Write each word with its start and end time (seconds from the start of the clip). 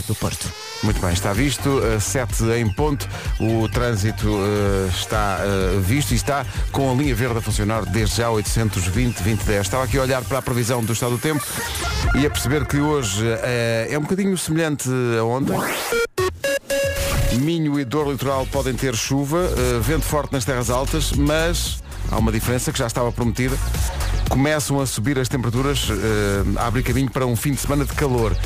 cidade 0.00 0.06
do 0.06 0.14
Porto. 0.14 0.52
Muito 0.82 1.00
bem, 1.00 1.12
está 1.12 1.32
visto, 1.32 1.80
7 2.00 2.44
em 2.58 2.68
ponto, 2.68 3.08
o 3.38 3.68
trânsito 3.68 4.28
uh, 4.28 4.88
está 4.88 5.40
uh, 5.40 5.80
visto 5.80 6.12
e 6.12 6.14
está 6.14 6.44
com 6.72 6.90
a 6.90 6.94
linha 6.94 7.14
verde 7.14 7.38
a 7.38 7.40
funcionar 7.40 7.84
desde 7.84 8.16
já 8.16 8.28
820-2010. 8.28 9.60
Estava 9.60 9.84
aqui 9.84 9.98
a 9.98 10.02
olhar 10.02 10.22
para 10.22 10.38
a 10.38 10.42
previsão 10.42 10.82
do 10.82 10.92
estado 10.92 11.12
do 11.12 11.18
tempo 11.18 11.44
e 12.14 12.26
a 12.26 12.30
perceber 12.30 12.66
que 12.66 12.78
hoje 12.78 13.24
uh, 13.24 13.38
é 13.90 13.98
um 13.98 14.02
bocadinho 14.02 14.36
semelhante 14.38 14.88
a 15.18 15.24
ontem. 15.24 15.56
Minho 17.40 17.78
e 17.78 17.84
dor 17.84 18.10
litoral 18.10 18.46
podem 18.46 18.74
ter 18.74 18.94
chuva, 18.96 19.48
vento 19.80 20.04
forte 20.04 20.32
nas 20.32 20.44
terras 20.44 20.68
altas, 20.68 21.12
mas 21.12 21.80
há 22.10 22.18
uma 22.18 22.32
diferença 22.32 22.72
que 22.72 22.78
já 22.78 22.86
estava 22.86 23.12
prometida. 23.12 23.56
Começam 24.28 24.80
a 24.80 24.86
subir 24.86 25.18
as 25.18 25.28
temperaturas, 25.28 25.88
abre 26.56 26.82
caminho 26.82 27.10
para 27.10 27.24
um 27.24 27.36
fim 27.36 27.52
de 27.52 27.58
semana 27.58 27.84
de 27.84 27.92
calor. 27.94 28.36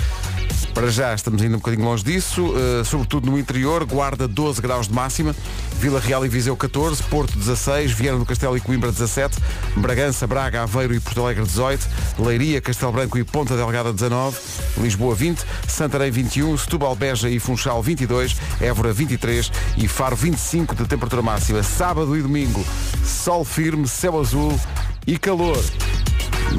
Para 0.75 0.91
já 0.91 1.15
estamos 1.15 1.41
ainda 1.41 1.55
um 1.55 1.59
bocadinho 1.59 1.85
longe 1.85 2.03
disso, 2.03 2.47
uh, 2.47 2.85
sobretudo 2.85 3.31
no 3.31 3.39
interior, 3.39 3.85
Guarda 3.85 4.27
12 4.27 4.61
graus 4.61 4.89
de 4.89 4.93
máxima, 4.93 5.35
Vila 5.79 6.01
Real 6.01 6.27
e 6.27 6.29
Viseu 6.29 6.57
14, 6.57 7.01
Porto 7.05 7.39
16, 7.39 7.93
Viana 7.93 8.19
do 8.19 8.27
Castelo 8.27 8.57
e 8.57 8.61
Coimbra 8.61 8.91
17, 8.91 9.39
Bragança, 9.77 10.27
Braga, 10.27 10.63
Aveiro 10.63 10.93
e 10.93 10.99
Porto 10.99 11.21
Alegre 11.21 11.45
18, 11.45 11.89
Leiria, 12.19 12.61
Castelo 12.61 12.91
Branco 12.91 13.17
e 13.17 13.23
Ponta 13.23 13.57
Delgada 13.57 13.93
19, 13.93 14.37
Lisboa 14.79 15.15
20, 15.15 15.45
Santarém 15.69 16.11
21, 16.11 16.59
Setúbal, 16.59 16.97
Beja 16.97 17.31
e 17.31 17.39
Funchal 17.39 17.81
22, 17.81 18.37
Évora 18.61 18.93
23 18.93 19.53
e 19.77 19.87
Faro 19.87 20.17
25 20.17 20.75
de 20.75 20.87
temperatura 20.87 21.23
máxima. 21.23 21.63
Sábado 21.63 22.17
e 22.17 22.23
domingo, 22.23 22.67
sol 23.05 23.45
firme, 23.45 23.87
céu 23.87 24.19
azul 24.19 24.59
e 25.07 25.17
calor 25.17 25.63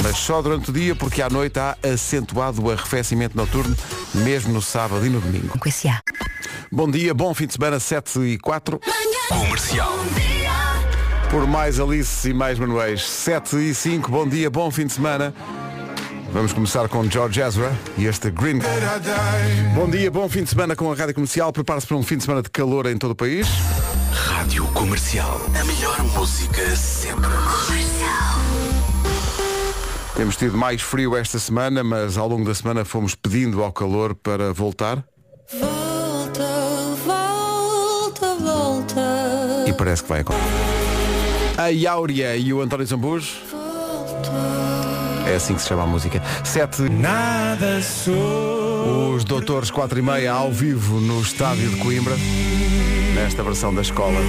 mas 0.03 0.17
só 0.17 0.41
durante 0.41 0.69
o 0.69 0.73
dia, 0.73 0.95
porque 0.95 1.21
à 1.21 1.29
noite 1.29 1.59
há 1.59 1.77
acentuado 1.83 2.63
o 2.63 2.71
arrefecimento 2.71 3.35
noturno, 3.35 3.75
mesmo 4.13 4.53
no 4.53 4.61
sábado 4.61 5.05
e 5.05 5.09
no 5.09 5.19
domingo. 5.19 5.57
Com 5.57 5.69
esse 5.69 5.87
A. 5.87 6.01
Bom 6.71 6.89
dia, 6.89 7.13
bom 7.13 7.33
fim 7.33 7.47
de 7.47 7.53
semana, 7.53 7.79
7 7.79 8.19
e 8.19 8.37
4. 8.37 8.79
Comercial. 9.29 9.93
Por 11.29 11.47
mais 11.47 11.79
Alice 11.79 12.29
e 12.29 12.33
mais 12.33 12.59
Manuéis, 12.59 13.03
7 13.03 13.57
e 13.57 13.73
5, 13.73 14.09
bom 14.09 14.27
dia, 14.27 14.49
bom 14.49 14.69
fim 14.71 14.85
de 14.85 14.93
semana. 14.93 15.33
Vamos 16.31 16.51
começar 16.51 16.89
com 16.89 17.09
George 17.09 17.39
Ezra 17.41 17.71
e 17.97 18.05
este 18.05 18.29
Green. 18.29 18.59
Bom 19.73 19.89
dia, 19.89 20.11
bom 20.11 20.27
fim 20.27 20.43
de 20.43 20.49
semana 20.49 20.75
com 20.75 20.91
a 20.91 20.95
Rádio 20.95 21.15
Comercial. 21.15 21.53
Prepare-se 21.53 21.87
para 21.87 21.95
um 21.95 22.03
fim 22.03 22.17
de 22.17 22.23
semana 22.23 22.41
de 22.41 22.49
calor 22.49 22.85
em 22.87 22.97
todo 22.97 23.11
o 23.11 23.15
país. 23.15 23.47
Rádio 24.11 24.65
Comercial. 24.73 25.39
A 25.57 25.63
melhor 25.63 26.03
música 26.13 26.75
sempre. 26.75 27.29
Temos 30.15 30.37
tido 30.37 30.57
mais 30.57 30.81
frio 30.81 31.15
esta 31.15 31.37
semana, 31.37 31.83
mas 31.83 32.17
ao 32.17 32.27
longo 32.27 32.45
da 32.45 32.55
semana 32.55 32.85
fomos 32.85 33.13
pedindo 33.15 33.61
ao 33.61 33.71
calor 33.73 34.15
para 34.15 34.53
voltar. 34.53 35.03
Volta, 35.59 36.95
volta, 37.05 38.35
volta. 38.35 39.65
E 39.67 39.73
parece 39.73 40.03
que 40.03 40.09
vai 40.09 40.21
acontecer. 40.21 40.45
A 41.57 41.91
Áurea 41.91 42.35
e 42.37 42.53
o 42.53 42.61
António 42.61 42.85
Zambujo. 42.85 43.29
É 45.27 45.35
assim 45.35 45.53
que 45.53 45.61
se 45.61 45.67
chama 45.67 45.83
a 45.83 45.87
música. 45.87 46.21
Sete. 46.45 46.83
Nada 46.83 47.81
sou. 47.81 49.15
Os 49.15 49.25
Doutores 49.25 49.69
4 49.69 49.99
e 49.99 50.01
meia 50.01 50.31
ao 50.31 50.51
vivo 50.51 51.01
no 51.01 51.19
estádio 51.21 51.69
de 51.69 51.75
Coimbra. 51.77 52.15
Nesta 53.15 53.43
versão 53.43 53.73
da 53.73 53.81
escola. 53.81 54.19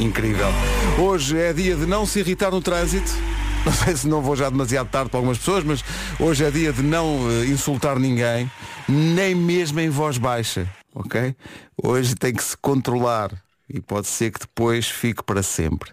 Incrível. 0.00 0.48
Hoje 0.98 1.38
é 1.38 1.52
dia 1.52 1.76
de 1.76 1.84
não 1.84 2.06
se 2.06 2.20
irritar 2.20 2.50
no 2.50 2.62
trânsito. 2.62 3.12
Não 3.64 3.72
sei 3.72 3.96
se 3.96 4.06
não 4.06 4.20
vou 4.20 4.36
já 4.36 4.50
demasiado 4.50 4.88
tarde 4.90 5.10
para 5.10 5.18
algumas 5.18 5.38
pessoas, 5.38 5.64
mas 5.64 5.82
hoje 6.20 6.44
é 6.44 6.50
dia 6.50 6.72
de 6.72 6.82
não 6.82 7.20
uh, 7.20 7.44
insultar 7.46 7.98
ninguém, 7.98 8.50
nem 8.86 9.34
mesmo 9.34 9.80
em 9.80 9.88
voz 9.88 10.18
baixa, 10.18 10.68
ok? 10.94 11.34
Hoje 11.82 12.14
tem 12.14 12.34
que 12.34 12.44
se 12.44 12.56
controlar 12.58 13.30
e 13.68 13.80
pode 13.80 14.06
ser 14.06 14.30
que 14.30 14.40
depois 14.40 14.86
fique 14.86 15.22
para 15.22 15.42
sempre. 15.42 15.90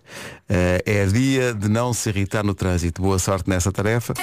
Uh, 0.50 0.84
é 0.86 1.06
dia 1.06 1.54
de 1.54 1.70
não 1.70 1.94
se 1.94 2.10
irritar 2.10 2.44
no 2.44 2.54
trânsito. 2.54 3.02
Boa 3.02 3.18
sorte 3.18 3.50
nessa 3.50 3.72
tarefa. 3.72 4.14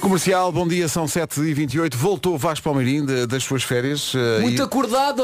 Comercial, 0.00 0.52
bom 0.52 0.68
dia, 0.68 0.88
são 0.88 1.06
7h28. 1.06 1.94
Voltou 1.96 2.38
Vasco 2.38 2.62
Palmeirim 2.62 3.04
de, 3.04 3.26
das 3.26 3.42
suas 3.42 3.64
férias. 3.64 4.14
uh, 4.14 4.40
Muito 4.40 4.60
e- 4.60 4.64
acordado! 4.64 5.22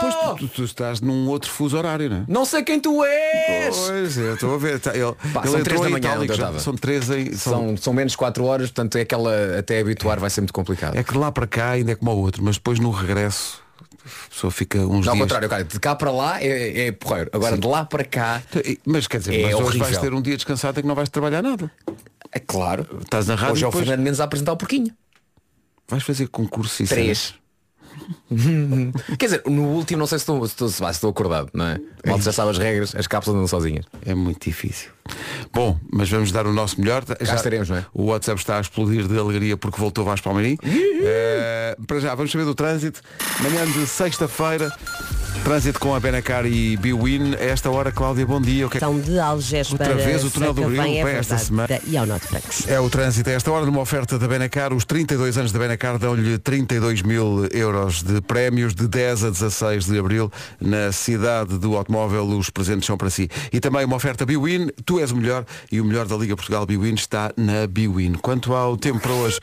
Pois 0.00 0.14
tu, 0.14 0.34
tu- 0.38 0.48
tu 0.48 0.64
estás 0.64 1.00
num 1.00 1.28
outro 1.28 1.50
fuso 1.50 1.76
horário, 1.76 2.10
não 2.10 2.16
é? 2.18 2.22
Não 2.26 2.44
sei 2.44 2.62
quem 2.64 2.80
tu 2.80 3.04
és! 3.04 3.76
Pois, 3.76 4.16
eu 4.16 4.34
estou 4.34 4.54
a 4.54 4.58
ver. 4.58 4.80
Tá, 4.80 4.90
ele 4.96 5.12
Pá, 5.32 5.42
ele 5.42 5.50
são 5.50 5.60
entrou 5.60 5.62
três 5.64 5.80
da 5.82 5.88
em 5.88 5.92
manhã 5.92 5.98
itálico 6.08 6.22
onde 6.22 6.32
eu 6.32 6.36
já. 6.36 6.42
estava. 6.44 6.58
São 6.60 6.74
três 6.74 7.08
em. 7.10 7.32
São, 7.34 7.52
São, 7.68 7.76
são 7.76 7.92
menos 7.92 8.16
4 8.16 8.44
horas, 8.44 8.70
portanto 8.70 8.96
é 8.96 9.02
aquela 9.02 9.58
até 9.58 9.78
habituar 9.78 10.18
vai 10.18 10.30
ser 10.30 10.40
muito 10.40 10.52
complicado. 10.54 10.96
É 10.96 11.04
que 11.04 11.12
de 11.12 11.18
lá 11.18 11.30
para 11.30 11.46
cá 11.46 11.70
ainda 11.70 11.92
é 11.92 11.94
como 11.94 12.10
o 12.10 12.16
outro, 12.18 12.42
mas 12.42 12.56
depois 12.56 12.80
no 12.80 12.90
regresso 12.90 13.62
a 14.04 14.30
pessoa 14.34 14.50
fica 14.50 14.78
uns 14.80 15.06
Não, 15.06 15.12
ao 15.12 15.14
dias. 15.14 15.18
contrário, 15.20 15.48
cara, 15.48 15.64
de 15.64 15.80
cá 15.80 15.94
para 15.94 16.10
lá 16.10 16.42
é, 16.42 16.88
é 16.88 16.92
porreiro. 16.92 17.30
Agora 17.32 17.56
de 17.56 17.66
lá 17.66 17.84
para 17.86 18.04
cá, 18.04 18.42
Mas 18.84 19.06
quer 19.06 19.18
dizer, 19.18 19.34
É 19.38 19.42
mas 19.44 19.54
hoje 19.54 19.62
horrível. 19.62 19.86
vais 19.86 19.98
ter 19.98 20.12
um 20.12 20.20
dia 20.20 20.36
descansado 20.36 20.78
em 20.78 20.82
que 20.82 20.88
não 20.88 20.94
vais 20.94 21.08
trabalhar 21.08 21.42
nada. 21.42 21.70
É 22.34 22.40
claro. 22.40 22.86
Estás 23.00 23.26
na 23.26 23.34
rádio 23.36 23.52
Hoje 23.52 23.64
é 23.64 23.66
o 23.66 23.70
depois 23.70 23.86
Fernando 23.86 24.04
Mendes 24.04 24.20
a 24.20 24.24
apresentar 24.24 24.52
o 24.52 24.56
porquinho. 24.56 24.92
vais 25.88 26.02
fazer 26.02 26.26
concurso 26.26 26.82
e 26.82 26.86
Três. 26.86 27.34
Quer 29.18 29.26
dizer, 29.26 29.42
no 29.46 29.68
último 29.68 30.00
não 30.00 30.06
sei 30.06 30.18
se 30.18 30.22
estou, 30.24 30.44
se 30.46 30.52
estou, 30.52 30.68
se 30.68 30.80
vai, 30.80 30.92
se 30.92 30.96
estou 30.96 31.10
acordado, 31.10 31.48
não 31.54 31.64
é? 31.64 31.78
Mal 32.04 32.20
já 32.20 32.32
sabe 32.32 32.50
as 32.50 32.58
regras, 32.58 32.94
as 32.96 33.06
cápsulas 33.06 33.36
andam 33.36 33.46
sozinhas. 33.46 33.86
É 34.04 34.14
muito 34.14 34.44
difícil. 34.44 34.90
Bom, 35.52 35.78
mas 35.92 36.10
vamos 36.10 36.32
dar 36.32 36.44
o 36.44 36.52
nosso 36.52 36.80
melhor. 36.80 37.04
Já 37.20 37.36
estaremos, 37.36 37.68
não 37.68 37.76
é? 37.76 37.86
O 37.94 38.06
WhatsApp 38.06 38.40
está 38.40 38.58
a 38.58 38.60
explodir 38.60 39.06
de 39.06 39.16
alegria 39.16 39.56
porque 39.56 39.78
voltou 39.80 40.04
Vasco 40.04 40.24
Palmeirim. 40.24 40.58
Eh, 40.64 41.76
para 41.86 42.00
já, 42.00 42.14
vamos 42.14 42.32
saber 42.32 42.44
do 42.44 42.54
trânsito. 42.54 43.00
Manhã 43.40 43.64
de 43.64 43.86
sexta-feira, 43.86 44.72
trânsito 45.42 45.78
com 45.78 45.94
a 45.94 46.00
Benacar 46.00 46.46
e 46.46 46.76
Biwin. 46.76 47.34
A 47.34 47.44
esta 47.44 47.70
hora, 47.70 47.92
Cláudia, 47.92 48.26
bom 48.26 48.40
dia. 48.40 48.66
O 48.66 48.70
que 48.70 48.78
é- 48.78 48.80
São 48.80 48.98
de 48.98 49.18
Algés 49.18 49.70
Outra 49.70 49.86
para 49.88 49.96
vez 49.96 50.24
o 50.24 50.30
túnel 50.30 50.54
do 50.54 50.62
Grilo 50.62 50.76
Sacavém, 50.76 50.98
é 50.98 51.02
para 51.02 51.12
esta 51.12 51.38
semana. 51.38 51.80
E 51.86 51.96
ao 51.96 52.06
Norte 52.06 52.26
Francos. 52.26 52.68
É 52.68 52.80
o 52.80 52.88
trânsito 52.88 53.28
a 53.28 53.32
esta 53.32 53.50
hora 53.50 53.66
numa 53.66 53.80
oferta 53.80 54.18
da 54.18 54.26
Benacar. 54.26 54.72
Os 54.72 54.84
32 54.84 55.36
anos 55.36 55.52
da 55.52 55.58
Benacar 55.58 55.98
dão-lhe 55.98 56.38
32 56.38 57.02
mil 57.02 57.46
euros 57.52 58.02
de 58.02 58.20
prémios 58.22 58.74
de 58.74 58.86
10 58.88 59.24
a 59.24 59.30
16 59.30 59.84
de 59.86 59.98
abril 59.98 60.30
na 60.60 60.92
cidade 60.92 61.58
do 61.58 61.76
automóvel. 61.76 62.24
Os 62.26 62.48
presentes 62.50 62.86
são 62.86 62.96
para 62.96 63.10
si. 63.10 63.28
E 63.52 63.60
também 63.60 63.84
uma 63.84 63.96
oferta 63.96 64.24
Biwin. 64.24 64.68
Tu 64.86 64.98
és 65.00 65.10
o 65.10 65.16
melhor 65.16 65.44
e 65.70 65.80
o 65.80 65.84
melhor 65.84 66.06
da 66.06 66.16
Liga 66.16 66.34
Portugal 66.36 66.64
Biwin 66.64 66.94
está 66.94 67.32
na 67.36 67.66
Biwin. 67.66 68.14
Quanto 68.14 68.54
ao 68.54 68.76
tempo 68.76 69.00
para 69.00 69.12
hoje, 69.12 69.38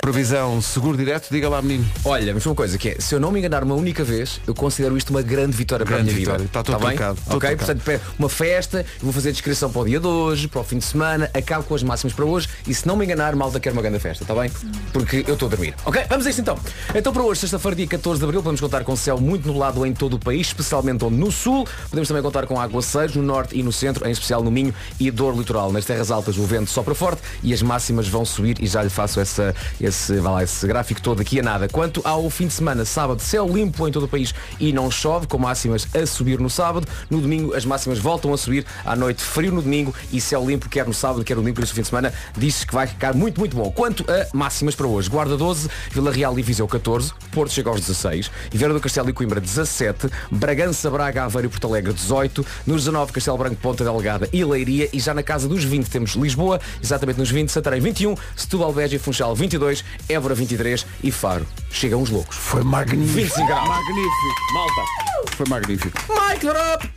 previsão 0.00 0.60
seguro 0.60 0.96
direto, 0.96 1.28
diga 1.30 1.48
lá 1.48 1.62
menino. 1.62 1.86
Olha, 2.04 2.34
mas 2.34 2.44
uma 2.46 2.54
coisa 2.54 2.76
que 2.76 2.88
é, 2.90 2.96
se 2.98 3.14
eu 3.14 3.20
não 3.20 3.30
me 3.30 3.38
enganar 3.38 3.62
uma 3.62 3.74
única 3.74 4.02
vez, 4.02 4.40
eu 4.46 4.54
considero 4.54 4.96
isto 4.96 5.10
uma 5.10 5.22
grande 5.34 5.56
vitória 5.56 5.84
para 5.84 5.94
a 5.96 5.98
Grande 5.98 6.12
minha 6.12 6.20
vitória. 6.20 6.38
vida. 6.38 6.48
Está 6.50 6.62
todo 6.62 6.78
Tá 6.80 6.86
bem? 6.86 6.96
trocado, 6.96 7.18
Ok, 7.26 7.56
trocado. 7.56 7.80
portanto, 7.82 8.02
uma 8.18 8.28
festa, 8.28 8.84
vou 9.02 9.12
fazer 9.12 9.28
a 9.30 9.32
descrição 9.32 9.70
para 9.70 9.80
o 9.82 9.84
dia 9.84 10.00
de 10.00 10.06
hoje, 10.06 10.48
para 10.48 10.60
o 10.60 10.64
fim 10.64 10.78
de 10.78 10.84
semana, 10.84 11.30
acabo 11.34 11.64
com 11.64 11.74
as 11.74 11.82
máximas 11.82 12.12
para 12.12 12.24
hoje 12.24 12.48
e 12.66 12.74
se 12.74 12.86
não 12.86 12.96
me 12.96 13.04
enganar, 13.04 13.34
malta 13.36 13.58
quer 13.60 13.72
uma 13.72 13.82
grande 13.82 13.98
festa, 13.98 14.24
está 14.24 14.34
bem? 14.34 14.50
Porque 14.92 15.24
eu 15.26 15.34
estou 15.34 15.46
a 15.46 15.50
dormir. 15.50 15.74
Ok, 15.84 16.04
vamos 16.08 16.26
a 16.26 16.30
isto 16.30 16.40
então. 16.40 16.58
Então 16.94 17.12
para 17.12 17.22
hoje, 17.22 17.40
sexta-feira, 17.40 17.76
dia 17.76 17.86
14 17.86 18.18
de 18.18 18.24
abril, 18.24 18.42
podemos 18.42 18.60
contar 18.60 18.84
com 18.84 18.94
céu 18.96 19.18
muito 19.20 19.46
nublado 19.46 19.84
em 19.86 19.92
todo 19.92 20.14
o 20.14 20.18
país, 20.18 20.48
especialmente 20.48 21.04
no 21.04 21.30
sul. 21.32 21.66
Podemos 21.90 22.08
também 22.08 22.22
contar 22.22 22.46
com 22.46 22.60
aguaceiros 22.60 23.16
no 23.16 23.22
norte 23.22 23.58
e 23.58 23.62
no 23.62 23.72
centro, 23.72 24.06
em 24.06 24.10
especial 24.10 24.42
no 24.42 24.50
Minho 24.50 24.74
e 25.00 25.10
dor 25.10 25.36
litoral. 25.36 25.72
Nas 25.72 25.84
terras 25.84 26.10
altas 26.10 26.36
o 26.38 26.44
vento 26.44 26.70
sopra 26.70 26.94
forte 26.94 27.22
e 27.42 27.52
as 27.52 27.62
máximas 27.62 28.06
vão 28.08 28.24
subir 28.24 28.56
e 28.60 28.66
já 28.66 28.82
lhe 28.82 28.90
faço 28.90 29.20
essa, 29.20 29.54
esse, 29.80 30.14
lá, 30.14 30.42
esse 30.42 30.66
gráfico 30.66 31.00
todo 31.02 31.20
aqui 31.20 31.40
a 31.40 31.42
nada. 31.42 31.68
Quanto 31.68 32.00
ao 32.04 32.28
fim 32.30 32.46
de 32.46 32.52
semana, 32.52 32.84
sábado, 32.84 33.20
céu 33.20 33.46
limpo 33.48 33.86
em 33.88 33.92
todo 33.92 34.04
o 34.04 34.08
país 34.08 34.34
e 34.60 34.72
não 34.72 34.90
chove, 34.90 35.23
com 35.26 35.38
máximas 35.38 35.86
a 35.94 36.06
subir 36.06 36.38
no 36.38 36.50
sábado. 36.50 36.86
No 37.10 37.20
domingo 37.20 37.54
as 37.54 37.64
máximas 37.64 37.98
voltam 37.98 38.32
a 38.32 38.36
subir, 38.36 38.64
à 38.84 38.94
noite 38.96 39.22
frio 39.22 39.52
no 39.52 39.62
domingo 39.62 39.94
e 40.12 40.20
céu 40.20 40.44
limpo 40.44 40.68
quer 40.68 40.86
no 40.86 40.94
sábado, 40.94 41.24
quer 41.24 41.34
no 41.34 41.42
domingo, 41.42 41.56
por 41.56 41.64
isso 41.64 41.72
o 41.72 41.76
fim 41.76 41.82
de 41.82 41.88
semana 41.88 42.12
diz 42.36 42.64
que 42.64 42.74
vai 42.74 42.86
ficar 42.86 43.14
muito, 43.14 43.38
muito 43.38 43.56
bom. 43.56 43.70
Quanto 43.70 44.04
a 44.10 44.26
máximas 44.36 44.74
para 44.74 44.86
hoje, 44.86 45.08
Guarda 45.08 45.36
12, 45.36 45.68
Vila 45.90 46.10
Real 46.10 46.38
e 46.38 46.42
Viseu 46.42 46.66
14, 46.66 47.12
Porto 47.32 47.52
chega 47.52 47.70
aos 47.70 47.80
16, 47.80 48.30
Viveira 48.50 48.74
do 48.74 48.80
Castelo 48.80 49.10
e 49.10 49.12
Coimbra 49.12 49.40
17, 49.40 50.08
Bragança, 50.30 50.90
Braga, 50.90 51.24
Aveiro 51.24 51.48
e 51.48 51.50
Porto 51.50 51.66
Alegre 51.66 51.92
18, 51.92 52.46
nos 52.66 52.82
19 52.82 53.12
Castelo 53.12 53.38
Branco, 53.38 53.56
Ponta 53.56 53.84
Delgada 53.84 54.28
e 54.32 54.44
Leiria 54.44 54.88
e 54.92 55.00
já 55.00 55.14
na 55.14 55.22
casa 55.22 55.48
dos 55.48 55.64
20 55.64 55.88
temos 55.88 56.12
Lisboa, 56.12 56.60
exatamente 56.82 57.18
nos 57.18 57.30
20, 57.30 57.50
Santarém 57.50 57.80
21, 57.80 58.14
Setúbal, 58.36 58.72
Beja 58.72 58.96
e 58.96 58.98
Funchal 58.98 59.34
22, 59.34 59.84
Évora 60.08 60.34
23 60.34 60.86
e 61.02 61.10
Faro. 61.10 61.46
Chegam 61.70 62.02
os 62.02 62.10
loucos. 62.10 62.36
Foi 62.36 62.62
magnífico. 62.62 63.14
25 63.14 63.46
graus. 63.46 63.68
Magnífico. 63.68 64.52
Malta. 64.54 65.13
Foi 65.32 65.46
magnífico. 65.48 65.98
Mike 66.08 66.46
Drop! 66.46 66.90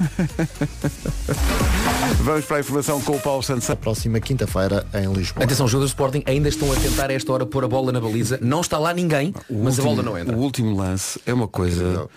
Vamos 2.22 2.44
para 2.46 2.56
a 2.58 2.60
informação 2.60 3.00
com 3.02 3.16
o 3.16 3.20
Paulo 3.20 3.42
Santos. 3.42 3.68
Próxima 3.80 4.20
quinta-feira 4.20 4.86
em 4.94 5.12
Lisboa. 5.12 5.44
Atenção, 5.44 5.66
os 5.66 5.72
jogadores 5.72 5.92
do 5.92 5.94
Sporting 5.94 6.22
ainda 6.26 6.48
estão 6.48 6.72
a 6.72 6.76
tentar 6.76 7.10
a 7.10 7.12
esta 7.12 7.32
hora 7.32 7.44
pôr 7.46 7.64
a 7.64 7.68
bola 7.68 7.92
na 7.92 8.00
baliza. 8.00 8.38
Não 8.40 8.60
está 8.60 8.78
lá 8.78 8.92
ninguém, 8.94 9.34
mas 9.50 9.78
a 9.78 9.82
bola 9.82 10.02
não 10.02 10.16
entra. 10.18 10.36
O 10.36 10.40
último 10.40 10.76
lance 10.76 11.20
é 11.26 11.32
uma 11.34 11.48
coisa. 11.48 12.08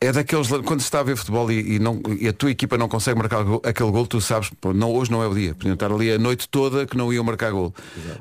É 0.00 0.12
daqueles 0.12 0.48
quando 0.48 0.80
se 0.80 0.86
está 0.86 1.00
a 1.00 1.02
ver 1.02 1.16
futebol 1.16 1.50
e, 1.50 1.76
e 1.76 1.78
não, 1.78 2.00
e 2.20 2.28
a 2.28 2.32
tua 2.32 2.50
equipa 2.50 2.76
não 2.76 2.88
consegue 2.88 3.16
marcar 3.16 3.42
gol- 3.42 3.62
aquele 3.64 3.90
gol, 3.90 4.06
tu 4.06 4.20
sabes, 4.20 4.50
pô, 4.60 4.74
não, 4.74 4.92
hoje 4.92 5.10
não 5.10 5.22
é 5.22 5.26
o 5.26 5.34
dia. 5.34 5.54
Podiam 5.54 5.74
estar 5.74 5.90
ali 5.90 6.12
a 6.12 6.18
noite 6.18 6.46
toda 6.48 6.84
que 6.86 6.96
não 6.96 7.10
iam 7.12 7.24
marcar 7.24 7.50
gol. 7.52 7.72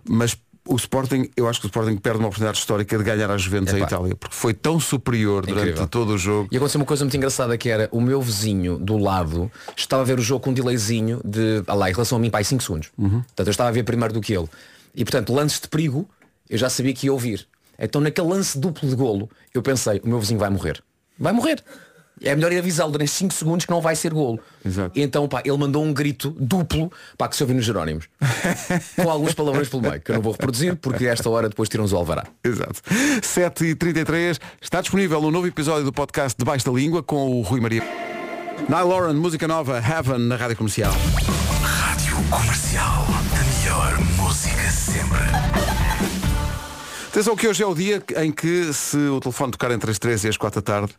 Mas 0.08 0.38
o 0.68 0.76
Sporting, 0.76 1.30
eu 1.36 1.48
acho 1.48 1.60
que 1.60 1.66
o 1.66 1.68
Sporting 1.68 1.98
perde 1.98 2.20
uma 2.20 2.28
oportunidade 2.28 2.58
histórica 2.58 2.98
de 2.98 3.04
ganhar 3.04 3.30
a 3.30 3.38
Juventus 3.38 3.74
em 3.74 3.78
Epá. 3.78 3.88
Itália, 3.88 4.16
porque 4.16 4.36
foi 4.36 4.54
tão 4.54 4.80
superior 4.80 5.46
durante 5.46 5.70
Incrível. 5.70 5.88
todo 5.88 6.14
o 6.14 6.18
jogo. 6.18 6.48
E 6.52 6.58
aconteceu 6.58 6.80
uma 6.80 6.86
coisa 6.86 7.04
muito 7.04 7.18
engraçada 7.18 7.58
que 7.58 7.70
era 7.70 7.90
o 7.92 8.00
meu 8.00 8.22
vizinho 8.22 8.78
do 8.78 8.98
lado 8.98 9.52
estava 9.76 10.02
a 10.02 10.06
ver 10.06 10.18
o 10.18 10.22
jogo 10.22 10.40
com 10.42 10.52
um 10.52 10.54
delayzinho 10.54 11.20
de, 11.24 11.64
ah 11.68 11.74
lá, 11.74 11.90
em 11.90 11.94
relação 11.94 12.18
a 12.18 12.22
mim, 12.22 12.30
pai, 12.30 12.44
5 12.44 12.64
segundos. 12.64 12.92
Portanto, 12.96 13.48
eu 13.48 13.52
estava 13.52 13.70
a 13.70 13.74
ver 13.74 13.84
primeiro 13.84 14.14
do 14.14 14.22
que 14.22 14.34
ele. 14.34 14.48
E 14.96 15.04
portanto, 15.04 15.34
lances 15.34 15.60
de 15.60 15.68
perigo, 15.68 16.08
eu 16.50 16.58
já 16.58 16.70
sabia 16.70 16.94
que 16.94 17.08
ia 17.08 17.14
ouvir. 17.14 17.46
Então 17.78 18.00
naquele 18.00 18.28
lance 18.28 18.58
duplo 18.58 18.88
de 18.88 18.96
golo, 18.96 19.30
eu 19.54 19.62
pensei, 19.62 20.00
o 20.04 20.08
meu 20.08 20.20
vizinho 20.20 20.40
vai 20.40 20.50
morrer. 20.50 20.82
Vai 21.20 21.34
morrer. 21.34 21.64
É 22.22 22.36
melhor 22.36 22.52
ir 22.52 22.60
avisá-lo 22.60 22.92
durante 22.92 23.12
5 23.12 23.34
segundos 23.34 23.66
que 23.66 23.72
não 23.72 23.82
vai 23.82 23.96
ser 23.96 24.14
golo. 24.14 24.40
Exato. 24.64 24.98
E 24.98 25.02
então, 25.02 25.28
pá, 25.28 25.42
ele 25.44 25.58
mandou 25.58 25.84
um 25.84 25.94
grito 25.94 26.30
duplo 26.40 26.92
para 27.18 27.28
que 27.28 27.36
se 27.36 27.44
ouviu 27.44 27.56
nos 27.56 27.66
Jerónimos. 27.66 28.08
com 28.96 29.10
alguns 29.10 29.34
palavrões 29.34 29.68
pelo 29.68 29.82
meio, 29.82 30.00
que 30.00 30.12
eu 30.12 30.16
não 30.16 30.22
vou 30.22 30.32
reproduzir, 30.32 30.76
porque 30.76 31.06
esta 31.06 31.30
hora 31.30 31.50
depois 31.50 31.68
tiram-nos 31.68 31.92
o 31.92 31.98
alvará. 31.98 32.26
Exato. 32.44 32.82
7h33 33.22 34.40
está 34.62 34.82
disponível 34.82 35.20
um 35.20 35.32
novo 35.32 35.48
episódio 35.48 35.84
do 35.84 35.92
podcast 35.92 36.38
Debaixo 36.38 36.66
da 36.66 36.72
Língua 36.72 37.04
com 37.04 37.40
o 37.40 37.42
Rui 37.42 37.60
Maria. 37.60 37.84
Nile 38.70 38.84
Lauren, 38.84 39.16
música 39.16 39.48
nova, 39.48 39.78
Heaven 39.80 40.20
na 40.20 40.36
Rádio 40.36 40.56
Comercial. 40.56 40.94
Rádio 41.64 42.16
Comercial. 42.30 43.06
A 43.10 43.64
melhor 43.64 44.00
música 44.18 44.70
sempre. 44.70 45.20
Atenção 47.10 47.36
que 47.36 47.48
hoje 47.48 47.62
é 47.62 47.66
o 47.68 47.76
dia 47.76 48.02
em 48.18 48.32
que 48.32 48.74
se 48.74 48.98
o 48.98 49.20
telefone 49.20 49.52
tocar 49.52 49.70
entre 49.72 49.92
as 49.92 50.00
3 50.00 50.24
e 50.24 50.28
as 50.30 50.38
4 50.38 50.62
da 50.62 50.66
tarde, 50.66 50.94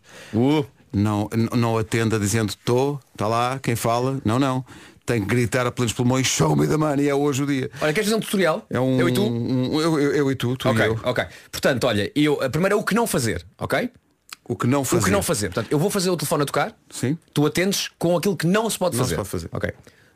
não, 0.95 1.29
não 1.57 1.77
atenda 1.79 2.19
dizendo 2.19 2.51
estou, 2.51 3.01
está 3.13 3.27
lá, 3.27 3.59
quem 3.63 3.75
fala, 3.77 4.21
não, 4.25 4.39
não. 4.39 4.65
Tem 5.07 5.21
que 5.21 5.27
gritar 5.27 5.67
a 5.67 5.71
plenos 5.71 5.93
pulmões, 5.93 6.27
show 6.27 6.57
me 6.57 6.67
the 6.67 6.79
money, 6.79 7.09
é 7.09 7.15
hoje 7.15 7.43
o 7.43 7.47
dia. 7.47 7.71
Olha, 7.83 7.93
queres 7.93 8.09
fazer 8.09 8.17
um 8.17 8.21
tutorial? 8.21 8.65
É 8.71 8.81
um, 8.81 8.99
Eu 8.99 9.09
e 9.09 9.13
tu? 9.13 9.23
um- 9.23 9.79
eu, 9.81 10.01
eu- 10.01 10.13
eu 10.15 10.31
e 10.31 10.35
tu, 10.35 10.57
tu 10.57 10.67
Ok, 10.69 10.83
e 10.83 10.89
eu. 10.89 10.99
ok. 11.05 11.25
Portanto, 11.53 11.85
olha, 11.85 12.11
eu, 12.15 12.41
a 12.43 12.49
primeira 12.49 12.75
é 12.75 12.79
o 12.79 12.83
que 12.83 12.95
não 12.95 13.07
fazer, 13.07 13.45
ok? 13.59 13.91
O 14.49 14.57
que 14.57 14.67
não 14.67 14.83
fazer. 14.83 15.03
O 15.03 15.05
que 15.05 15.11
não 15.11 15.23
fazer. 15.23 15.49
Portanto, 15.51 15.71
eu 15.71 15.79
vou 15.79 15.91
fazer 15.91 16.09
o 16.09 16.17
telefone 16.17 16.45
a 16.45 16.47
tocar, 16.47 16.75
Sim. 16.91 17.19
tu 17.35 17.45
atendes 17.45 17.91
com 17.99 18.17
aquilo 18.17 18.35
que 18.37 18.47
não 18.47 18.69
se 18.71 18.79
pode 18.79 18.97
Não 18.97 19.05
se 19.05 19.11
fazer. 19.11 19.17
pode 19.17 19.29
fazer. 19.29 19.49
Ok. 19.53 19.73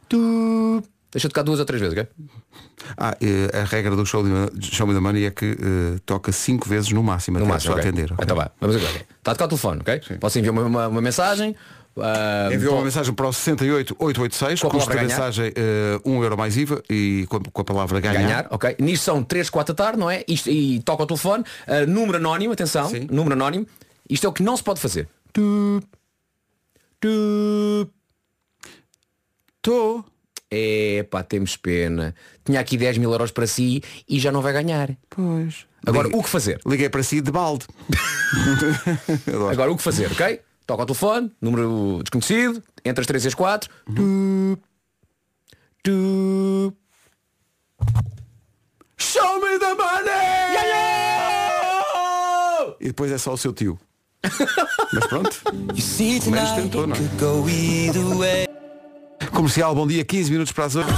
Tu... 0.09 0.83
Deixa 1.11 1.27
tocar 1.29 1.43
duas 1.43 1.59
ou 1.59 1.65
três 1.65 1.81
vezes, 1.81 1.97
ok? 1.99 2.09
Ah, 2.99 3.17
eh, 3.21 3.51
a 3.61 3.65
regra 3.65 3.97
do 3.97 4.05
show, 4.05 4.23
de, 4.23 4.67
show 4.67 4.87
me 4.87 4.93
the 4.93 5.01
money 5.01 5.25
é 5.25 5.31
que 5.31 5.47
eh, 5.53 5.99
toca 6.05 6.31
5 6.31 6.69
vezes 6.69 6.91
no 6.91 7.03
máximo, 7.03 7.39
No 7.39 7.45
até 7.45 7.51
a 7.51 7.55
máximo, 7.55 7.75
pessoa 7.75 7.89
ok. 7.89 7.91
atender. 7.91 8.13
ok? 8.13 8.25
Então 8.25 8.37
vá, 8.37 8.51
vamos 8.61 8.77
agora. 8.77 8.93
Está 9.19 9.33
a 9.33 9.35
tocar 9.35 9.45
o 9.47 9.49
telefone, 9.49 9.81
ok? 9.81 10.19
Posso 10.21 10.39
enviar 10.39 10.53
uma, 10.53 10.65
uma, 10.65 10.89
uma 10.89 11.01
mensagem. 11.01 11.57
ah, 11.99 12.51
Enviou 12.53 12.75
uma 12.75 12.85
mensagem 12.85 13.15
para 13.15 13.27
o 13.27 13.33
68886, 13.33 14.61
Com 14.61 14.67
a 14.67 14.71
custa 14.71 14.91
a 14.91 14.95
palavra 14.95 15.09
mensagem 15.09 15.53
1 16.05 16.11
um 16.13 16.23
euro 16.23 16.37
mais 16.37 16.57
IVA 16.59 16.83
e 16.91 17.27
com, 17.31 17.41
com 17.43 17.63
a 17.63 17.65
palavra 17.65 18.01
ganhar. 18.01 18.21
ganhar, 18.23 18.47
ok? 18.51 18.77
Nisto 18.79 19.05
são 19.05 19.25
3, 19.25 19.49
4 19.49 19.75
da 19.75 19.85
tarde, 19.85 19.99
não 19.99 20.11
é? 20.11 20.25
Isto, 20.29 20.51
e 20.51 20.81
toca 20.83 21.05
o 21.05 21.07
telefone. 21.07 21.43
ah, 21.67 21.87
número 21.87 22.19
anónimo, 22.19 22.53
atenção. 22.53 22.89
Sim. 22.91 23.07
Número 23.11 23.33
anónimo. 23.35 23.67
Isto 24.11 24.27
é 24.27 24.29
o 24.29 24.33
que 24.33 24.43
não 24.43 24.57
se 24.59 24.63
pode 24.63 24.79
fazer. 24.79 25.09
Tu... 25.33 25.81
Tu... 27.01 27.89
Estou. 29.57 30.05
Epá, 30.51 31.23
temos 31.23 31.57
pena. 31.57 32.15
Tinha 32.45 32.61
aqui 32.61 32.77
10 32.77 32.99
mil 32.99 33.13
euros 33.13 33.31
para 33.31 33.47
si 33.47 33.83
e 34.09 34.19
já 34.19 34.33
não 34.33 34.41
vai 34.41 34.53
ganhar. 34.53 34.97
Pois. 35.11 35.67
Agora, 35.87 36.09
o 36.09 36.23
que 36.23 36.29
fazer? 36.29 36.61
Liguei 36.67 36.89
para 36.89 37.03
si 37.03 37.21
de 37.21 37.31
balde. 37.31 37.67
Agora, 39.51 39.71
o 39.71 39.77
que 39.77 39.83
fazer, 39.83 40.11
ok? 40.11 40.41
Toca 40.67 40.83
o 40.83 40.87
telefone, 40.87 41.31
número 41.41 42.01
desconhecido, 42.03 42.63
entre 42.85 43.01
as 43.01 43.07
3 43.07 43.25
e 43.25 43.29
as 43.29 43.35
4. 43.35 43.71
Tu... 43.95 44.59
Tu... 45.83 46.75
Show 48.99 49.41
me 49.41 49.59
the 49.59 49.75
money! 49.75 50.49
E 52.81 52.89
depois 52.89 53.11
é 53.11 53.19
só 53.19 53.33
o 53.33 53.37
seu 53.37 53.53
tio. 53.53 53.79
Mas 54.93 55.07
pronto. 55.07 55.43
Menos 56.31 56.53
tentou, 56.53 56.87
não 56.87 56.97
é? 58.25 58.58
Comercial, 59.33 59.75
bom 59.75 59.87
dia, 59.87 60.05
15 60.05 60.31
minutos 60.31 60.53
para 60.53 60.65
as 60.65 60.75
8. 60.77 60.89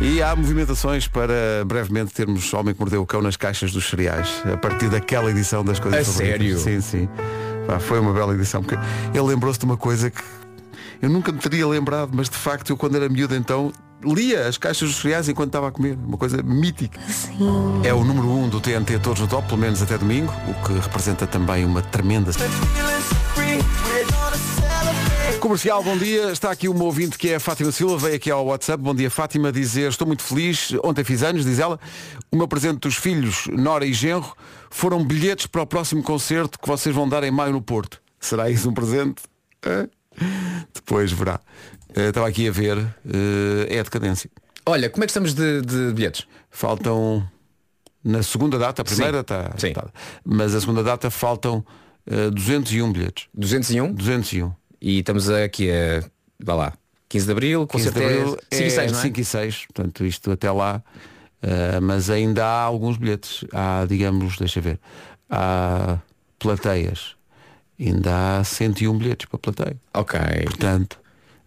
E 0.00 0.22
há 0.22 0.34
movimentações 0.36 1.06
para 1.08 1.64
brevemente 1.66 2.12
termos 2.12 2.52
Homem 2.52 2.74
que 2.74 2.80
Mordeu 2.80 3.02
o 3.02 3.06
Cão 3.06 3.22
nas 3.22 3.36
caixas 3.36 3.72
dos 3.72 3.88
cereais, 3.88 4.42
a 4.52 4.56
partir 4.56 4.88
daquela 4.88 5.30
edição 5.30 5.64
das 5.64 5.78
coisas 5.78 6.08
A 6.08 6.12
favoritas. 6.12 6.60
Sim, 6.60 6.80
sério? 6.80 6.82
sim. 6.82 7.08
Pá, 7.66 7.78
foi 7.78 7.98
uma 8.00 8.12
bela 8.12 8.34
edição, 8.34 8.62
porque 8.62 8.76
ele 9.12 9.26
lembrou-se 9.26 9.58
de 9.58 9.64
uma 9.64 9.76
coisa 9.76 10.10
que 10.10 10.22
eu 11.00 11.08
nunca 11.08 11.32
me 11.32 11.38
teria 11.38 11.66
lembrado, 11.66 12.10
mas 12.12 12.28
de 12.28 12.36
facto 12.36 12.70
eu 12.70 12.76
quando 12.76 12.96
era 12.96 13.08
miúdo 13.08 13.34
então 13.34 13.72
lia 14.02 14.46
as 14.46 14.58
caixas 14.58 14.90
dos 14.90 15.00
cereais 15.00 15.28
enquanto 15.28 15.48
estava 15.48 15.68
a 15.68 15.70
comer. 15.72 15.96
Uma 16.06 16.18
coisa 16.18 16.42
mítica. 16.42 17.00
É 17.82 17.94
o 17.94 18.04
número 18.04 18.28
1 18.28 18.44
um 18.44 18.48
do 18.48 18.60
TNT 18.60 18.98
Todos 18.98 19.20
no 19.20 19.26
Top, 19.26 19.48
pelo 19.48 19.60
menos 19.60 19.80
até 19.80 19.96
domingo, 19.96 20.32
o 20.48 20.66
que 20.66 20.74
representa 20.74 21.26
também 21.26 21.64
uma 21.64 21.80
tremenda. 21.80 22.30
Comercial, 25.44 25.82
bom 25.84 25.98
dia. 25.98 26.30
Está 26.32 26.50
aqui 26.50 26.70
uma 26.70 26.84
ouvinte 26.84 27.18
que 27.18 27.28
é 27.28 27.34
a 27.34 27.38
Fátima 27.38 27.70
Silva, 27.70 27.98
veio 27.98 28.16
aqui 28.16 28.30
ao 28.30 28.46
WhatsApp. 28.46 28.82
Bom 28.82 28.94
dia, 28.94 29.10
Fátima, 29.10 29.52
dizer 29.52 29.90
estou 29.90 30.06
muito 30.06 30.22
feliz. 30.22 30.72
Ontem 30.82 31.04
fiz 31.04 31.22
anos, 31.22 31.44
diz 31.44 31.58
ela. 31.58 31.78
O 32.32 32.36
meu 32.38 32.48
presente 32.48 32.78
dos 32.78 32.94
filhos, 32.94 33.46
Nora 33.52 33.84
e 33.84 33.92
Genro, 33.92 34.34
foram 34.70 35.04
bilhetes 35.04 35.46
para 35.46 35.60
o 35.60 35.66
próximo 35.66 36.02
concerto 36.02 36.58
que 36.58 36.66
vocês 36.66 36.94
vão 36.94 37.06
dar 37.06 37.22
em 37.24 37.30
maio 37.30 37.52
no 37.52 37.60
Porto. 37.60 38.00
Será 38.18 38.48
isso 38.48 38.70
um 38.70 38.72
presente? 38.72 39.22
Hã? 39.66 39.86
Depois 40.72 41.12
verá. 41.12 41.38
Eh, 41.94 42.08
Estava 42.08 42.26
aqui 42.26 42.48
a 42.48 42.50
ver. 42.50 42.78
eh, 43.06 43.66
É 43.68 43.80
a 43.80 43.82
decadência. 43.82 44.30
Olha, 44.64 44.88
como 44.88 45.04
é 45.04 45.06
que 45.06 45.10
estamos 45.10 45.34
de, 45.34 45.60
de 45.60 45.92
bilhetes? 45.92 46.26
Faltam 46.50 47.22
na 48.02 48.22
segunda 48.22 48.58
data, 48.58 48.80
a 48.80 48.84
primeira 48.86 49.20
está, 49.20 49.52
Sim. 49.58 49.68
está- 49.68 49.88
mas 50.24 50.54
a 50.54 50.60
segunda 50.60 50.82
data 50.82 51.10
faltam 51.10 51.62
eh, 52.06 52.30
201 52.30 52.90
bilhetes. 52.90 53.26
201 53.34 53.92
201. 53.92 54.50
E 54.84 54.98
estamos 54.98 55.30
aqui 55.30 55.70
a, 55.70 56.04
vá 56.38 56.54
lá, 56.54 56.72
15 57.08 57.24
de 57.24 57.32
Abril, 57.32 57.66
com 57.66 57.78
15 57.78 57.90
de 57.90 58.04
Abril 58.04 58.38
5 58.52 58.66
e 58.66 58.70
6, 58.70 58.92
não 58.92 58.98
é? 58.98 59.02
5 59.02 59.20
e 59.20 59.24
6, 59.24 59.66
portanto 59.72 60.04
isto 60.04 60.30
até 60.30 60.50
lá, 60.50 60.82
eh, 61.40 61.80
mas 61.80 62.10
ainda 62.10 62.44
há 62.44 62.60
alguns 62.60 62.98
bilhetes. 62.98 63.46
Há, 63.50 63.86
digamos, 63.88 64.36
deixa 64.36 64.60
ver, 64.60 64.78
há 65.30 65.98
plateias. 66.38 67.16
Ainda 67.80 68.40
há 68.40 68.44
101 68.44 68.98
bilhetes 68.98 69.26
para 69.26 69.38
plateia. 69.38 69.76
Ok. 69.94 70.20
Portanto, 70.44 71.00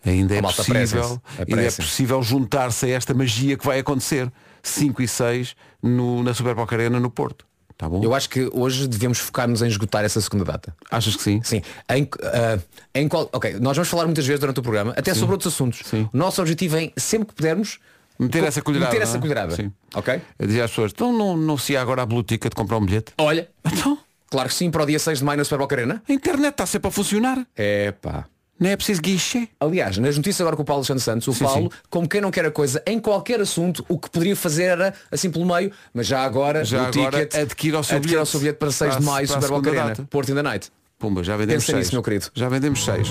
ainda 0.03 0.35
é 0.35 0.41
possível, 0.41 1.21
ainda 1.37 1.61
é 1.61 1.71
possível 1.71 2.23
juntar-se 2.23 2.87
a 2.87 2.89
esta 2.89 3.13
magia 3.13 3.55
que 3.55 3.65
vai 3.65 3.79
acontecer 3.79 4.31
5 4.63 4.99
e 5.03 5.07
6 5.07 5.55
no, 5.83 6.23
na 6.23 6.33
Super 6.33 6.55
Boca 6.55 6.75
Arena 6.75 6.99
no 6.99 7.11
Porto. 7.11 7.45
Tá 7.77 7.87
bom? 7.87 8.03
Eu 8.03 8.15
acho 8.15 8.27
que 8.29 8.49
hoje 8.53 8.87
devemos 8.87 9.19
focar-nos 9.19 9.61
em 9.61 9.67
esgotar 9.67 10.03
essa 10.03 10.19
segunda 10.19 10.43
data. 10.43 10.75
Achas 10.89 11.15
que 11.15 11.21
sim? 11.21 11.41
Sim. 11.43 11.61
Em, 11.89 12.09
ah, 12.23 12.59
em 12.95 13.07
qual, 13.07 13.29
ok, 13.31 13.53
nós 13.59 13.77
vamos 13.77 13.87
falar 13.87 14.05
muitas 14.05 14.25
vezes 14.25 14.39
durante 14.39 14.59
o 14.59 14.63
programa, 14.63 14.93
até 14.97 15.13
sobre 15.13 15.33
outros 15.33 15.53
assuntos. 15.53 15.81
Sim. 15.85 16.09
O 16.11 16.17
nosso 16.17 16.41
objetivo 16.41 16.75
é 16.77 16.91
sempre 16.97 17.27
que 17.27 17.35
pudermos 17.35 17.77
Meter 18.19 18.43
essa 18.45 18.63
colherada. 18.63 18.87
Meter 18.91 18.97
não 19.05 19.07
essa 19.09 19.17
é? 19.17 19.21
colherada. 19.21 19.55
Sim. 19.55 19.71
Ok? 19.93 20.19
Eu 20.39 20.47
dizia 20.47 20.63
às 20.65 20.71
pessoas, 20.71 20.91
então 20.91 21.13
não, 21.15 21.37
não 21.37 21.55
se 21.55 21.77
há 21.77 21.81
agora 21.81 22.01
a 22.01 22.05
Blue 22.05 22.23
Ticket 22.23 22.51
comprar 22.55 22.77
um 22.77 22.85
bilhete? 22.85 23.13
Olha, 23.19 23.47
Então, 23.63 23.99
claro 24.27 24.49
que 24.49 24.55
sim, 24.55 24.71
para 24.71 24.81
o 24.81 24.85
dia 24.87 24.97
6 24.97 25.19
de 25.19 25.23
maio 25.23 25.37
na 25.37 25.43
Super 25.43 25.59
Boca 25.59 25.75
Arena. 25.75 26.01
a 26.09 26.11
internet 26.13 26.53
está 26.53 26.65
sempre 26.65 26.87
a 26.87 26.91
funcionar. 26.91 27.45
É 27.55 27.91
pá. 27.91 28.25
Não 28.59 28.69
é 28.69 28.75
preciso 28.75 29.01
guichê. 29.01 29.47
Aliás, 29.59 29.97
nas 29.99 30.17
notícias 30.17 30.41
agora 30.41 30.55
com 30.55 30.63
o 30.63 30.65
Paulo 30.65 30.83
Santos 30.83 31.03
Santos, 31.03 31.27
o 31.27 31.33
Sim, 31.33 31.43
Paulo, 31.43 31.71
sim. 31.71 31.79
como 31.89 32.07
quem 32.09 32.19
não 32.21 32.31
quer 32.31 32.45
a 32.45 32.51
coisa, 32.51 32.81
em 32.87 32.99
qualquer 32.99 33.39
assunto, 33.39 33.85
o 33.87 33.99
que 33.99 34.09
poderia 34.09 34.35
fazer 34.35 34.63
era 34.63 34.93
assim 35.11 35.29
pelo 35.29 35.45
meio, 35.45 35.71
mas 35.93 36.07
já 36.07 36.23
agora, 36.23 36.65
Já 36.65 36.77
o 36.77 36.85
agora 36.87 37.25
ticket, 37.25 37.35
adquira 37.35 37.79
o 37.79 37.83
seu 37.83 37.99
bilhete 37.99 38.25
seu 38.25 38.39
bilhete 38.39 38.57
para 38.57 38.71
6 38.71 38.91
de 38.97 39.03
para 39.03 39.11
maio, 39.11 39.27
Super 39.27 39.41
segunda 39.43 39.69
Arena, 39.69 39.85
data. 39.89 40.07
Porto 40.09 40.31
in 40.31 40.35
the 40.35 40.41
Night. 40.43 40.71
Pumba, 40.99 41.23
já 41.23 41.37
vendemos 41.37 41.63
Pensa 41.63 41.73
seis. 41.73 41.85
nisso, 41.85 41.95
meu 41.95 42.01
querido. 42.01 42.25
Já 42.33 42.49
vendemos 42.49 42.83
seis. 42.83 43.09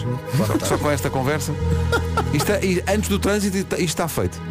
Só 0.66 0.76
com 0.76 0.90
esta 0.90 1.08
conversa. 1.08 1.52
Isto 2.34 2.50
é- 2.50 2.64
e 2.64 2.82
antes 2.88 3.08
do 3.08 3.16
trânsito 3.20 3.56
isto 3.58 3.74
está 3.84 4.08
feito. 4.08 4.42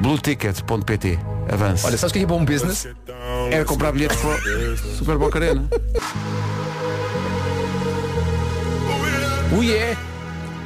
Blueticket.pt 0.00 1.18
Avança. 1.48 1.86
Olha, 1.86 1.96
sabes 1.96 2.10
o 2.10 2.14
que 2.14 2.20
é 2.24 2.26
bom 2.26 2.44
business? 2.44 2.88
Era 3.52 3.64
comprar 3.64 3.92
bilhetes 3.92 4.16
para 4.20 4.36
Super 4.96 5.16
Boca 5.16 5.38
Arena. 5.38 5.68
O 9.56 9.62
IE. 9.62 9.96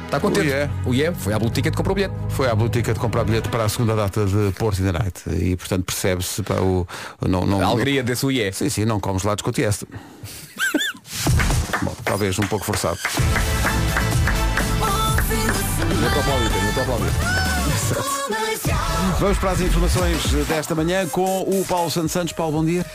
Está 0.07 0.21
contente. 0.21 0.47
O 0.85 0.93
IE. 0.93 1.03
O 1.05 1.09
IE 1.09 1.13
foi 1.13 1.33
à 1.33 1.39
Blue 1.39 1.49
Ticket 1.49 1.73
e 1.73 1.75
comprou 1.75 1.91
o 1.91 1.95
bilhete. 1.95 2.15
Foi 2.29 2.49
à 2.49 2.55
Blue 2.55 2.69
Ticket 2.69 2.97
comprar 2.97 3.25
bilhete 3.25 3.49
para 3.49 3.65
a 3.65 3.69
segunda 3.69 3.93
data 3.93 4.25
de 4.25 4.53
Porto 4.57 4.81
in 4.81 4.85
the 4.85 4.93
Night. 4.93 5.21
E 5.29 5.57
portanto 5.57 5.83
percebe-se 5.83 6.41
para 6.43 6.61
o. 6.61 6.87
Não, 7.27 7.45
não, 7.45 7.61
A 7.61 7.65
alegria 7.65 8.01
desse 8.01 8.25
o 8.25 8.31
IE. 8.31 8.53
Sim, 8.53 8.69
sim, 8.69 8.85
não 8.85 9.01
comes 9.01 9.23
lá 9.23 9.35
com 9.35 9.51
Tiesto. 9.51 9.85
Bom, 11.81 11.93
talvez 12.05 12.39
um 12.39 12.47
pouco 12.47 12.65
forçado. 12.65 12.97
Não 15.99 16.07
estou 16.07 16.23
não 16.23 16.69
estou. 16.69 17.37
Vamos 19.19 19.37
para 19.39 19.51
as 19.51 19.59
informações 19.61 20.23
desta 20.47 20.73
manhã 20.73 21.05
com 21.07 21.41
o 21.41 21.65
Paulo 21.67 21.91
Santos 21.91 22.13
Santos. 22.13 22.31
Paulo, 22.31 22.53
bom 22.53 22.65
dia. 22.65 22.85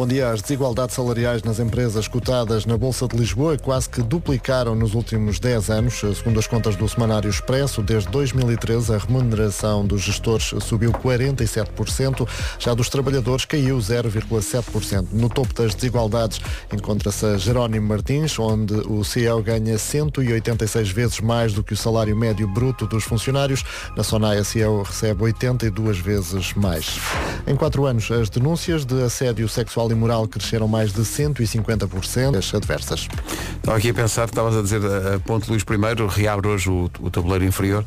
Bom 0.00 0.06
dia. 0.06 0.30
As 0.30 0.40
desigualdades 0.40 0.96
salariais 0.96 1.42
nas 1.42 1.58
empresas 1.58 2.08
cotadas 2.08 2.64
na 2.64 2.78
Bolsa 2.78 3.06
de 3.06 3.18
Lisboa 3.18 3.58
quase 3.58 3.86
que 3.86 4.00
duplicaram 4.00 4.74
nos 4.74 4.94
últimos 4.94 5.38
10 5.38 5.68
anos. 5.68 6.00
Segundo 6.16 6.38
as 6.38 6.46
contas 6.46 6.74
do 6.74 6.88
Semanário 6.88 7.28
Expresso, 7.28 7.82
desde 7.82 8.08
2013 8.08 8.94
a 8.94 8.96
remuneração 8.96 9.84
dos 9.84 10.00
gestores 10.00 10.54
subiu 10.64 10.90
47%, 10.90 12.26
já 12.58 12.72
dos 12.72 12.88
trabalhadores 12.88 13.44
caiu 13.44 13.76
0,7%. 13.76 15.08
No 15.12 15.28
topo 15.28 15.52
das 15.52 15.74
desigualdades 15.74 16.40
encontra-se 16.72 17.36
Jerónimo 17.36 17.86
Martins, 17.86 18.38
onde 18.38 18.72
o 18.88 19.04
CEO 19.04 19.42
ganha 19.42 19.76
186 19.76 20.88
vezes 20.92 21.20
mais 21.20 21.52
do 21.52 21.62
que 21.62 21.74
o 21.74 21.76
salário 21.76 22.16
médio 22.16 22.48
bruto 22.48 22.86
dos 22.86 23.04
funcionários. 23.04 23.62
Na 23.94 24.02
Sonai, 24.02 24.38
a 24.38 24.44
CEO 24.44 24.80
recebe 24.80 25.24
82 25.24 25.98
vezes 25.98 26.54
mais. 26.54 26.98
Em 27.46 27.54
quatro 27.54 27.84
anos, 27.84 28.10
as 28.10 28.30
denúncias 28.30 28.86
de 28.86 29.02
assédio 29.02 29.46
sexual 29.46 29.89
e 29.92 29.94
moral 29.94 30.26
cresceram 30.28 30.66
mais 30.68 30.92
de 30.92 31.02
150%. 31.02 32.36
As 32.38 32.54
adversas. 32.54 33.08
Estava 33.56 33.76
aqui 33.78 33.90
a 33.90 33.94
pensar, 33.94 34.24
estavas 34.26 34.56
a 34.56 34.62
dizer 34.62 34.80
a, 34.84 35.16
a 35.16 35.18
Ponte 35.20 35.50
Luís 35.50 35.62
I, 35.62 36.06
reabre 36.20 36.48
hoje 36.48 36.70
o, 36.70 36.90
o 37.00 37.10
tabuleiro 37.10 37.44
inferior. 37.44 37.84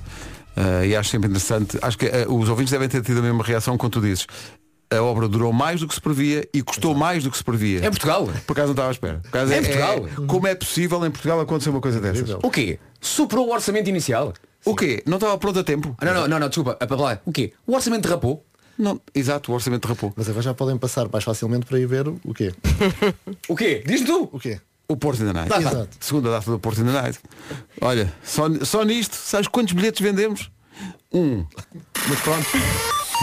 eh, 0.55 0.87
e 0.87 0.95
acho 0.95 1.09
sempre 1.09 1.27
interessante, 1.29 1.77
acho 1.81 1.97
que 1.97 2.05
eh, 2.05 2.25
os 2.27 2.47
ouvintes 2.49 2.71
devem 2.71 2.87
ter 2.87 3.01
tido 3.01 3.19
a 3.19 3.21
mesma 3.21 3.43
reação 3.43 3.77
quando 3.77 3.93
tu 3.93 4.01
dizes. 4.01 4.27
A 4.91 5.01
obra 5.01 5.27
durou 5.27 5.51
mais 5.51 5.79
do 5.79 5.87
que 5.87 5.95
se 5.95 6.01
previa 6.01 6.47
e 6.53 6.61
custou 6.61 6.93
mais 6.93 7.23
do 7.23 7.31
que 7.31 7.37
se 7.37 7.43
previa. 7.43 7.79
É 7.79 7.89
Portugal. 7.89 8.29
Por 8.45 8.53
acaso 8.53 8.67
não 8.67 8.73
estava 8.73 8.89
à 8.89 8.91
espera. 8.91 9.19
Por 9.23 9.29
acaso 9.29 9.51
É 9.53 9.61
Portugal. 9.61 10.07
como 10.27 10.45
é 10.47 10.53
possível 10.53 11.03
em 11.03 11.09
Portugal 11.09 11.39
acontecer 11.39 11.71
uma 11.71 11.81
coisa 11.81 11.99
dessas? 11.99 12.29
O 12.43 12.51
quê? 12.51 12.77
Superou 13.01 13.47
o 13.47 13.51
orçamento 13.53 13.89
inicial? 13.89 14.33
O 14.63 14.75
quê? 14.75 15.01
Não 15.07 15.15
estava 15.17 15.35
pronto 15.39 15.57
a 15.57 15.63
tempo? 15.63 15.95
Ah, 15.97 16.05
Não, 16.05 16.13
não, 16.13 16.27
não, 16.27 16.39
não, 16.39 16.47
desculpa. 16.47 16.77
A 16.79 16.85
Pablo, 16.85 17.07
o 17.25 17.31
quê? 17.31 17.53
O 17.65 17.73
orçamento 17.73 18.03
derrapou? 18.03 18.45
Não, 18.77 18.99
exato, 19.13 19.51
o 19.51 19.55
orçamento 19.55 19.87
derrapou. 19.87 20.13
Mas 20.15 20.27
agora 20.27 20.41
já 20.41 20.53
podem 20.53 20.77
passar 20.77 21.07
mais 21.11 21.23
facilmente 21.23 21.65
para 21.65 21.79
ir 21.79 21.85
ver 21.85 22.07
o 22.07 22.33
quê? 22.33 22.53
O 23.47 23.55
quê? 23.55 23.83
Diz-me 23.85 24.07
tu. 24.07 24.29
O 24.31 24.39
quê? 24.39 24.59
O 24.87 24.97
Porto 24.97 25.23
in 25.23 25.27
the 25.27 25.33
Night. 25.33 25.53
Exato. 25.55 25.89
Segunda 25.99 26.29
data 26.31 26.51
do 26.51 26.59
Porto 26.59 26.81
in 26.81 26.85
the 26.85 26.91
Night. 26.91 27.19
Olha, 27.81 28.11
só, 28.23 28.47
só 28.63 28.83
nisto, 28.83 29.15
sabes 29.15 29.47
quantos 29.47 29.73
bilhetes 29.73 30.01
vendemos? 30.01 30.51
Um. 31.11 31.45
Mas 32.07 32.19
pronto. 32.21 32.47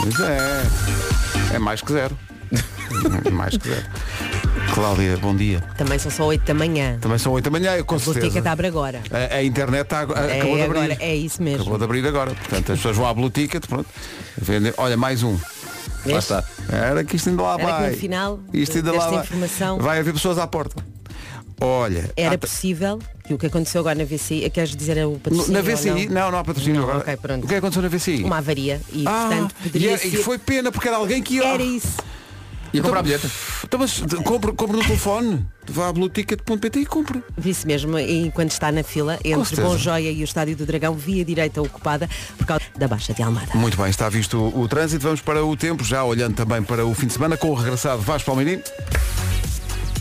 Mas 0.04 0.20
é. 0.20 1.54
É 1.56 1.58
mais 1.58 1.82
que 1.82 1.92
zero. 1.92 2.16
É 3.24 3.30
mais 3.30 3.56
que 3.56 3.68
zero. 3.68 3.86
Cláudia, 4.74 5.16
bom 5.18 5.34
dia. 5.34 5.60
Também 5.76 5.98
são 5.98 6.10
só 6.10 6.24
8 6.26 6.44
da 6.46 6.54
manhã. 6.54 6.98
Também 7.00 7.18
são 7.18 7.32
8 7.32 7.44
da 7.44 7.50
manhã, 7.50 7.76
eu 7.76 7.84
com 7.84 7.96
A 7.96 7.98
certeza. 7.98 8.48
abre 8.50 8.66
agora. 8.68 9.02
A, 9.10 9.36
a 9.36 9.42
internet 9.42 9.82
está, 9.82 10.02
acabou 10.02 10.16
É, 10.24 10.28
de 10.38 10.62
abrir. 10.62 10.62
agora, 10.62 10.96
é 11.00 11.14
isso 11.16 11.42
mesmo. 11.42 11.60
Acabou 11.62 11.78
de 11.78 11.84
abrir 11.84 12.06
agora. 12.06 12.34
Portanto, 12.34 12.72
as 12.72 12.78
pessoas 12.78 12.96
vão 12.96 13.06
à 13.06 13.12
Blue 13.14 13.30
Ticket, 13.30 13.66
pronto. 13.66 13.86
Vendem. 14.40 14.72
Olha, 14.76 14.96
mais 14.96 15.22
um. 15.22 15.36
Vês? 16.04 16.12
Lá 16.14 16.18
está. 16.18 16.44
Era 16.70 17.04
que 17.04 17.16
isto 17.16 17.28
ainda 17.28 17.42
lá 17.42 17.54
Era 17.58 17.64
vai. 17.80 17.90
no 17.90 17.96
final 17.96 18.40
isto 18.52 18.76
ainda 18.78 18.92
lá 18.92 19.08
vai. 19.10 19.24
informação- 19.24 19.78
Vai 19.78 19.98
haver 19.98 20.14
pessoas 20.14 20.38
à 20.38 20.46
porta. 20.46 20.82
Olha. 21.60 22.10
Era 22.16 22.36
há- 22.36 22.38
possível 22.38 22.98
que 23.26 23.34
o 23.34 23.38
que 23.38 23.46
aconteceu 23.46 23.80
agora 23.80 23.96
na 23.96 24.04
VCI, 24.04 24.44
é 24.44 24.50
queres 24.50 24.74
dizer 24.74 24.96
é 24.96 25.04
o 25.04 25.12
patrocínio 25.18 25.52
na 25.52 25.58
ou 25.58 25.64
VCI, 25.76 26.06
não? 26.08 26.14
não, 26.22 26.30
não 26.32 26.38
há 26.38 26.44
patrocínio 26.44 26.76
Não, 26.80 26.88
agora. 26.88 26.98
ok, 27.00 27.16
pronto. 27.16 27.44
O 27.44 27.48
que 27.48 27.54
é 27.54 27.60
que 27.60 27.66
aconteceu 27.66 27.82
na 27.82 27.88
VCI? 27.88 28.24
Uma 28.24 28.38
avaria 28.38 28.80
e 28.92 29.04
ah, 29.06 29.26
portanto 29.28 29.54
e, 29.60 29.62
poderia 29.64 29.94
e 29.94 29.98
ser... 29.98 30.16
foi 30.22 30.38
pena 30.38 30.72
porque 30.72 30.88
era 30.88 30.96
alguém 30.96 31.22
que 31.22 31.34
ia. 31.34 31.44
Era 31.44 31.62
isso. 31.62 31.98
Ia 32.72 32.82
comprar 32.82 33.02
bilhete. 33.02 33.28
Então, 33.64 33.80
mas 33.80 34.00
compre, 34.24 34.52
compre 34.52 34.76
no 34.76 34.82
telefone. 34.82 35.46
Vá 35.68 35.88
a 35.88 35.92
blueticket.pt 35.92 36.80
e 36.80 36.86
compre. 36.86 37.22
Isso 37.44 37.66
mesmo, 37.66 37.98
e 37.98 38.26
enquanto 38.26 38.50
está 38.50 38.72
na 38.72 38.82
fila, 38.82 39.18
entre. 39.24 39.60
Bom 39.60 39.76
Joia 39.76 40.10
e 40.10 40.22
o 40.22 40.24
Estádio 40.24 40.56
do 40.56 40.66
Dragão, 40.66 40.94
via 40.94 41.24
direita 41.24 41.60
ocupada 41.60 42.08
por 42.36 42.46
causa 42.46 42.64
da 42.76 42.88
Baixa 42.88 43.12
de 43.12 43.22
Almada. 43.22 43.48
Muito 43.54 43.76
bem, 43.76 43.88
está 43.88 44.08
visto 44.08 44.38
o, 44.38 44.62
o 44.62 44.68
trânsito. 44.68 45.02
Vamos 45.02 45.20
para 45.20 45.44
o 45.44 45.56
tempo, 45.56 45.84
já 45.84 46.04
olhando 46.04 46.34
também 46.34 46.62
para 46.62 46.84
o 46.84 46.94
fim 46.94 47.06
de 47.06 47.12
semana, 47.12 47.36
com 47.36 47.50
o 47.50 47.54
regressado 47.54 48.02
Vasco 48.02 48.26
Palmeirim. 48.26 48.60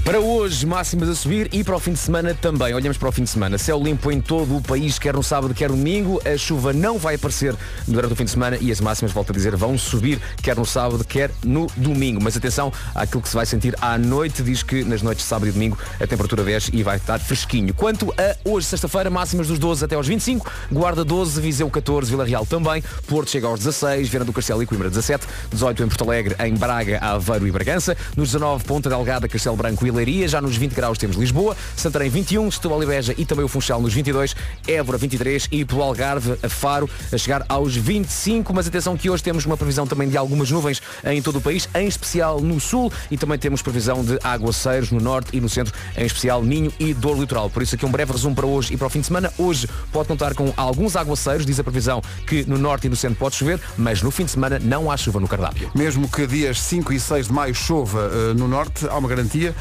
Para 0.03 0.19
hoje, 0.19 0.65
máximas 0.65 1.07
a 1.09 1.13
subir 1.13 1.49
e 1.51 1.63
para 1.63 1.75
o 1.75 1.79
fim 1.79 1.91
de 1.91 1.99
semana 1.99 2.33
também. 2.33 2.73
Olhamos 2.73 2.97
para 2.97 3.09
o 3.09 3.11
fim 3.11 3.23
de 3.23 3.29
semana. 3.29 3.57
Céu 3.57 3.81
limpo 3.81 4.11
em 4.11 4.19
todo 4.19 4.57
o 4.57 4.61
país, 4.61 4.97
quer 4.97 5.13
no 5.13 5.21
sábado, 5.21 5.53
quer 5.53 5.69
no 5.69 5.75
domingo. 5.75 6.19
A 6.25 6.35
chuva 6.35 6.73
não 6.73 6.97
vai 6.97 7.15
aparecer 7.15 7.55
durante 7.87 8.13
o 8.13 8.15
fim 8.15 8.23
de 8.23 8.31
semana 8.31 8.57
e 8.59 8.71
as 8.71 8.81
máximas, 8.81 9.11
volto 9.11 9.31
a 9.31 9.33
dizer, 9.33 9.55
vão 9.55 9.77
subir, 9.77 10.19
quer 10.41 10.55
no 10.55 10.65
sábado, 10.65 11.03
quer 11.03 11.29
no 11.43 11.67
domingo. 11.75 12.19
Mas 12.23 12.35
atenção 12.35 12.73
àquilo 12.95 13.21
que 13.21 13.29
se 13.29 13.35
vai 13.35 13.45
sentir 13.45 13.75
à 13.81 13.97
noite. 13.97 14.41
Diz 14.41 14.63
que 14.63 14.83
nas 14.83 15.01
noites 15.01 15.23
de 15.23 15.29
sábado 15.29 15.47
e 15.49 15.51
domingo 15.51 15.77
a 15.99 16.07
temperatura 16.07 16.43
desce 16.43 16.71
e 16.73 16.81
vai 16.81 16.97
estar 16.97 17.19
fresquinho. 17.19 17.73
Quanto 17.73 18.11
a 18.17 18.49
hoje, 18.49 18.65
sexta-feira, 18.65 19.09
máximas 19.09 19.47
dos 19.47 19.59
12 19.59 19.85
até 19.85 19.95
aos 19.95 20.07
25. 20.07 20.49
Guarda 20.71 21.03
12, 21.03 21.39
Viseu 21.39 21.69
14, 21.69 22.09
Vila 22.09 22.25
Real 22.25 22.45
também. 22.45 22.83
Porto 23.05 23.29
chega 23.29 23.47
aos 23.47 23.59
16, 23.59 24.09
Viana 24.09 24.25
do 24.25 24.33
Castelo 24.33 24.63
e 24.63 24.65
Coimbra 24.65 24.89
17. 24.89 25.27
18 25.51 25.83
em 25.83 25.87
Porto 25.87 26.03
Alegre, 26.05 26.35
em 26.39 26.55
Braga, 26.55 26.97
Aveiro 26.99 27.45
e 27.45 27.51
Bragança. 27.51 27.95
Nos 28.15 28.29
19, 28.29 28.63
Ponta 28.63 28.89
Delgada, 28.89 29.27
Castelo 29.27 29.55
Branco 29.55 29.85
e 29.85 29.88
Leiria. 29.91 30.27
Já 30.27 30.41
nos 30.41 30.55
20 30.55 30.73
graus 30.73 30.97
temos 30.97 31.15
Lisboa, 31.15 31.55
Santarém 31.75 32.09
21, 32.09 32.49
Setúbal 32.51 32.83
e 32.83 32.85
Beja 32.85 33.15
e 33.17 33.25
também 33.25 33.45
o 33.45 33.47
Funchal 33.47 33.81
nos 33.81 33.93
22, 33.93 34.35
Évora 34.67 34.97
23 34.97 35.47
e 35.51 35.65
pelo 35.65 35.81
Algarve, 35.83 36.37
a 36.43 36.49
Faro, 36.49 36.89
a 37.11 37.17
chegar 37.17 37.45
aos 37.49 37.75
25. 37.75 38.53
Mas 38.53 38.67
atenção 38.67 38.95
que 38.97 39.09
hoje 39.09 39.23
temos 39.23 39.45
uma 39.45 39.57
previsão 39.57 39.85
também 39.85 40.09
de 40.09 40.17
algumas 40.17 40.51
nuvens 40.51 40.81
em 41.05 41.21
todo 41.21 41.37
o 41.37 41.41
país, 41.41 41.67
em 41.75 41.87
especial 41.87 42.39
no 42.39 42.59
sul 42.59 42.91
e 43.09 43.17
também 43.17 43.37
temos 43.37 43.61
previsão 43.61 44.03
de 44.03 44.19
aguaceiros 44.23 44.91
no 44.91 44.99
norte 44.99 45.35
e 45.35 45.41
no 45.41 45.49
centro, 45.49 45.73
em 45.97 46.05
especial 46.05 46.41
Minho 46.41 46.71
e 46.79 46.93
Dor 46.93 47.17
Litoral. 47.19 47.49
Por 47.49 47.61
isso 47.61 47.75
aqui 47.75 47.85
um 47.85 47.91
breve 47.91 48.11
resumo 48.11 48.35
para 48.35 48.45
hoje 48.45 48.73
e 48.73 48.77
para 48.77 48.87
o 48.87 48.89
fim 48.89 48.99
de 48.99 49.07
semana. 49.07 49.31
Hoje 49.37 49.67
pode 49.91 50.07
contar 50.07 50.33
com 50.33 50.53
alguns 50.55 50.95
aguaceiros, 50.95 51.45
diz 51.45 51.59
a 51.59 51.63
previsão 51.63 52.01
que 52.27 52.43
no 52.47 52.57
norte 52.57 52.87
e 52.87 52.89
no 52.89 52.95
centro 52.95 53.17
pode 53.17 53.35
chover, 53.35 53.59
mas 53.77 54.01
no 54.01 54.11
fim 54.11 54.25
de 54.25 54.31
semana 54.31 54.59
não 54.59 54.91
há 54.91 54.97
chuva 54.97 55.19
no 55.19 55.27
cardápio. 55.27 55.71
Mesmo 55.75 56.07
que 56.07 56.25
dias 56.27 56.61
5 56.61 56.93
e 56.93 56.99
6 56.99 57.27
de 57.27 57.33
maio 57.33 57.53
chova 57.53 58.11
eh, 58.11 58.33
no 58.33 58.47
norte, 58.47 58.87
há 58.87 58.97
uma 58.97 59.07
garantia. 59.07 59.55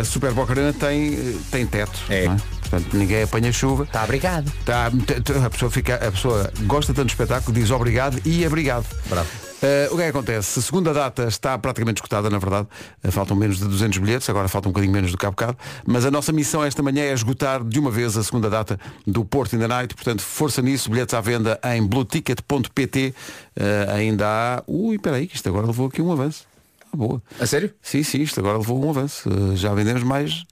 A 0.00 0.04
Super 0.04 0.32
Boca 0.32 0.52
Arena 0.52 0.72
tem, 0.72 1.38
tem 1.50 1.66
teto. 1.66 1.98
É. 2.08 2.26
não 2.26 2.36
Portanto, 2.72 2.96
ninguém 2.96 3.22
apanha 3.22 3.52
chuva. 3.52 3.84
Está 3.84 4.02
obrigado. 4.02 4.50
Tá, 4.64 4.86
a, 4.86 5.50
pessoa 5.50 5.70
fica, 5.70 5.96
a 5.96 6.10
pessoa 6.10 6.50
gosta 6.60 6.94
tanto 6.94 7.06
do 7.06 7.10
espetáculo, 7.10 7.52
diz 7.52 7.70
obrigado 7.70 8.18
e 8.24 8.46
obrigado. 8.46 8.86
Bravo. 9.10 9.28
Eh, 9.62 9.88
o 9.92 9.96
que 9.96 10.00
é 10.00 10.04
que 10.04 10.10
acontece? 10.10 10.58
A 10.58 10.62
segunda 10.62 10.92
data 10.92 11.24
está 11.24 11.56
praticamente 11.58 11.98
escutada, 11.98 12.30
na 12.30 12.38
verdade. 12.38 12.66
Eh, 13.04 13.10
faltam 13.10 13.36
menos 13.36 13.58
de 13.58 13.66
200 13.66 13.98
bilhetes, 13.98 14.28
agora 14.28 14.48
falta 14.48 14.68
um 14.68 14.72
bocadinho 14.72 14.92
menos 14.92 15.12
do 15.12 15.18
que 15.18 15.26
há 15.26 15.30
bocado. 15.30 15.56
Mas 15.86 16.06
a 16.06 16.10
nossa 16.10 16.32
missão 16.32 16.64
esta 16.64 16.82
manhã 16.82 17.02
é 17.02 17.12
esgotar 17.12 17.62
de 17.62 17.78
uma 17.78 17.90
vez 17.90 18.16
a 18.16 18.24
segunda 18.24 18.48
data 18.48 18.80
do 19.06 19.24
Porto 19.24 19.54
in 19.54 19.58
the 19.58 19.68
Night. 19.68 19.94
Portanto, 19.94 20.22
força 20.22 20.60
nisso. 20.62 20.90
Bilhetes 20.90 21.14
à 21.14 21.20
venda 21.20 21.60
em 21.62 21.86
blueticket.pt. 21.86 23.14
Eh, 23.54 23.86
ainda 23.94 24.26
há... 24.26 24.62
Ui, 24.66 24.96
espera 24.96 25.16
aí, 25.16 25.26
que 25.26 25.36
isto 25.36 25.48
agora 25.48 25.66
levou 25.66 25.88
aqui 25.88 26.02
um 26.02 26.10
avanço. 26.10 26.44
Ah, 26.92 26.96
boa. 26.96 27.22
A 27.40 27.46
sério? 27.46 27.72
Sim, 27.80 28.02
sim, 28.02 28.20
isto 28.20 28.38
agora 28.38 28.58
levou 28.58 28.84
um 28.84 28.90
avanço. 28.90 29.28
Eh, 29.28 29.56
já 29.56 29.72
vendemos 29.72 30.02
mais 30.02 30.44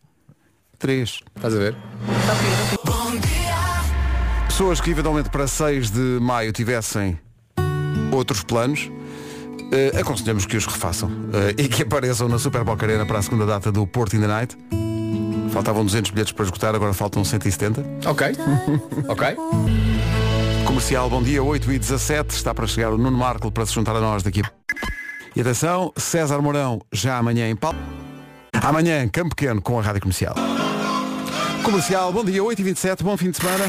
três. 0.79 1.21
Estás 1.37 1.55
a 1.55 1.59
ver? 1.59 1.77
Pessoas 4.49 4.81
que 4.81 4.91
eventualmente 4.91 5.29
para 5.31 5.47
6 5.47 5.91
de 5.91 6.19
maio 6.21 6.53
tivessem 6.53 7.19
outros 8.11 8.43
planos, 8.43 8.91
eh, 9.73 9.99
aconselhamos 10.01 10.47
que 10.47 10.57
os 10.57 10.67
refaçam 10.67 11.11
eh, 11.33 11.63
e 11.63 11.69
que 11.69 11.83
apareçam 11.83 12.29
na 12.29 12.39
Super 12.39 12.65
Boca 12.65 12.85
Arena 12.87 13.05
para 13.07 13.19
a 13.19 13.23
segunda 13.23 13.47
data 13.47 13.71
do 13.71 13.87
Porto 13.87 14.17
in 14.17 14.21
the 14.21 14.27
Night. 14.27 14.57
Faltavam 15.53 15.85
200 15.85 16.11
bilhetes 16.13 16.33
para 16.33 16.45
esgotar, 16.45 16.75
agora 16.75 16.95
faltam 16.95 17.25
170. 17.25 17.85
Ok. 18.07 18.27
ok. 19.09 19.37
Comercial, 20.65 21.11
bom 21.11 21.23
dia, 21.23 21.43
8 21.43 21.73
e 21.73 21.79
17 21.79 22.35
está 22.35 22.55
para 22.55 22.67
chegar 22.67 22.93
o 22.93 22.99
Nuno 22.99 23.19
Marco 23.19 23.51
para 23.51 23.67
se 23.67 23.75
juntar 23.75 23.97
a 23.97 24.01
nós 24.01 24.23
daqui. 24.23 24.43
E 25.35 25.41
atenção, 25.41 25.93
César 25.97 26.41
Mourão 26.41 26.81
já 26.93 27.19
amanhã 27.19 27.49
em 27.49 27.57
Paulo. 27.57 27.79
Amanhã, 28.63 29.09
Campo 29.09 29.35
Pequeno 29.35 29.63
com 29.63 29.79
a 29.79 29.83
Rádio 29.83 30.03
Comercial. 30.03 30.35
Comercial, 31.63 32.13
bom 32.13 32.25
dia, 32.25 32.43
8 32.43 32.61
e 32.61 32.65
27 32.65 33.05
bom 33.05 33.17
fim 33.17 33.31
de 33.31 33.37
semana. 33.37 33.65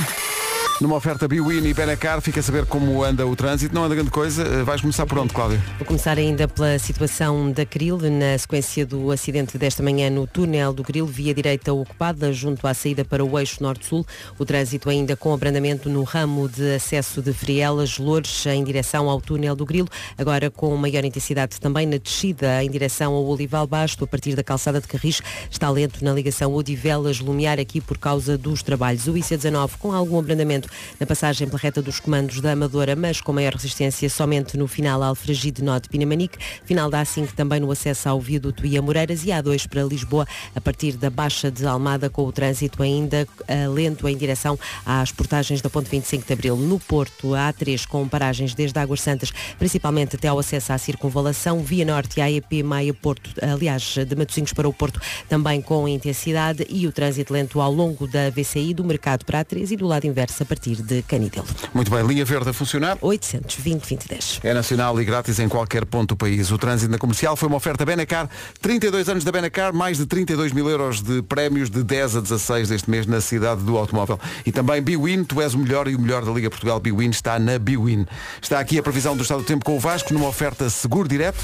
Numa 0.82 0.96
oferta 0.96 1.28
Biwin 1.28 1.64
e 1.68 1.76
Benacar, 1.76 2.20
fica 2.22 2.40
a 2.40 2.44
saber 2.44 2.66
como 2.66 3.04
anda 3.04 3.24
o 3.28 3.36
trânsito. 3.36 3.76
Não 3.76 3.84
anda 3.84 3.94
grande 3.94 4.10
coisa. 4.10 4.42
Eh, 4.42 4.64
Vais 4.64 4.82
começar 4.82 5.06
por 5.06 5.20
onde, 5.20 5.32
Cláudio? 5.32 5.62
Vou 5.78 5.86
começar 5.86 6.18
ainda 6.18 6.48
pela 6.48 6.80
situação 6.80 7.52
da 7.52 7.64
Cril, 7.68 8.00
na 8.00 8.36
sequência 8.36 8.84
do 8.84 9.12
acidente 9.12 9.60
desta 9.60 9.84
manhã 9.84 10.10
no 10.10 10.26
túnel 10.26 10.74
do 10.74 10.84
Cril, 10.84 11.06
via 11.06 11.36
direita 11.36 11.72
ocupada 11.72 12.34
junto 12.34 12.66
à 12.66 12.74
saída 12.74 13.06
para 13.06 13.24
o 13.24 13.38
eixo 13.38 13.62
norte-sul. 13.62 14.04
O 14.40 14.44
trânsito 14.44 14.90
ainda 14.90 15.16
com 15.16 15.32
abrandamento 15.32 15.88
no 15.88 16.02
ramo 16.02 16.50
de 16.50 16.74
acesso 16.74 17.22
de 17.22 17.32
Frielas, 17.32 18.00
Loures, 18.00 18.48
em 18.48 18.64
direção 18.64 19.08
ao 19.08 19.22
túnel 19.22 19.56
do 19.56 19.68
Grilo, 19.68 19.88
agora 20.18 20.50
com 20.50 20.76
maior 20.78 21.06
intensidade 21.06 21.62
também 21.62 21.86
na 21.86 21.98
descida 21.98 22.64
em 22.64 22.72
direção 22.72 23.14
ao 23.14 23.24
Olival 23.28 23.68
Basto, 23.68 24.04
a 24.04 24.08
partir 24.08 24.34
da 24.36 24.44
calçada 24.44 24.82
de 24.82 24.88
Carris, 24.88 25.22
está 25.48 25.70
lento 25.70 26.04
na 26.04 26.12
ligação 26.12 26.56
Odivelas-Lumiar 26.56 27.60
aqui 27.60 27.80
por 27.80 28.00
causa 28.00 28.36
dos 28.36 28.64
trabalhos. 28.64 29.06
O 29.06 29.14
IC19 29.14 29.74
com 29.78 29.94
algum 29.94 30.18
abrandamento 30.18 30.71
na 31.00 31.06
passagem 31.06 31.48
pela 31.48 31.60
reta 31.60 31.82
dos 31.82 32.00
comandos 32.00 32.42
da 32.42 32.52
Amadora, 32.52 32.96
mas 32.96 33.22
com 33.22 33.34
maior 33.34 33.54
resistência 33.54 34.10
somente 34.10 34.58
no 34.58 34.68
final 34.68 35.02
Alfragide 35.04 35.64
Norte 35.64 35.90
Pinamanique, 35.90 36.38
final 36.66 36.90
da 36.90 37.02
A5 37.02 37.32
também 37.36 37.60
no 37.60 37.72
acesso 37.72 38.10
ao 38.10 38.20
viaduto 38.20 38.66
e 38.66 38.78
a 38.78 38.82
Moreiras 38.82 39.24
e 39.24 39.28
A2 39.28 39.68
para 39.68 39.84
Lisboa, 39.84 40.28
a 40.56 40.62
partir 40.62 40.94
da 40.94 41.10
Baixa 41.10 41.50
de 41.52 41.66
Almada, 41.66 42.10
com 42.10 42.26
o 42.26 42.32
trânsito 42.32 42.84
ainda 42.84 43.28
uh, 43.42 43.72
lento 43.72 44.08
em 44.08 44.16
direção 44.16 44.58
às 44.86 45.12
portagens 45.12 45.62
da 45.62 45.70
Ponte 45.70 45.90
25 45.90 46.26
de 46.26 46.34
Abril. 46.34 46.56
No 46.56 46.80
Porto, 46.80 47.34
a 47.34 47.52
A3 47.52 47.88
com 47.88 48.08
paragens 48.08 48.54
desde 48.54 48.78
Águas 48.80 49.02
Santas, 49.02 49.32
principalmente 49.58 50.16
até 50.16 50.28
ao 50.28 50.40
acesso 50.40 50.74
à 50.74 50.78
circunvalação, 50.78 51.64
Via 51.64 51.86
Norte 51.86 52.20
e 52.20 52.22
AEP 52.22 52.64
Maia 52.64 52.94
Porto, 52.94 53.32
aliás, 53.42 53.96
de 54.08 54.16
Matosinhos 54.16 54.54
para 54.54 54.68
o 54.68 54.74
Porto, 54.74 55.02
também 55.28 55.62
com 55.62 55.88
intensidade 55.88 56.66
e 56.70 56.88
o 56.88 56.92
trânsito 56.92 57.34
lento 57.34 57.60
ao 57.60 57.72
longo 57.72 58.08
da 58.08 58.30
VCI 58.30 58.74
do 58.74 58.84
mercado 58.84 59.26
para 59.26 59.40
a 59.40 59.44
3 59.44 59.72
e 59.72 59.76
do 59.76 59.88
lado 59.88 60.06
inverso 60.06 60.44
a 60.44 60.46
partir 60.46 60.61
de 60.70 61.02
Canidelo. 61.04 61.48
Muito 61.74 61.92
bem, 61.92 62.06
linha 62.06 62.26
verde 62.26 62.50
a 62.50 62.54
funcionar. 62.54 62.98
820 63.02 63.82
2010. 63.82 64.40
É 64.44 64.54
nacional 64.54 65.00
e 65.02 65.06
grátis 65.06 65.40
em 65.40 65.48
qualquer 65.48 65.86
ponto 65.86 66.10
do 66.10 66.16
país. 66.16 66.52
O 66.52 66.58
trânsito 66.58 66.92
na 66.92 66.98
comercial 66.98 67.36
foi 67.36 67.48
uma 67.48 67.58
oferta 67.58 67.86
Benacar, 67.86 68.30
32 68.62 69.10
anos 69.10 69.24
da 69.24 69.32
Benacar, 69.32 69.74
mais 69.74 69.98
de 69.98 70.06
32 70.06 70.52
mil 70.52 70.70
euros 70.70 71.02
de 71.02 71.22
prémios 71.22 71.70
de 71.70 71.84
10 71.84 72.18
a 72.18 72.22
16 72.22 72.70
deste 72.70 72.90
mês 72.90 73.06
na 73.06 73.22
cidade 73.22 73.62
do 73.62 73.78
automóvel. 73.78 74.20
E 74.46 74.52
também 74.52 74.82
Biwin, 74.82 75.24
tu 75.24 75.42
és 75.42 75.54
o 75.54 75.60
melhor 75.60 75.88
e 75.88 75.96
o 75.96 76.00
melhor 76.00 76.24
da 76.24 76.32
Liga 76.32 76.50
Portugal 76.50 76.80
Biwin 76.80 77.10
está 77.10 77.40
na 77.40 77.58
Biwin. 77.58 78.06
Está 78.42 78.60
aqui 78.60 78.78
a 78.78 78.84
previsão 78.84 79.16
do 79.16 79.24
estado 79.24 79.40
do 79.42 79.46
tempo 79.46 79.66
com 79.66 79.76
o 79.76 79.80
Vasco 79.80 80.14
numa 80.14 80.28
oferta 80.28 80.70
seguro 80.70 81.08
direto. 81.08 81.42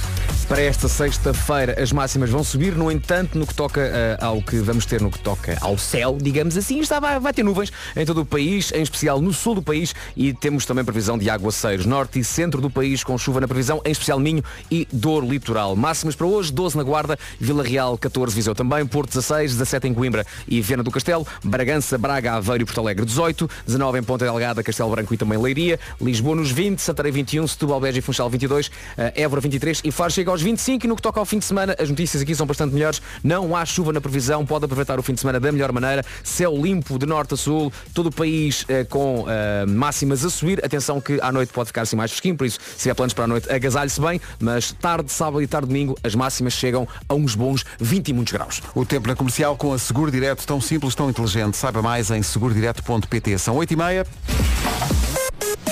Para 0.47 0.62
esta 0.62 0.88
sexta-feira 0.88 1.81
as 1.81 1.91
máximas 1.91 2.29
vão 2.29 2.43
subir, 2.43 2.75
no 2.75 2.91
entanto, 2.91 3.38
no 3.38 3.45
que 3.45 3.53
toca 3.53 3.81
uh, 3.81 4.25
ao 4.25 4.41
que 4.41 4.57
vamos 4.57 4.86
ter 4.86 5.01
no 5.01 5.12
que 5.12 5.19
toca 5.19 5.57
ao 5.62 5.77
céu, 5.77 6.17
digamos 6.21 6.57
assim, 6.57 6.79
está, 6.79 7.00
vai, 7.00 7.19
vai 7.19 7.33
ter 7.33 7.43
nuvens 7.43 7.71
em 7.95 8.05
todo 8.05 8.21
o 8.21 8.25
país, 8.25 8.71
em 8.71 8.81
especial 8.81 8.97
no 9.06 9.32
sul 9.32 9.56
do 9.56 9.62
país 9.62 9.94
e 10.16 10.34
temos 10.34 10.66
também 10.66 10.84
previsão 10.84 11.18
de 11.18 11.30
aguaceiros 11.30 11.86
norte 11.86 12.20
e 12.20 12.24
centro 12.24 12.60
do 12.60 12.70
país 12.70 13.04
com 13.04 13.18
chuva 13.18 13.39
na 13.39 13.48
previsão, 13.48 13.82
em 13.86 13.92
especial 13.92 14.20
Minho 14.20 14.44
e 14.72 14.88
dor 14.92 15.24
litoral. 15.24 15.75
Máximas 15.75 16.16
para 16.16 16.25
hoje, 16.25 16.51
12 16.51 16.75
na 16.75 16.84
Guarda, 16.84 17.18
Vila 17.39 17.63
Real 17.63 17.98
14, 17.98 18.36
Viseu 18.36 18.56
também, 18.56 18.86
Porto 18.86 19.10
16, 19.10 19.54
17 19.54 19.88
em 19.88 19.94
Coimbra 19.94 20.25
e 20.48 20.62
Viana 20.62 20.84
do 20.84 20.92
Castelo, 20.92 21.25
Bragança, 21.44 21.98
Braga, 21.98 22.34
Aveiro 22.34 22.63
e 22.63 22.66
Porto 22.66 22.80
Alegre 22.80 23.06
18, 23.06 23.50
19 23.66 24.00
em 24.00 24.04
Ponta 24.04 24.25
Delgada, 24.25 24.63
Castelo 24.63 24.89
Branco 24.89 25.13
e 25.13 25.18
também 25.18 25.38
Leiria, 25.38 25.80
Lisboa 26.01 26.36
nos 26.36 26.50
20, 26.50 26.80
Santarém 26.80 27.12
21, 27.12 27.48
Setúbal, 27.48 27.80
Beja 27.80 28.00
e 28.00 28.01
Funchal 28.01 28.30
22, 28.30 28.68
uh, 28.68 28.72
Évora 29.16 29.42
23 29.42 29.82
e 29.84 29.92
Faro 29.92 30.12
chega 30.12 30.32
aos 30.32 30.42
25 30.42 30.86
e 30.86 30.88
no 30.88 30.96
que 30.96 31.01
toca 31.01 31.20
ao 31.20 31.25
fim 31.25 31.39
de 31.39 31.46
semana 31.46 31.75
as 31.80 31.89
notícias 31.89 32.24
aqui 32.24 32.34
são 32.34 32.48
bastante 32.48 32.74
melhores, 32.74 33.01
não 33.24 33.56
há 33.56 33.66
chuva 33.66 33.94
na 33.94 34.01
previsão, 34.01 34.46
pode 34.46 34.66
aproveitar 34.66 35.00
o 35.00 35.04
fim 35.04 35.13
de 35.13 35.20
semana 35.20 35.39
da 35.39 35.51
melhor 35.51 35.72
maneira, 35.72 36.04
céu 36.24 36.56
limpo 36.56 36.98
de 36.98 37.06
norte 37.06 37.34
a 37.34 37.38
sul, 37.38 37.72
todo 37.94 38.08
o 38.08 38.12
país 38.12 38.63
uh, 38.63 38.87
com 38.88 39.22
uh, 39.22 39.27
máximas 39.67 40.24
a 40.25 40.29
subir, 40.29 40.63
atenção 40.63 41.00
que 41.00 41.20
à 41.22 41.32
noite 41.32 41.51
pode 41.53 41.67
ficar 41.67 41.82
assim 41.82 41.96
mais 41.96 42.12
fresquinho, 42.12 42.36
por 42.36 42.46
isso 42.46 42.60
se 42.75 42.84
tiver 42.84 42.94
planos 42.94 43.13
para 43.13 43.25
a 43.25 43.27
noite 43.27 43.51
agasalhe-se 43.51 44.00
bem, 44.01 44.20
mas 44.39 44.72
tarde, 44.72 45.12
sábado 45.12 45.41
e 45.41 45.48
tarde 45.48 45.67
domingo 45.67 45.98
as 46.03 46.15
máximas 46.15 46.53
chegam 46.53 46.88
a 47.08 47.13
uns 47.13 47.36
bons 47.36 47.65
20 47.79 48.10
e 48.10 48.13
muitos 48.13 48.34
graus. 48.34 48.62
O 48.74 48.86
tempo 48.86 49.08
na 49.08 49.15
comercial 49.15 49.56
com 49.56 49.74
a 49.74 49.79
Seguro 49.79 50.12
Direto, 50.12 50.46
tão 50.46 50.60
simples, 50.62 50.96
tão 50.96 51.10
inteligente. 51.10 51.58
Saiba 51.58 51.82
mais 51.82 52.12
em 52.12 52.22
segurodireto.pt. 52.22 53.38
São 53.38 53.56
8 53.56 53.72
e 53.72 53.75
meia. 53.75 54.08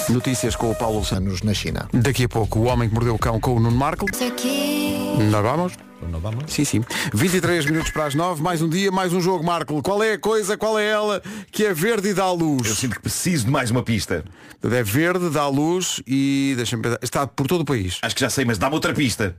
Notícias 0.10 0.56
com 0.56 0.70
o 0.70 0.76
Paulo 0.76 1.04
Anos 1.12 1.42
na 1.42 1.54
China. 1.54 1.88
Daqui 1.92 2.26
a 2.26 2.30
pouco, 2.30 2.60
o 2.60 2.64
homem 2.66 2.88
que 2.88 2.94
mordeu 2.94 3.16
o 3.16 3.20
cão 3.20 3.40
com 3.40 3.56
o 3.56 3.60
Nuno 3.60 3.76
Marco. 3.76 4.06
Nós 5.18 5.42
vamos? 5.42 5.74
Não 6.12 6.20
vamos? 6.20 6.52
Sim, 6.52 6.66
sim. 6.66 6.84
23 7.14 7.66
minutos 7.66 7.90
para 7.92 8.06
as 8.06 8.14
9, 8.14 8.44
mais 8.44 8.62
um 8.62 8.68
dia, 8.68 8.92
mais 8.92 9.14
um 9.14 9.22
jogo, 9.22 9.44
Marco. 9.46 9.82
Qual 9.82 10.04
é 10.04 10.14
a 10.14 10.20
coisa, 10.20 10.58
qual 10.58 10.78
é 10.78 10.86
ela 10.86 11.22
que 11.52 11.66
é 11.66 11.74
verde 11.74 12.10
e 12.10 12.14
dá 12.14 12.30
luz? 12.32 12.68
Eu 12.68 12.76
sinto 12.76 12.96
que 12.96 13.02
preciso 13.02 13.46
de 13.46 13.52
mais 13.52 13.72
uma 13.72 13.82
pista. 13.82 14.26
É 14.62 14.84
verde, 14.84 15.30
dá 15.30 15.48
luz 15.48 16.02
e 16.06 16.54
deixa-me 16.58 16.84
pensar. 16.84 17.00
Está 17.02 17.26
por 17.26 17.48
todo 17.48 17.62
o 17.62 17.66
país. 17.66 17.98
Acho 18.02 18.14
que 18.14 18.22
já 18.22 18.30
sei, 18.30 18.44
mas 18.46 18.58
dá-me 18.58 18.76
outra 18.76 18.94
pista. 18.94 19.36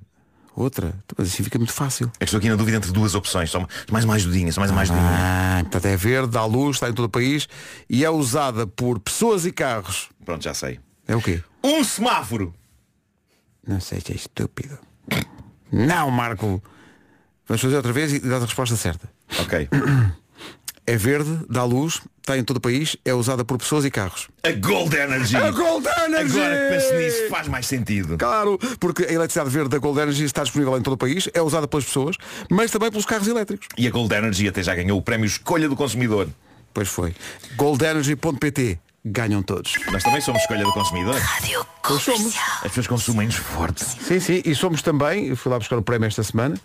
Outra? 0.55 0.95
Mas 1.17 1.29
assim 1.29 1.45
fica 1.45 1.59
muito 1.59 1.73
fácil. 1.75 2.11
É 2.15 2.19
que 2.21 2.25
estou 2.25 2.39
aqui 2.39 2.49
na 2.49 2.57
dúvida 2.57 2.79
entre 2.79 2.91
duas 2.91 3.15
opções. 3.15 3.51
Só 3.51 3.67
mais 3.93 4.05
uma 4.05 4.15
ajudinha, 4.15 4.51
só 4.51 4.61
mais 4.61 4.71
uma 4.73 4.81
ajudinha. 4.81 5.05
Ah, 5.07 5.59
portanto 5.63 5.85
é 5.85 5.97
verde, 5.97 6.31
dá 6.31 6.45
luz, 6.47 6.77
está 6.77 6.89
em 6.89 6.95
todo 6.95 7.05
o 7.05 7.11
país 7.11 7.47
e 7.89 8.05
é 8.05 8.11
usada 8.11 8.67
por 8.67 8.99
pessoas 8.99 9.45
e 9.45 9.53
carros. 9.53 10.09
Pronto, 10.25 10.43
já 10.43 10.55
sei. 10.55 10.81
É 11.07 11.15
o 11.15 11.21
quê? 11.21 11.43
Um 11.63 11.85
semáforo. 11.85 12.55
Não 13.67 13.81
sei 13.81 14.01
se 14.01 14.13
é 14.13 14.17
estúpido. 14.17 14.79
Não, 15.77 16.11
Marco. 16.11 16.63
Vamos 17.47 17.61
fazer 17.61 17.77
outra 17.77 17.93
vez 17.93 18.13
e 18.13 18.19
dá 18.21 18.37
a 18.37 18.41
resposta 18.41 18.75
certa. 18.77 19.09
Ok. 19.41 19.69
É 20.87 20.97
verde, 20.97 21.41
dá 21.51 21.65
luz, 21.65 22.01
está 22.21 22.39
em 22.39 22.45
todo 22.45 22.59
o 22.59 22.61
país, 22.61 22.97
é 23.05 23.13
usada 23.13 23.45
por 23.45 23.59
pessoas 23.59 23.85
e 23.85 23.91
carros. 23.91 24.29
A 24.45 24.53
Gold 24.53 24.97
Energy. 24.97 25.37
A 25.37 25.51
Gold 25.51 25.87
Energy! 25.87 26.41
Agora 26.41 26.57
que 26.57 26.75
penso 26.75 26.95
nisso 26.95 27.29
faz 27.29 27.49
mais 27.49 27.67
sentido. 27.67 28.17
Claro, 28.17 28.57
porque 28.79 29.05
a 29.05 29.13
eletricidade 29.13 29.51
verde 29.51 29.71
da 29.71 29.79
Gold 29.79 29.99
Energy 30.01 30.25
está 30.25 30.45
disponível 30.45 30.79
em 30.79 30.83
todo 30.83 30.95
o 30.95 30.97
país, 30.97 31.29
é 31.35 31.43
usada 31.43 31.67
pelas 31.67 31.85
pessoas, 31.85 32.17
mas 32.49 32.71
também 32.71 32.89
pelos 32.89 33.05
carros 33.05 33.27
elétricos. 33.27 33.67
E 33.77 33.87
a 33.87 33.91
Gold 33.91 34.15
Energy 34.15 34.49
até 34.49 34.63
já 34.63 34.75
ganhou 34.75 34.97
o 34.97 35.03
prémio 35.03 35.27
Escolha 35.27 35.69
do 35.69 35.75
Consumidor. 35.75 36.29
Pois 36.73 36.89
foi. 36.89 37.15
goldenergy.pt 37.57 38.79
Ganham 39.09 39.41
todos. 39.41 39.73
Nós 39.93 40.03
também 40.03 40.21
somos 40.21 40.41
escolha 40.43 40.65
do 40.65 40.73
consumidor. 40.73 41.15
Pois 41.87 42.03
somos. 42.03 42.35
As 42.57 42.63
pessoas 42.63 42.89
consumem-nos 42.89 43.37
forte. 43.37 43.85
Sim, 43.85 44.19
sim, 44.19 44.43
e 44.45 44.53
somos 44.53 44.83
também, 44.83 45.29
eu 45.29 45.37
fui 45.37 45.53
lá 45.53 45.61
buscar 45.61 45.79
o 45.79 45.83
prémio 45.83 46.09
esta 46.09 46.25
semana, 46.25 46.57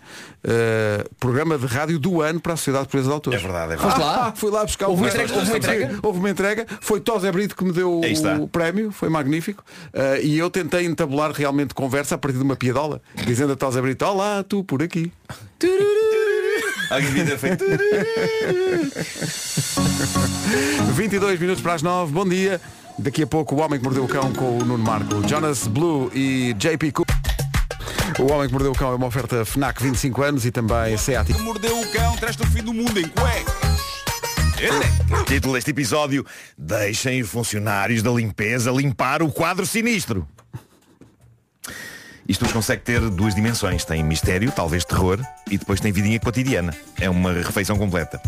eh, 0.42 1.06
programa 1.20 1.56
de 1.56 1.66
rádio 1.66 2.00
do 2.00 2.20
ano 2.20 2.40
para 2.40 2.54
a 2.54 2.56
Sociedade 2.56 2.86
Portuguesa 2.86 3.08
de 3.10 3.14
Autores. 3.14 3.38
É 3.38 3.42
verdade, 3.42 3.74
é 3.74 3.76
verdade. 3.76 4.00
lá? 4.00 4.26
Ah, 4.26 4.32
fui 4.34 4.50
lá 4.50 4.64
buscar 4.64 4.88
Houve 4.88 5.02
o 5.02 5.04
uma 5.04 5.10
prémio. 5.12 5.26
entrega? 5.26 5.38
Houve 5.38 5.50
uma 5.52 5.58
entrega? 5.58 5.98
Houve 6.02 6.18
uma 6.18 6.30
entrega. 6.30 6.66
Foi 6.80 7.00
Tosé 7.00 7.30
Brito 7.30 7.54
que 7.54 7.64
me 7.64 7.70
deu 7.72 8.00
o 8.40 8.48
prémio, 8.48 8.90
foi 8.90 9.08
magnífico. 9.08 9.62
Eh, 9.92 10.22
e 10.24 10.36
eu 10.36 10.50
tentei 10.50 10.84
entabular 10.84 11.30
realmente 11.30 11.74
conversa 11.74 12.16
a 12.16 12.18
partir 12.18 12.38
de 12.38 12.42
uma 12.42 12.56
piadola, 12.56 13.00
dizendo 13.24 13.52
a 13.52 13.56
Tosé 13.56 13.80
Brito, 13.80 14.04
olá, 14.04 14.42
tu 14.42 14.64
por 14.64 14.82
aqui. 14.82 15.12
Alguém 16.90 17.12
devia 17.12 17.24
ter 17.24 17.38
feito. 17.38 17.64
22 20.94 21.40
minutos 21.40 21.62
para 21.62 21.74
as 21.74 21.82
9, 21.82 22.12
bom 22.12 22.28
dia. 22.28 22.60
Daqui 22.98 23.22
a 23.22 23.26
pouco 23.26 23.54
o 23.54 23.60
Homem 23.60 23.78
que 23.78 23.84
Mordeu 23.84 24.04
o 24.04 24.08
Cão 24.08 24.32
com 24.32 24.58
o 24.58 24.64
Nuno 24.64 24.84
Marco. 24.84 25.26
Jonas 25.26 25.66
Blue 25.66 26.10
e 26.14 26.54
JP 26.54 26.92
Cook. 26.92 27.08
O 28.18 28.32
Homem 28.32 28.46
que 28.46 28.52
Mordeu 28.52 28.72
o 28.72 28.74
Cão 28.74 28.92
é 28.92 28.94
uma 28.94 29.06
oferta 29.06 29.44
FNAC 29.44 29.82
25 29.82 30.22
anos 30.22 30.44
e 30.44 30.50
também 30.50 30.96
SEAT. 30.96 31.32
Mordeu 31.40 31.78
o 31.78 31.92
cão, 31.92 32.16
traz-te 32.16 32.42
o 32.42 32.46
fim 32.46 32.62
do 32.62 32.72
mundo 32.72 33.00
em 33.00 33.08
cuecas. 33.08 33.72
Título 35.26 35.54
deste 35.54 35.70
episódio 35.70 36.24
Deixem 36.56 37.20
os 37.20 37.28
funcionários 37.28 38.02
da 38.02 38.10
limpeza 38.10 38.70
limpar 38.70 39.22
o 39.22 39.32
quadro 39.32 39.66
sinistro 39.66 40.26
Isto 42.28 42.48
consegue 42.52 42.82
ter 42.82 43.00
duas 43.10 43.34
dimensões. 43.34 43.84
Tem 43.84 44.02
mistério, 44.02 44.52
talvez 44.52 44.84
terror 44.84 45.20
E 45.50 45.58
depois 45.58 45.80
tem 45.80 45.92
vidinha 45.92 46.18
cotidiana. 46.20 46.74
É 47.00 47.10
uma 47.10 47.32
refeição 47.32 47.76
completa. 47.76 48.20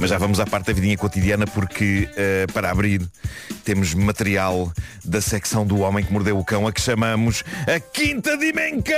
Mas 0.00 0.10
já 0.10 0.18
vamos 0.18 0.38
à 0.40 0.46
parte 0.46 0.66
da 0.66 0.72
vidinha 0.72 0.96
cotidiana 0.96 1.46
Porque 1.46 2.08
eh, 2.16 2.46
para 2.52 2.70
abrir 2.70 3.02
Temos 3.64 3.94
material 3.94 4.72
da 5.04 5.20
secção 5.20 5.66
do 5.66 5.80
Homem 5.80 6.04
que 6.04 6.12
Mordeu 6.12 6.38
o 6.38 6.44
Cão 6.44 6.66
A 6.66 6.72
que 6.72 6.80
chamamos 6.80 7.44
A 7.66 7.80
Quinta 7.80 8.36
Dimencão 8.36 8.96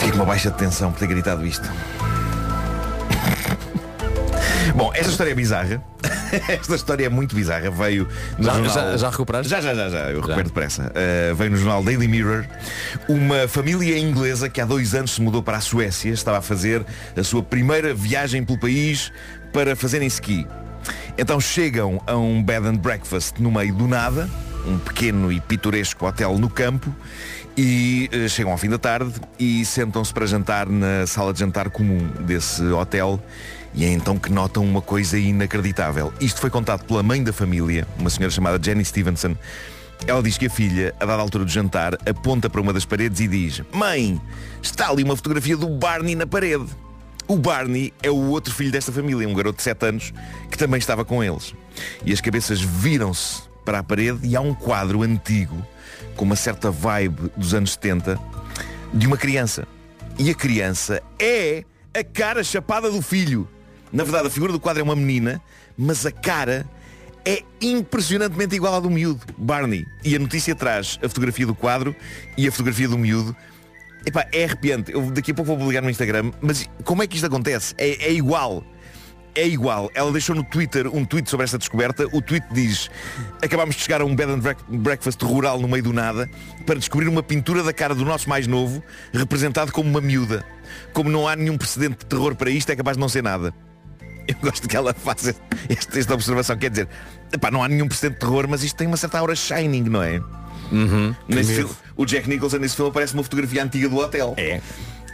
Fiquei 0.00 0.12
com 0.12 0.16
uma 0.16 0.24
baixa 0.24 0.50
de 0.50 0.56
tensão 0.56 0.90
por 0.90 0.98
ter 0.98 1.08
gritado 1.08 1.46
isto. 1.46 1.70
Bom, 4.74 4.90
esta 4.94 5.10
história 5.10 5.32
é 5.32 5.34
bizarra. 5.34 5.82
esta 6.48 6.74
história 6.74 7.06
é 7.06 7.08
muito 7.08 7.34
bizarra. 7.34 7.70
Veio 7.70 8.06
no 8.38 8.44
Já- 8.44 8.52
jornal... 8.54 8.72
já- 8.74 8.96
já 8.96 9.10
recuperaste? 9.10 9.50
Já, 9.50 9.60
já, 9.60 9.74
já, 9.74 9.88
já. 9.88 9.98
Eu 10.10 10.20
recupero 10.20 10.44
depressa. 10.48 10.92
Uh, 10.92 11.34
veio 11.34 11.50
no 11.50 11.56
jornal 11.56 11.82
Daily 11.82 12.06
Mirror 12.08 12.44
uma 13.08 13.48
família 13.48 13.98
inglesa 13.98 14.48
que 14.48 14.60
há 14.60 14.64
dois 14.64 14.94
anos 14.94 15.12
se 15.12 15.20
mudou 15.22 15.42
para 15.42 15.58
a 15.58 15.60
Suécia. 15.60 16.10
Estava 16.10 16.38
a 16.38 16.42
fazer 16.42 16.84
a 17.16 17.22
sua 17.22 17.42
primeira 17.42 17.92
viagem 17.92 18.44
pelo 18.44 18.58
país 18.58 19.12
para 19.52 19.74
fazerem 19.74 20.06
ski. 20.08 20.46
Então 21.18 21.40
chegam 21.40 22.00
a 22.06 22.16
um 22.16 22.42
bed 22.42 22.66
and 22.66 22.76
breakfast 22.76 23.34
no 23.40 23.50
meio 23.50 23.74
do 23.74 23.86
nada, 23.86 24.28
um 24.66 24.78
pequeno 24.78 25.30
e 25.30 25.40
pitoresco 25.40 26.06
hotel 26.06 26.38
no 26.38 26.48
campo, 26.48 26.94
e 27.56 28.08
eh, 28.12 28.28
chegam 28.28 28.52
ao 28.52 28.56
fim 28.56 28.70
da 28.70 28.78
tarde 28.78 29.12
e 29.38 29.62
sentam-se 29.64 30.14
para 30.14 30.24
jantar 30.26 30.66
na 30.68 31.06
sala 31.06 31.32
de 31.34 31.40
jantar 31.40 31.68
comum 31.68 31.98
desse 32.20 32.62
hotel. 32.62 33.20
E 33.74 33.84
é 33.84 33.88
então 33.88 34.18
que 34.18 34.30
notam 34.30 34.64
uma 34.64 34.82
coisa 34.82 35.18
inacreditável. 35.18 36.12
Isto 36.20 36.40
foi 36.40 36.50
contado 36.50 36.84
pela 36.84 37.02
mãe 37.02 37.22
da 37.22 37.32
família, 37.32 37.86
uma 37.98 38.10
senhora 38.10 38.30
chamada 38.30 38.62
Jenny 38.62 38.84
Stevenson. 38.84 39.36
Ela 40.06 40.22
diz 40.22 40.38
que 40.38 40.46
a 40.46 40.50
filha, 40.50 40.94
a 40.98 41.04
dada 41.04 41.22
altura 41.22 41.44
do 41.44 41.50
jantar, 41.50 41.94
aponta 42.08 42.48
para 42.48 42.60
uma 42.60 42.72
das 42.72 42.84
paredes 42.84 43.20
e 43.20 43.28
diz 43.28 43.62
Mãe, 43.72 44.20
está 44.62 44.88
ali 44.88 45.02
uma 45.02 45.14
fotografia 45.14 45.56
do 45.56 45.68
Barney 45.68 46.14
na 46.14 46.26
parede. 46.26 46.66
O 47.28 47.36
Barney 47.36 47.92
é 48.02 48.10
o 48.10 48.16
outro 48.16 48.52
filho 48.52 48.72
desta 48.72 48.90
família, 48.90 49.28
um 49.28 49.34
garoto 49.34 49.58
de 49.58 49.62
7 49.62 49.86
anos, 49.86 50.12
que 50.50 50.58
também 50.58 50.78
estava 50.78 51.04
com 51.04 51.22
eles. 51.22 51.54
E 52.04 52.12
as 52.12 52.20
cabeças 52.20 52.60
viram-se 52.60 53.42
para 53.64 53.78
a 53.78 53.82
parede 53.84 54.26
e 54.26 54.34
há 54.34 54.40
um 54.40 54.52
quadro 54.52 55.02
antigo, 55.02 55.64
com 56.16 56.24
uma 56.24 56.34
certa 56.34 56.70
vibe 56.70 57.30
dos 57.36 57.54
anos 57.54 57.74
70, 57.74 58.18
de 58.92 59.06
uma 59.06 59.16
criança. 59.16 59.66
E 60.18 60.28
a 60.28 60.34
criança 60.34 61.00
é 61.20 61.62
a 61.94 62.02
cara 62.02 62.42
chapada 62.42 62.90
do 62.90 63.00
filho. 63.00 63.48
Na 63.92 64.04
verdade, 64.04 64.28
a 64.28 64.30
figura 64.30 64.52
do 64.52 64.60
quadro 64.60 64.80
é 64.80 64.84
uma 64.84 64.96
menina, 64.96 65.40
mas 65.76 66.06
a 66.06 66.12
cara 66.12 66.66
é 67.24 67.42
impressionantemente 67.60 68.54
igual 68.54 68.74
à 68.74 68.80
do 68.80 68.90
miúdo, 68.90 69.20
Barney. 69.36 69.86
E 70.04 70.16
a 70.16 70.18
notícia 70.18 70.54
traz 70.54 70.98
a 71.02 71.08
fotografia 71.08 71.46
do 71.46 71.54
quadro 71.54 71.94
e 72.36 72.46
a 72.46 72.52
fotografia 72.52 72.88
do 72.88 72.96
miúdo. 72.96 73.34
Epá, 74.06 74.26
é 74.32 74.44
arrepiante. 74.44 74.92
Eu 74.92 75.10
daqui 75.10 75.32
a 75.32 75.34
pouco 75.34 75.48
vou 75.48 75.58
publicar 75.58 75.82
no 75.82 75.90
Instagram, 75.90 76.32
mas 76.40 76.68
como 76.84 77.02
é 77.02 77.06
que 77.06 77.16
isto 77.16 77.26
acontece? 77.26 77.74
É, 77.76 78.06
é 78.06 78.12
igual. 78.12 78.64
É 79.34 79.46
igual. 79.46 79.90
Ela 79.94 80.10
deixou 80.10 80.34
no 80.34 80.42
Twitter 80.42 80.88
um 80.92 81.04
tweet 81.04 81.28
sobre 81.28 81.44
esta 81.44 81.58
descoberta. 81.58 82.06
O 82.12 82.20
tweet 82.20 82.44
diz 82.52 82.90
Acabámos 83.42 83.76
de 83.76 83.82
chegar 83.82 84.00
a 84.00 84.04
um 84.04 84.16
bed 84.16 84.32
and 84.32 84.78
breakfast 84.78 85.22
rural 85.22 85.60
no 85.60 85.68
meio 85.68 85.82
do 85.82 85.92
nada 85.92 86.28
para 86.66 86.76
descobrir 86.76 87.08
uma 87.08 87.22
pintura 87.22 87.62
da 87.62 87.72
cara 87.72 87.94
do 87.94 88.04
nosso 88.04 88.28
mais 88.28 88.46
novo 88.46 88.82
representado 89.12 89.70
como 89.70 89.88
uma 89.88 90.00
miúda. 90.00 90.44
Como 90.92 91.10
não 91.10 91.28
há 91.28 91.36
nenhum 91.36 91.56
precedente 91.56 91.98
de 91.98 92.06
terror 92.06 92.34
para 92.34 92.50
isto, 92.50 92.70
é 92.70 92.76
capaz 92.76 92.96
de 92.96 93.00
não 93.00 93.08
ser 93.08 93.22
nada. 93.22 93.54
Eu 94.30 94.36
gosto 94.42 94.68
que 94.68 94.76
ela 94.76 94.94
faça 94.94 95.34
este- 95.68 95.98
esta 95.98 96.14
observação. 96.14 96.56
Quer 96.56 96.70
dizer, 96.70 96.88
epá, 97.32 97.50
não 97.50 97.62
há 97.62 97.68
nenhum 97.68 97.88
precedente 97.88 98.14
de 98.20 98.20
terror, 98.26 98.46
mas 98.48 98.62
isto 98.62 98.76
tem 98.76 98.86
uma 98.86 98.96
certa 98.96 99.18
aura 99.18 99.34
shining, 99.34 99.84
não 99.84 100.02
é? 100.02 100.20
Nesse 101.28 101.54
filme, 101.54 101.74
o 101.96 102.06
Jack 102.06 102.28
Nicholson 102.28 102.58
nesse 102.58 102.76
filme 102.76 102.90
aparece 102.90 103.12
uma 103.14 103.22
fotografia 103.24 103.62
antiga 103.64 103.88
do 103.88 103.96
hotel. 103.96 104.34
É. 104.36 104.60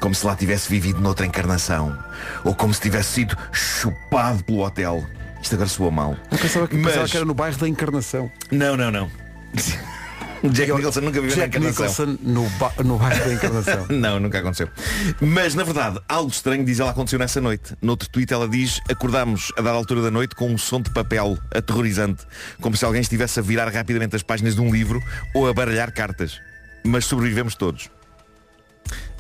Como 0.01 0.15
se 0.15 0.27
lá 0.27 0.37
tivesse 0.37 0.69
vivido 0.69 1.01
noutra 1.01 1.25
encarnação. 1.25 1.97
Ou 2.45 2.55
como 2.55 2.75
se 2.75 2.81
tivesse 2.81 3.11
sido 3.15 3.37
chupado 3.53 4.45
pelo 4.45 4.61
hotel. 4.61 5.05
Isto 5.43 5.55
agora 5.55 5.69
soa 5.71 5.91
mal. 5.91 6.17
Eu 6.31 6.39
pensava 6.39 6.69
que, 6.69 6.77
Mas- 6.77 6.93
pensava 6.93 7.09
que 7.09 7.17
era 7.17 7.25
no 7.27 7.33
bairro 7.35 7.57
da 7.57 7.69
Encarnação. 7.69 8.31
Não, 8.51 8.77
não, 8.77 8.91
não. 8.91 9.11
Jack 10.45 10.73
Nicholson 10.73 11.01
nunca 11.01 11.21
viveu 11.21 11.37
na 11.37 11.43
Jack 11.47 11.57
encarnação. 11.59 12.07
Nicholson 12.07 12.19
no, 12.23 12.49
ba- 12.59 12.73
no 12.85 12.99
bairro 12.99 13.25
da 13.25 13.33
Encarnação. 13.35 13.87
Não, 13.91 14.21
nunca 14.21 14.39
aconteceu. 14.39 14.69
Mas, 15.21 15.55
na 15.55 15.65
verdade, 15.65 15.99
algo 16.09 16.31
estranho, 16.31 16.65
diz 16.65 16.79
ela, 16.81 16.91
aconteceu 16.91 17.19
nessa 17.19 17.41
noite. 17.41 17.75
Noutro 17.81 18.09
tweet 18.09 18.33
ela 18.33 18.49
diz, 18.49 18.81
acordámos 18.91 19.53
a 19.57 19.63
dada 19.63 19.77
altura 19.77 20.03
da 20.03 20.11
noite 20.11 20.35
com 20.35 20.49
um 20.51 20.59
som 20.59 20.81
de 20.81 20.91
papel 20.91 21.39
aterrorizante, 21.55 22.25
como 22.61 22.77
se 22.77 22.85
alguém 22.85 23.01
estivesse 23.01 23.39
a 23.41 23.43
virar 23.43 23.69
rapidamente 23.73 24.15
as 24.15 24.23
páginas 24.23 24.55
de 24.55 24.61
um 24.61 24.71
livro 24.71 25.01
ou 25.35 25.49
a 25.49 25.53
baralhar 25.55 25.93
cartas. 25.93 26.39
Mas 26.85 27.05
sobrevivemos 27.07 27.55
todos. 27.55 27.89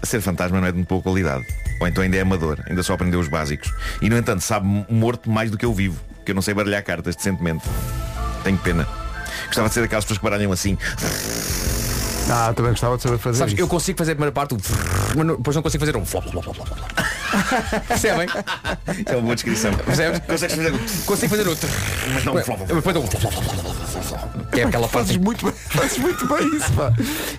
A 0.01 0.07
ser 0.07 0.21
fantasma 0.21 0.61
não 0.61 0.67
é 0.69 0.71
de 0.71 0.77
muito 0.77 0.89
boa 0.89 1.03
qualidade. 1.03 1.45
Ou 1.81 1.89
então 1.89 2.03
ainda 2.05 2.17
é 2.17 2.21
amador, 2.21 2.59
ainda 2.69 2.83
só 2.83 2.93
aprendeu 2.95 3.19
os 3.19 3.29
básicos. 3.29 3.73
E, 4.01 4.09
no 4.09 4.17
entanto, 4.17 4.41
sabe 4.43 4.67
morto 4.89 5.31
mais 5.31 5.51
do 5.51 5.57
que 5.59 5.65
eu 5.65 5.73
vivo, 5.75 5.99
que 6.25 6.31
eu 6.31 6.35
não 6.35 6.43
sei 6.43 6.55
baralhar 6.55 6.85
cartas 6.85 7.17
decentemente. 7.17 7.65
Tenho 8.45 8.59
pena. 8.59 8.87
Gostava 9.47 9.69
de 9.69 9.75
ser 9.75 9.81
daquelas 9.83 10.05
pessoas 10.05 10.19
que 10.19 10.25
baralham 10.25 10.53
assim. 10.53 10.77
Ah, 12.29 12.53
também 12.57 12.73
gostava 12.73 12.97
de 12.97 13.03
saber 13.05 13.19
fazer 13.19 13.39
Sabes, 13.39 13.53
isso. 13.55 13.63
eu 13.63 13.69
consigo 13.69 13.97
fazer 13.97 14.13
a 14.13 14.15
primeira 14.17 14.33
parte, 14.33 14.57
mas 15.15 15.25
não- 15.27 15.37
depois 15.37 15.55
não 15.55 15.63
consigo 15.63 15.85
fazer 15.87 15.97
um 15.97 16.05
flop, 16.05 16.25
flop, 16.29 16.45
flop, 16.45 16.57
flop, 16.57 16.69
flop. 16.69 16.91
Percebem? 17.87 18.27
É 19.07 19.13
uma 19.13 19.23
boa 19.23 19.35
descrição. 19.37 19.73
Percebes? 19.75 20.21
Consegues 20.27 20.57
fazer 20.57 20.73
Consigo 21.07 21.31
fazer 21.37 21.49
outro. 21.49 21.69
mas 22.13 22.25
não 22.25 22.35
um 22.35 22.43
flop. 22.43 22.61
Depois 22.67 22.97
um 22.97 23.03
flop, 23.07 23.21
flop, 23.21 23.33
flop, 23.33 23.45
flop, 23.45 23.77
flop, 23.77 24.05
flop. 24.05 24.51
Que 24.53 24.61
é 24.61 24.65
aquela 24.65 24.89
parte. 24.89 25.07
Fazes 25.07 25.17
muito 25.19 25.45
bem, 25.45 25.55
fazes 25.55 25.99
muito 25.99 26.27
bem 26.27 26.57
isso, 26.57 26.73
pá. 26.73 26.93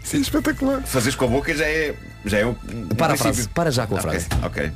Isso 0.04 0.16
é 0.16 0.20
espetacular. 0.20 0.82
Fazeres 0.84 1.16
com 1.16 1.26
a 1.26 1.28
boca 1.28 1.54
já 1.54 1.66
é. 1.66 1.94
Já 2.26 2.38
é 2.40 2.46
o. 2.46 2.54
Para 2.98 3.14
a 3.14 3.18
frase. 3.18 3.50
Para 3.50 3.72
já 3.72 3.86
com 3.88 3.98
a 3.98 4.02
frase. 4.02 4.28
Ok. 4.44 4.72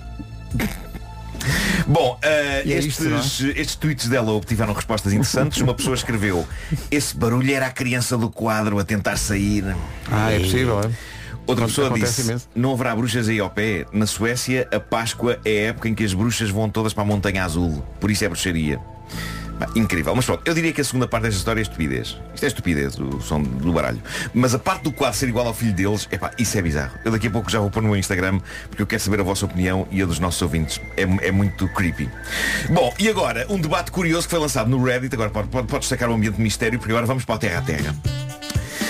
Bom, 1.91 2.17
E 2.23 2.71
é 2.73 2.77
estes, 2.77 2.99
isto, 2.99 3.45
é? 3.45 3.49
estes 3.62 3.75
tweets 3.75 4.08
dela 4.08 4.32
obtiveram 4.32 4.73
respostas 4.73 5.12
interessantes. 5.12 5.62
Uma 5.62 5.73
pessoa 5.73 5.93
escreveu 5.93 6.47
Esse 6.89 7.15
barulho 7.15 7.54
era 7.54 7.67
a 7.67 7.71
criança 7.71 8.17
do 8.17 8.30
quadro 8.30 8.80
a 8.80 8.84
tentar 8.84 9.17
sair. 9.17 9.75
Ah, 10.10 10.32
é 10.32 10.39
possível, 10.39 10.80
é? 10.80 10.89
Outra 11.45 11.65
Acontece 11.65 11.82
pessoa 11.82 11.99
disse 11.99 12.21
imenso. 12.21 12.47
Não 12.56 12.71
haverá 12.73 12.95
bruxas 12.95 13.27
aí 13.27 13.39
ao 13.39 13.49
pé 13.49 13.86
Na 13.91 14.06
Suécia 14.06 14.67
a 14.71 14.80
Páscoa 14.80 15.39
é 15.43 15.49
a 15.49 15.69
época 15.69 15.89
em 15.89 15.95
que 15.95 16.04
as 16.04 16.13
bruxas 16.13 16.49
vão 16.49 16.69
todas 16.69 16.93
para 16.93 17.04
a 17.04 17.06
Montanha 17.06 17.43
Azul 17.43 17.84
Por 17.99 18.12
isso 18.12 18.23
é 18.23 18.30
bruxaria 18.30 18.80
Incrível, 19.76 20.15
mas 20.15 20.26
pronto, 20.26 20.41
eu 20.45 20.54
diria 20.54 20.71
que 20.71 20.82
a 20.82 20.84
segunda 20.84 21.08
parte 21.08 21.24
desta 21.24 21.38
história 21.38 21.62
é 21.62 21.63
estupidez. 21.63 22.17
Isto 22.34 22.43
é 22.43 22.47
estupidez, 22.47 23.00
o 23.00 23.21
som 23.21 23.41
do 23.41 23.71
baralho. 23.74 24.02
Mas 24.34 24.54
a 24.54 24.60
parte 24.60 24.84
do 24.84 24.91
quadro 24.91 25.17
ser 25.17 25.30
igual 25.30 25.47
ao 25.47 25.54
filho 25.54 25.74
deles 25.74 26.08
Epá, 26.12 26.32
isso 26.38 26.58
é 26.58 26.62
bizarro. 26.62 26.97
Eu 27.04 27.12
daqui 27.12 27.28
a 27.28 27.32
pouco 27.32 27.50
já 27.50 27.60
vou 27.60 27.69
pôr 27.69 27.82
no 27.82 27.89
meu 27.89 27.97
Instagram 27.97 28.39
Porque 28.69 28.82
eu 28.82 28.88
quero 28.88 29.02
saber 29.02 29.19
a 29.19 29.24
vossa 29.24 29.45
opinião 29.45 29.88
e 29.91 30.02
a 30.02 30.06
dos 30.06 30.19
nossos 30.19 30.41
ouvintes. 30.41 30.80
É, 30.97 31.04
é 31.28 31.32
muito 31.32 31.67
creepy. 31.69 32.10
Bom, 32.69 32.93
e 33.00 33.10
agora, 33.10 33.45
um 33.50 33.60
debate 33.60 33.91
curioso 33.91 34.28
que 34.28 34.32
foi 34.32 34.39
lançado 34.39 34.69
no 34.69 34.84
Reddit 34.84 35.13
Agora 35.13 35.30
pode, 35.30 35.47
pode, 35.50 35.67
pode 35.67 35.82
destacar 35.82 36.10
o 36.10 36.13
ambiente 36.13 36.36
de 36.36 36.41
mistério 36.41 36.80
Porque 36.80 36.91
agora 36.91 37.06
vamos 37.06 37.26
para 37.26 37.36
o 37.36 37.39
Terra 37.39 37.60
a 37.60 37.62
Terra 37.62 37.95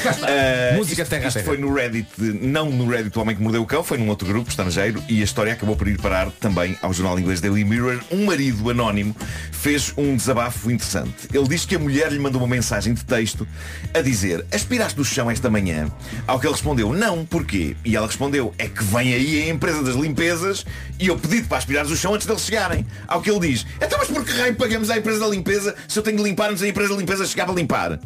Uh, 0.10 0.76
Música 0.78 1.02
isto, 1.04 1.10
terra 1.10 1.26
a 1.26 1.28
isto 1.28 1.38
terra. 1.38 1.46
foi 1.46 1.58
no 1.58 1.74
Reddit, 1.74 2.08
não 2.42 2.70
no 2.70 2.90
Reddit 2.90 3.12
do 3.12 3.22
Homem 3.22 3.36
que 3.36 3.42
Mordeu 3.42 3.62
o 3.62 3.66
Cão, 3.66 3.84
foi 3.84 3.98
num 3.98 4.10
outro 4.10 4.28
grupo 4.28 4.50
estrangeiro 4.50 5.02
e 5.08 5.22
a 5.22 5.24
história 5.24 5.54
acabou 5.54 5.76
por 5.76 5.88
ir 5.88 6.00
parar 6.00 6.32
também 6.40 6.78
ao 6.82 6.94
jornal 6.94 7.20
inglês 7.20 7.42
Daily 7.42 7.64
Mirror. 7.64 8.02
Um 8.12 8.26
marido 8.26 8.70
anónimo 8.70 9.16
fez 9.52 9.94
um 9.98 10.16
desabafo 10.16 10.72
interessante. 10.72 11.28
Ele 11.34 11.48
diz 11.48 11.66
que 11.66 11.76
a 11.76 11.80
mulher 11.80 12.12
lhe 12.12 12.20
mandou 12.20 12.42
uma 12.42 12.48
mensagem 12.48 12.94
de 12.94 13.04
texto 13.06 13.48
a 13.94 14.02
dizer 14.02 14.46
aspiraste 14.52 14.96
do 14.96 15.06
chão 15.06 15.30
esta 15.30 15.50
manhã? 15.50 15.92
Ao 16.28 16.40
que 16.40 16.46
ele 16.46 16.54
respondeu, 16.54 16.94
não, 16.94 17.26
porquê? 17.26 17.76
E 17.86 17.96
ela 17.96 18.08
respondeu, 18.08 18.54
é 18.58 18.68
que 18.68 18.84
vem 18.84 19.14
aí 19.14 19.44
a 19.44 19.50
empresa 19.50 19.84
das 19.84 19.96
limpezas 19.96 20.66
e 21.00 21.08
eu 21.08 21.18
pedi-te 21.18 21.48
para 21.48 21.58
aspirares 21.58 21.92
o 21.92 21.98
chão 21.98 22.14
antes 22.14 22.28
deles 22.28 22.42
chegarem. 22.44 22.86
Ao 23.08 23.22
que 23.22 23.30
ele 23.30 23.40
diz, 23.40 23.66
então 23.82 23.98
mas 23.98 24.08
por 24.08 24.26
que 24.26 24.32
raio 24.32 24.56
pagamos 24.56 24.90
à 24.90 24.98
empresa 24.98 25.20
da 25.20 25.28
limpeza 25.28 25.76
se 25.88 25.98
eu 26.00 26.04
tenho 26.04 26.18
de 26.18 26.24
limpar 26.24 26.50
antes 26.50 26.62
da 26.62 26.68
empresa 26.68 26.94
da 26.94 27.00
limpeza 27.00 27.26
chegar 27.26 27.50
a 27.50 27.54
limpar? 27.54 28.00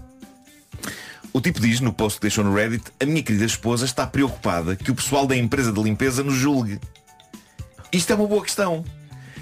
O 1.35 1.41
tipo 1.41 1.59
diz, 1.59 1.81
no 1.81 1.91
post 1.91 2.17
que 2.17 2.21
deixou 2.21 2.45
no 2.45 2.55
Reddit, 2.55 2.85
a 2.97 3.05
minha 3.05 3.21
querida 3.21 3.43
esposa 3.43 3.83
está 3.83 4.07
preocupada 4.07 4.73
que 4.73 4.89
o 4.89 4.95
pessoal 4.95 5.27
da 5.27 5.35
empresa 5.35 5.69
de 5.69 5.83
limpeza 5.83 6.23
nos 6.23 6.35
julgue. 6.35 6.79
Isto 7.91 8.13
é 8.13 8.15
uma 8.15 8.25
boa 8.25 8.41
questão. 8.41 8.85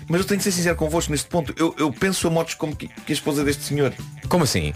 Mas 0.08 0.22
eu 0.22 0.26
tenho 0.26 0.40
que 0.40 0.44
ser 0.44 0.52
sincero 0.52 0.76
convosco 0.76 1.12
neste 1.12 1.28
ponto. 1.28 1.54
Eu, 1.56 1.76
eu 1.78 1.94
penso 1.94 2.28
a 2.28 2.32
modos 2.32 2.56
como 2.56 2.76
que, 2.76 2.88
que 2.88 3.12
a 3.12 3.14
esposa 3.14 3.44
deste 3.44 3.62
senhor. 3.62 3.94
Como 4.28 4.44
assim? 4.44 4.74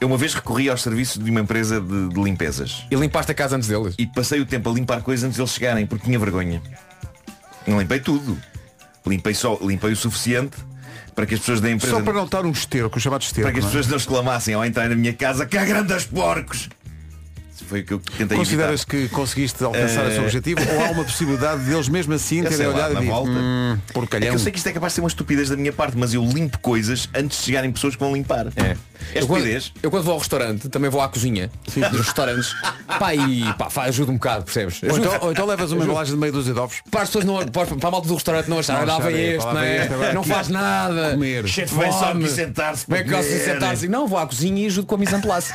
Eu 0.00 0.08
uma 0.08 0.16
vez 0.16 0.34
recorri 0.34 0.68
aos 0.68 0.82
serviços 0.82 1.22
de 1.22 1.30
uma 1.30 1.42
empresa 1.42 1.80
de, 1.80 2.08
de 2.08 2.20
limpezas. 2.20 2.84
E 2.90 2.96
limpaste 2.96 3.30
a 3.30 3.34
casa 3.36 3.54
antes 3.54 3.68
deles? 3.68 3.94
E 3.96 4.04
passei 4.04 4.40
o 4.40 4.46
tempo 4.46 4.68
a 4.68 4.72
limpar 4.72 5.02
coisas 5.02 5.22
antes 5.22 5.36
deles 5.36 5.52
chegarem, 5.52 5.86
porque 5.86 6.06
tinha 6.06 6.18
vergonha. 6.18 6.60
Não 7.68 7.78
limpei 7.78 8.00
tudo. 8.00 8.36
Limpei 9.06 9.32
só, 9.32 9.56
limpei 9.62 9.92
o 9.92 9.96
suficiente 9.96 10.56
para 11.20 11.26
que 11.26 11.34
as 11.34 11.40
pessoas 11.40 11.60
da 11.60 11.70
empresa. 11.70 11.96
Só 11.96 12.02
para 12.02 12.14
não 12.14 12.24
estar 12.24 12.46
um 12.46 12.50
esterco, 12.50 12.98
chamado 12.98 13.20
esterco. 13.20 13.42
para 13.42 13.52
que 13.52 13.58
as 13.58 13.64
é? 13.66 13.68
pessoas 13.68 13.88
não 13.88 13.96
exclamassem 13.98 14.54
ao 14.54 14.64
entrar 14.64 14.88
na 14.88 14.96
minha 14.96 15.12
casa 15.12 15.44
que 15.44 15.58
há 15.58 15.64
grandes 15.66 16.04
porcos. 16.06 16.70
Foi 17.68 17.80
o 17.80 17.84
que 17.84 17.92
eu 17.94 18.00
tentei 18.18 18.36
Consideras 18.36 18.80
evitar. 18.88 19.08
que 19.08 19.08
conseguiste 19.14 19.62
alcançar 19.62 20.06
esse 20.08 20.18
Eh, 20.18 20.22
objetivo 20.22 20.60
ou 20.72 20.84
há 20.84 20.90
uma 20.90 21.04
possibilidade 21.04 21.62
deles 21.64 21.88
mesmo 21.88 22.12
assim 22.14 22.42
terem 22.42 22.66
olhado 22.66 22.94
na 22.94 23.02
e 23.02 23.06
volta. 23.06 23.30
hum, 23.30 23.78
É 23.88 23.92
porcalhão. 23.92 24.28
que 24.30 24.34
eu 24.34 24.38
sei 24.38 24.52
que 24.52 24.58
isto 24.58 24.66
é 24.68 24.72
capaz 24.72 24.92
de 24.92 24.94
ser 24.96 25.00
uma 25.02 25.08
estupidez 25.08 25.48
da 25.48 25.56
minha 25.56 25.72
parte, 25.72 25.96
mas 25.96 26.12
eu 26.14 26.24
limpo 26.24 26.58
coisas 26.60 27.08
antes 27.14 27.38
de 27.38 27.44
chegarem 27.44 27.70
pessoas 27.72 27.94
que 27.94 28.00
vão 28.00 28.12
limpar. 28.14 28.46
É. 28.56 28.76
É 29.14 29.20
Eu 29.22 29.26
quando, 29.26 29.38
estupidez. 29.46 29.72
eu 29.82 29.90
quando 29.90 30.04
vou 30.04 30.12
ao 30.12 30.18
restaurante 30.18 30.68
também 30.68 30.90
vou 30.90 31.00
à 31.00 31.08
cozinha 31.08 31.50
dos 31.90 32.00
restaurantes 32.06 32.54
pá, 32.98 33.14
e 33.14 33.42
pá, 33.54 33.70
faz, 33.70 33.88
ajuda 33.88 34.10
um 34.12 34.14
bocado, 34.14 34.44
percebes? 34.44 34.82
Ou 34.82 34.98
então, 34.98 35.18
ou 35.22 35.32
então 35.32 35.46
levas 35.46 35.72
uma 35.72 35.82
embalagem 35.84 36.14
de 36.14 36.20
meia 36.20 36.30
dúzia 36.32 36.52
de 36.52 36.60
ovos. 36.60 36.80
Para 36.90 37.02
as 37.02 37.08
pessoas 37.08 37.24
não, 37.24 37.36
para, 37.46 37.66
para 37.66 37.88
a 37.88 37.90
malta 37.90 38.08
do 38.08 38.14
restaurante 38.14 38.48
não 38.48 38.58
achar, 38.58 38.86
olha 38.86 39.00
vem 39.04 39.16
este, 39.32 39.44
lá 39.46 39.54
não, 39.54 39.60
é? 39.60 39.76
este, 39.86 40.14
não 40.14 40.20
aqui 40.20 40.28
faz 40.30 40.48
nada. 40.48 41.10
comer. 41.12 41.48
Cheio 41.48 41.66
de 41.66 41.74
Vem 41.74 41.92
só 41.92 42.10
aqui 42.12 42.28
sentar-se 42.28 42.84
Como 42.84 42.96
é 42.96 43.02
que 43.02 43.10
comer. 43.10 43.22
sentar-se? 43.22 43.88
Não, 43.88 44.06
vou 44.06 44.18
à 44.18 44.26
cozinha 44.26 44.62
e 44.62 44.66
ajudo 44.66 44.86
com 44.86 44.94
a 44.96 44.98
mise 44.98 45.14
en 45.14 45.20
place. 45.22 45.52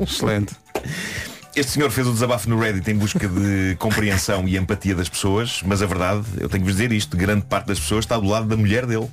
Excelente. 0.00 0.54
Este 1.54 1.72
senhor 1.72 1.90
fez 1.90 2.06
o 2.06 2.12
desabafo 2.12 2.48
no 2.48 2.58
Reddit 2.58 2.88
em 2.90 2.94
busca 2.94 3.26
de 3.26 3.74
compreensão 3.80 4.46
e 4.46 4.56
empatia 4.56 4.94
das 4.94 5.08
pessoas, 5.08 5.62
mas 5.64 5.82
a 5.82 5.86
verdade, 5.86 6.24
eu 6.38 6.48
tenho 6.48 6.62
que 6.62 6.70
vos 6.70 6.76
dizer 6.76 6.92
isto, 6.92 7.16
grande 7.16 7.44
parte 7.44 7.66
das 7.66 7.80
pessoas 7.80 8.04
está 8.04 8.16
do 8.16 8.26
lado 8.26 8.46
da 8.46 8.56
mulher 8.56 8.86
dele. 8.86 9.10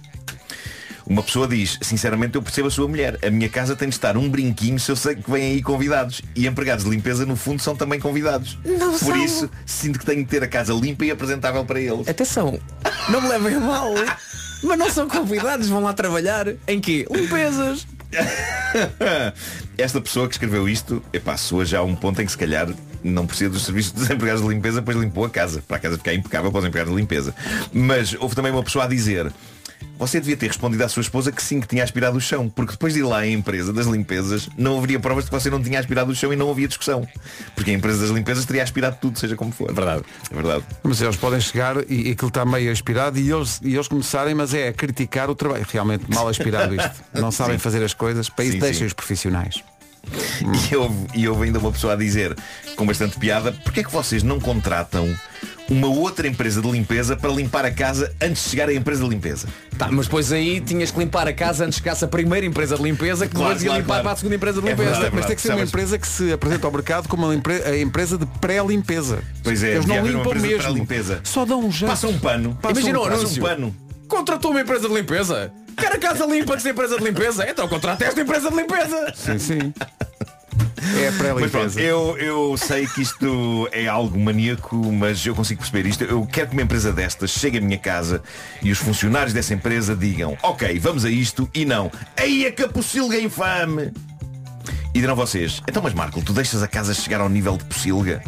Uma 1.09 1.23
pessoa 1.23 1.47
diz, 1.47 1.79
sinceramente 1.81 2.35
eu 2.35 2.41
percebo 2.41 2.67
a 2.67 2.71
sua 2.71 2.85
mulher. 2.87 3.17
A 3.25 3.29
minha 3.29 3.47
casa 3.47 3.77
tem 3.77 3.87
de 3.87 3.95
estar 3.95 4.17
um 4.17 4.29
brinquinho 4.29 4.77
se 4.77 4.91
eu 4.91 4.95
sei 4.95 5.15
que 5.15 5.31
vêm 5.31 5.53
aí 5.53 5.61
convidados. 5.61 6.21
E 6.35 6.45
empregados 6.45 6.83
de 6.83 6.89
limpeza, 6.89 7.25
no 7.25 7.37
fundo, 7.37 7.61
são 7.61 7.77
também 7.77 7.97
convidados. 7.97 8.59
Por 9.01 9.15
isso, 9.15 9.49
sinto 9.65 9.99
que 9.99 10.05
tenho 10.05 10.21
de 10.21 10.29
ter 10.29 10.43
a 10.43 10.47
casa 10.47 10.73
limpa 10.73 11.05
e 11.05 11.11
apresentável 11.11 11.63
para 11.63 11.79
eles. 11.79 12.09
Atenção, 12.09 12.59
não 13.09 13.21
me 13.21 13.29
levem 13.29 13.55
a 13.55 13.59
mal, 13.61 13.93
mas 14.63 14.77
não 14.77 14.89
são 14.89 15.07
convidados, 15.07 15.69
vão 15.69 15.81
lá 15.81 15.93
trabalhar. 15.93 16.47
Em 16.67 16.81
quê? 16.81 17.07
Limpezas. 17.09 17.87
Esta 19.77 20.01
pessoa 20.01 20.27
que 20.27 20.33
escreveu 20.33 20.67
isto, 20.67 21.03
epá, 21.13 21.37
soa 21.37 21.63
já 21.63 21.79
a 21.79 21.83
um 21.83 21.95
ponto 21.95 22.19
em 22.19 22.25
que 22.25 22.31
se 22.31 22.37
calhar 22.37 22.67
não 23.03 23.27
precisa 23.27 23.51
dos 23.51 23.63
serviços 23.63 23.91
dos 23.91 24.09
empregados 24.11 24.41
de 24.41 24.49
limpeza, 24.49 24.81
pois 24.81 24.97
limpou 24.97 25.23
a 25.23 25.29
casa. 25.29 25.63
Para 25.67 25.77
a 25.77 25.79
casa 25.79 25.97
ficar 25.97 26.15
impecável 26.15 26.51
para 26.51 26.59
os 26.59 26.65
empregados 26.65 26.93
de 26.93 26.99
limpeza. 26.99 27.35
Mas 27.71 28.15
houve 28.19 28.35
também 28.35 28.51
uma 28.51 28.63
pessoa 28.63 28.85
a 28.85 28.87
dizer 28.87 29.31
você 29.97 30.19
devia 30.19 30.37
ter 30.37 30.47
respondido 30.47 30.83
à 30.83 30.89
sua 30.89 31.01
esposa 31.01 31.31
que 31.31 31.41
sim, 31.41 31.59
que 31.59 31.67
tinha 31.67 31.83
aspirado 31.83 32.17
o 32.17 32.21
chão, 32.21 32.49
porque 32.49 32.73
depois 32.73 32.93
de 32.93 32.99
ir 32.99 33.03
lá 33.03 33.19
à 33.19 33.27
empresa 33.27 33.73
das 33.73 33.87
limpezas 33.87 34.47
não 34.57 34.77
haveria 34.77 34.99
provas 34.99 35.25
de 35.25 35.31
que 35.31 35.39
você 35.39 35.49
não 35.49 35.61
tinha 35.61 35.79
aspirado 35.79 36.11
o 36.11 36.15
chão 36.15 36.31
e 36.31 36.35
não 36.35 36.49
havia 36.51 36.67
discussão. 36.67 37.07
Porque 37.55 37.71
a 37.71 37.73
empresa 37.73 38.01
das 38.01 38.09
limpezas 38.09 38.45
teria 38.45 38.63
aspirado 38.63 38.97
tudo, 39.01 39.17
seja 39.17 39.35
como 39.35 39.51
for. 39.51 39.73
Verdade. 39.73 40.03
É 40.31 40.35
verdade. 40.35 40.63
Mas 40.83 41.01
eles 41.01 41.15
podem 41.15 41.39
chegar 41.41 41.77
e, 41.89 42.09
e 42.09 42.11
aquilo 42.11 42.29
está 42.29 42.45
meio 42.45 42.71
aspirado 42.71 43.17
e 43.17 43.31
eles, 43.31 43.59
e 43.63 43.73
eles 43.73 43.87
começarem, 43.87 44.35
mas 44.35 44.53
é 44.53 44.67
a 44.67 44.73
criticar 44.73 45.29
o 45.29 45.35
trabalho. 45.35 45.65
Realmente 45.67 46.05
mal 46.13 46.27
aspirado 46.27 46.75
isto. 46.75 47.03
Não 47.13 47.31
sabem 47.31 47.57
fazer 47.57 47.83
as 47.83 47.93
coisas. 47.93 48.29
Para 48.29 48.45
isso 48.45 48.53
Sim, 48.53 48.59
deixem 48.59 48.79
sim. 48.79 48.85
os 48.85 48.93
profissionais. 48.93 49.63
E 50.71 50.75
houve, 50.75 50.95
e 51.15 51.27
houve 51.27 51.43
ainda 51.45 51.59
uma 51.59 51.71
pessoa 51.71 51.93
a 51.93 51.95
dizer, 51.95 52.35
com 52.75 52.85
bastante 52.85 53.17
piada, 53.17 53.51
porque 53.63 53.79
é 53.81 53.83
que 53.83 53.91
vocês 53.91 54.23
não 54.23 54.39
contratam 54.39 55.13
uma 55.69 55.87
outra 55.87 56.27
empresa 56.27 56.61
de 56.61 56.69
limpeza 56.71 57.15
para 57.17 57.29
limpar 57.31 57.65
a 57.65 57.71
casa 57.71 58.13
antes 58.21 58.43
de 58.43 58.49
chegar 58.51 58.69
à 58.69 58.73
empresa 58.73 59.03
de 59.03 59.09
limpeza? 59.09 59.47
Tá, 59.77 59.89
mas 59.91 60.05
depois 60.05 60.31
aí 60.31 60.61
tinhas 60.61 60.91
que 60.91 60.99
limpar 60.99 61.27
a 61.27 61.33
casa 61.33 61.65
antes 61.65 61.77
que 61.79 61.83
chegasse 61.83 62.05
a 62.05 62.07
primeira 62.07 62.45
empresa 62.45 62.75
de 62.77 62.83
limpeza 62.83 63.27
que 63.27 63.33
Claro, 63.35 63.49
depois 63.49 63.63
ia 63.63 63.69
claro, 63.69 63.81
limpar 63.81 63.93
claro. 63.95 64.03
para 64.03 64.11
a 64.13 64.15
segunda 64.15 64.35
empresa 64.35 64.61
de 64.61 64.67
É 64.67 64.71
limpeza. 64.71 64.89
verdade, 64.91 65.15
Mas 65.15 65.25
tem 65.25 65.35
que 65.35 65.41
ser 65.41 65.49
uma 65.49 65.55
Sabes- 65.57 65.69
empresa 65.69 65.97
que 65.99 66.07
se 66.07 66.31
apresenta 66.31 66.67
ao 66.67 66.71
mercado 66.73 67.07
como 67.09 67.27
a 67.29 67.35
empresa 67.81 68.17
de 68.17 68.25
pré-limpeza. 68.39 69.19
Pois 69.43 69.61
é, 69.63 69.71
Eles 69.73 69.85
não 69.85 70.05
limpam 70.05 70.33
de 70.33 70.39
mesmo. 70.39 70.57
pré-limpeza. 70.63 71.19
Só 71.23 71.45
dão 71.45 71.59
um 71.65 71.71
jeito. 71.71 71.89
Passa 71.91 72.07
um 72.07 72.17
pano. 72.17 72.57
Passa 72.61 72.73
Imagina 72.79 72.99
um 72.99 73.03
pano. 73.03 73.21
Passa 73.21 73.39
um 73.39 73.43
pano. 73.43 73.75
Contratou 74.07 74.51
uma 74.51 74.61
empresa 74.61 74.87
de 74.87 74.95
limpeza. 74.95 75.51
Quer 75.75 75.91
a 75.91 75.99
casa 75.99 76.25
limpa 76.25 76.53
antes 76.53 76.63
da 76.63 76.71
empresa 76.71 76.97
de 76.97 77.03
limpeza? 77.03 77.47
Então 77.47 77.67
contrata 77.67 78.03
esta 78.05 78.19
empresa 78.21 78.49
de 78.49 78.55
limpeza. 78.55 79.13
Sim, 79.15 79.37
sim. 79.37 79.73
É 80.95 81.07
a 81.09 81.33
Mas 81.35 81.51
pronto, 81.51 81.79
eu, 81.79 82.17
eu 82.17 82.57
sei 82.57 82.87
que 82.87 83.01
isto 83.01 83.67
é 83.71 83.87
algo 83.87 84.17
maníaco, 84.19 84.75
mas 84.91 85.25
eu 85.25 85.35
consigo 85.35 85.59
perceber 85.61 85.87
isto. 85.87 86.03
Eu 86.03 86.25
quero 86.25 86.47
que 86.47 86.53
uma 86.53 86.61
empresa 86.61 86.91
destas 86.91 87.31
chegue 87.31 87.57
à 87.57 87.61
minha 87.61 87.77
casa 87.77 88.21
e 88.61 88.71
os 88.71 88.77
funcionários 88.77 89.33
dessa 89.33 89.53
empresa 89.53 89.95
digam 89.95 90.37
ok, 90.41 90.79
vamos 90.79 91.03
a 91.05 91.09
isto 91.09 91.49
e 91.53 91.65
não. 91.65 91.91
Aí 92.15 92.45
a 92.45 92.51
capucilga 92.51 93.19
infame! 93.19 93.91
E 94.93 94.99
dirão 94.99 95.15
vocês, 95.15 95.61
então 95.67 95.83
mas 95.83 95.93
Marco, 95.93 96.21
tu 96.21 96.33
deixas 96.33 96.63
a 96.63 96.67
casa 96.67 96.93
chegar 96.93 97.21
ao 97.21 97.29
nível 97.29 97.57
de 97.57 97.65
pocilga? 97.65 98.21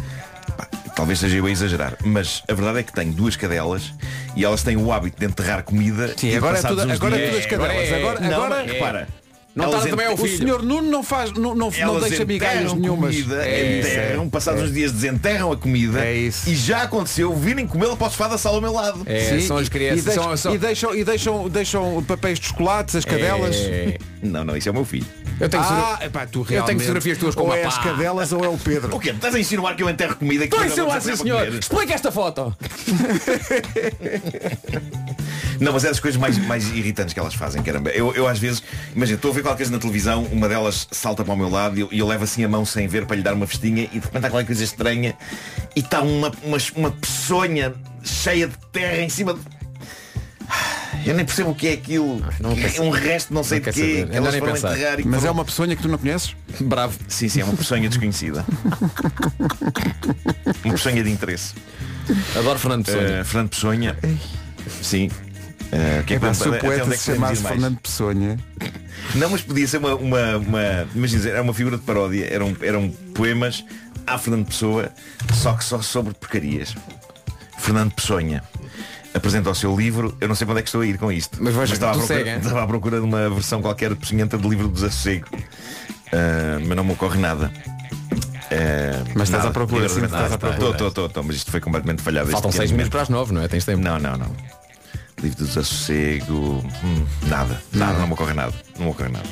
Talvez 0.96 1.20
seja 1.20 1.38
eu 1.38 1.46
a 1.46 1.52
exagerar, 1.52 1.96
mas 2.04 2.44
a 2.50 2.54
verdade 2.54 2.80
é 2.80 2.84
que 2.84 2.92
tenho 2.92 3.14
duas 3.14 3.36
cadelas 3.38 3.94
e 4.36 4.44
elas 4.44 4.64
têm 4.64 4.76
o 4.76 4.92
hábito 4.92 5.18
de 5.18 5.26
enterrar 5.26 5.64
comida. 5.64 6.14
Sim, 6.18 6.28
e 6.30 6.36
agora 6.36 6.58
é, 6.58 6.62
tudo, 6.62 6.82
agora 6.92 7.16
é 7.16 7.18
dias- 7.20 7.30
tudo 7.30 7.40
as 7.40 7.46
cadelas. 7.46 7.72
agora 7.72 7.84
é- 7.84 8.00
Agora, 8.00 8.20
Não, 8.20 8.44
agora 8.44 8.64
repara. 8.64 9.08
Não 9.60 9.66
elas 9.66 9.76
tarda 9.82 9.90
também 9.90 10.06
ao 10.08 10.14
o 10.14 10.18
filho. 10.18 10.38
senhor 10.38 10.64
Nuno 10.64 10.90
não 10.90 11.04
faz, 11.04 11.32
não, 11.32 11.54
não, 11.56 11.70
não 11.70 11.74
Elas 11.78 12.04
deixa 12.04 12.26
migalhas 12.26 12.74
nenhumas. 12.74 13.16
comida, 13.16 13.46
É 13.46 13.80
isso, 13.80 13.88
enterram, 13.90 14.24
é. 14.26 14.30
passados 14.30 14.64
uns 14.64 14.74
dias 14.74 14.92
desenterram 14.92 15.52
a 15.52 15.58
comida 15.58 16.04
É 16.06 16.16
isso. 16.16 16.50
e 16.50 16.56
já 16.56 16.84
aconteceu 16.84 17.34
virem 17.36 17.66
comê-la 17.68 17.96
para 17.96 18.08
o 18.08 18.10
sofá 18.10 18.28
da 18.28 18.38
sala 18.38 18.56
ao 18.56 18.62
meu 18.62 18.74
lado. 18.74 19.02
É, 19.06 19.20
Sim, 19.30 19.40
são 19.42 19.58
as 19.58 19.68
e- 19.68 19.70
crianças. 19.70 20.00
E, 20.00 20.06
deixam, 20.06 20.24
são- 20.24 20.38
são- 20.38 20.56
e 20.56 20.58
deixam, 20.58 20.96
e 20.96 21.04
deixam, 21.04 21.50
deixam 21.50 22.04
papéis 22.04 22.40
de 22.40 22.48
chocolates, 22.48 22.96
as 22.96 23.06
cadelas. 23.06 23.56
É. 23.56 23.98
Não, 24.22 24.44
não, 24.44 24.58
isso 24.58 24.68
é 24.68 24.72
o 24.72 24.76
meu 24.76 24.84
filho. 24.84 25.06
Eu 25.40 25.48
tenho, 25.48 25.64
Ah, 25.64 25.68
fotogra- 25.68 26.06
epá, 26.06 26.26
tu 26.26 26.46
eu 26.50 26.64
tenho 26.64 26.80
fotografias 26.80 27.18
tuas 27.18 27.34
com 27.36 27.44
Ou 27.44 27.56
é 27.56 27.64
as 27.64 27.78
cadelas 27.78 28.32
ou 28.34 28.44
é 28.44 28.50
o 28.50 28.58
Pedro. 28.58 28.94
O 28.96 29.00
quê? 29.00 29.12
Estás 29.12 29.34
a 29.36 29.40
insinuar 29.40 29.76
que 29.76 29.84
eu 29.84 29.90
enterro 29.90 30.16
comida 30.16 30.48
que 30.48 30.56
Estou 30.56 30.86
lá, 30.88 30.96
não 30.96 31.02
sim 31.02 31.16
senhor. 31.16 31.48
Explica 31.48 31.94
esta 31.94 32.12
foto. 32.12 32.56
Não, 35.60 35.74
mas 35.74 35.84
é 35.84 35.90
das 35.90 36.00
coisas 36.00 36.20
mais, 36.20 36.38
mais 36.38 36.70
irritantes 36.70 37.14
que 37.14 37.20
elas 37.20 37.34
fazem, 37.34 37.62
caramba. 37.62 37.90
Eu, 37.90 38.14
eu 38.16 38.26
às 38.28 38.40
vezes, 38.40 38.64
imagina, 38.96 39.18
estou 39.18 39.32
a 39.32 39.34
ver 39.34 39.42
qualquer 39.42 39.58
coisa 39.58 39.72
na 39.74 39.78
televisão, 39.78 40.24
uma 40.32 40.48
delas 40.48 40.88
salta 40.90 41.22
para 41.24 41.34
o 41.34 41.38
meu 41.38 41.50
lado 41.50 41.78
e 41.78 41.82
eu, 41.82 41.90
eu 41.92 42.08
levo 42.08 42.24
assim 42.24 42.46
a 42.46 42.48
mão 42.48 42.64
sem 42.64 42.88
ver 42.88 43.06
para 43.06 43.18
lhe 43.18 43.22
dar 43.22 43.34
uma 43.34 43.46
festinha 43.46 43.84
e 43.92 44.00
de 44.00 44.06
repente 44.06 44.26
há 44.26 44.30
qualquer 44.30 44.46
coisa 44.48 44.64
estranha 44.64 45.16
e 45.76 45.82
está 45.82 46.02
uma, 46.02 46.32
uma, 46.44 46.58
uma 46.78 46.92
peçonha 46.92 47.74
cheia 48.04 48.48
de 48.48 48.56
terra 48.72 49.02
em 49.02 49.10
cima 49.10 49.34
de... 49.34 49.42
Eu 51.06 51.16
nem 51.16 51.26
percebo 51.26 51.52
o 51.52 51.56
que 51.56 51.68
é 51.68 51.74
aquilo. 51.74 52.22
não 52.40 52.56
quer 52.56 52.76
é 52.76 52.82
um 52.82 52.90
resto 52.90 53.34
não 53.34 53.44
sei 53.44 53.60
não 53.60 53.66
de 53.66 53.72
quê. 53.72 53.80
saber. 53.80 54.10
que 54.10 54.18
elas 54.18 54.32
nem 54.32 54.40
foram 54.40 54.54
pensar. 54.54 54.74
enterrar 54.74 55.00
e 55.00 55.06
Mas 55.06 55.26
é 55.26 55.32
uma 55.32 55.46
peçonha 55.46 55.76
que 55.76 55.82
tu 55.82 55.88
não 55.88 55.98
conheces? 55.98 56.36
Bravo. 56.62 56.98
Sim, 57.08 57.30
sim, 57.30 57.42
é 57.42 57.44
uma 57.44 57.56
peçonha 57.56 57.90
desconhecida. 57.90 58.46
uma 60.64 60.74
peçonha 60.74 61.04
de 61.04 61.10
interesse. 61.10 61.54
Adoro 62.36 62.60
Fernando 62.60 62.86
Pessoa. 62.86 63.04
Uh, 63.04 63.26
Fernando 63.26 63.50
Pessoa. 63.50 63.76
Sim. 64.82 65.08
Uh, 65.08 66.04
que 66.06 66.16
é 66.16 66.18
até 66.18 66.34
se 66.34 66.50
o 66.50 66.56
é 66.56 66.58
poeta 66.58 66.98
se 66.98 67.14
chamasse? 67.14 67.44
Fernando 67.44 67.78
Pessoa. 67.78 68.14
Não, 68.14 69.30
mas 69.30 69.42
podia 69.42 69.68
ser 69.68 69.78
uma, 69.78 69.96
uma, 69.96 70.38
uma 70.38 70.88
imagina, 70.96 71.30
era 71.30 71.42
uma 71.42 71.54
figura 71.54 71.78
de 71.78 71.84
paródia, 71.84 72.28
eram, 72.32 72.56
eram 72.62 72.90
poemas 73.14 73.64
a 74.06 74.18
Fernando 74.18 74.48
Pessoa, 74.48 74.92
só 75.34 75.54
que 75.54 75.64
só 75.64 75.82
sobre 75.82 76.14
porcarias. 76.14 76.76
Fernando 77.60 77.94
Pessoa 77.94 78.20
apresenta 79.14 79.50
o 79.50 79.56
seu 79.56 79.76
livro, 79.76 80.16
eu 80.22 80.28
não 80.28 80.36
sei 80.36 80.46
para 80.46 80.54
onde 80.54 80.60
é 80.60 80.64
que 80.64 80.70
estou 80.70 80.82
a 80.82 80.86
ir 80.86 80.98
com 80.98 81.12
isto. 81.12 81.38
Mas 81.42 81.54
vais- 81.54 81.72
estava, 81.72 81.92
à 81.92 81.96
procura, 81.98 82.18
segue, 82.24 82.30
estava 82.38 82.64
à 82.64 82.68
procura 82.68 83.00
de 83.00 83.06
uma 83.06 83.30
versão 83.30 83.62
qualquer 83.62 83.96
peçonhenta 83.96 84.38
do 84.38 84.50
livro 84.50 84.68
do 84.68 84.74
Desassossego. 84.74 85.28
Ah, 86.14 86.60
mas 86.66 86.76
não 86.78 86.84
me 86.84 86.92
ocorre 86.94 87.18
nada. 87.20 87.52
Ah, 88.52 89.04
Mas 89.16 89.24
estás 89.30 89.44
nada. 89.44 89.48
à 89.50 89.52
procura, 89.52 89.88
sim, 89.90 90.00
de- 90.00 90.06
estás 90.06 90.24
à 90.24 90.36
Estou, 90.36 90.40
procura. 90.40 90.72
estou, 90.72 90.88
estou, 90.88 91.06
estou, 91.06 91.24
mas 91.24 91.36
isto 91.36 91.52
foi 91.52 91.60
completamente 91.60 92.02
falhado. 92.02 92.30
Faltam 92.32 92.50
este 92.50 92.58
6 92.58 92.72
pequeno 92.72 92.78
minutos 92.78 92.92
para 92.92 93.02
as 93.04 93.10
9, 93.10 93.34
não 93.34 93.42
é? 93.44 93.48
Tens 93.48 93.66
tempo. 93.66 93.82
não, 93.82 94.00
não, 94.00 94.18
não. 94.18 94.32
Livro 95.22 95.38
do 95.40 95.46
desassossego. 95.48 96.64
hum, 96.84 97.06
nada, 97.28 97.62
nada, 97.74 98.00
não 98.00 98.08
me 98.08 98.14
ocorre 98.14 98.34
nada. 98.34 98.54
Não 98.78 98.86
me 98.86 98.92
ocorre 98.92 99.10
nada. 99.10 99.28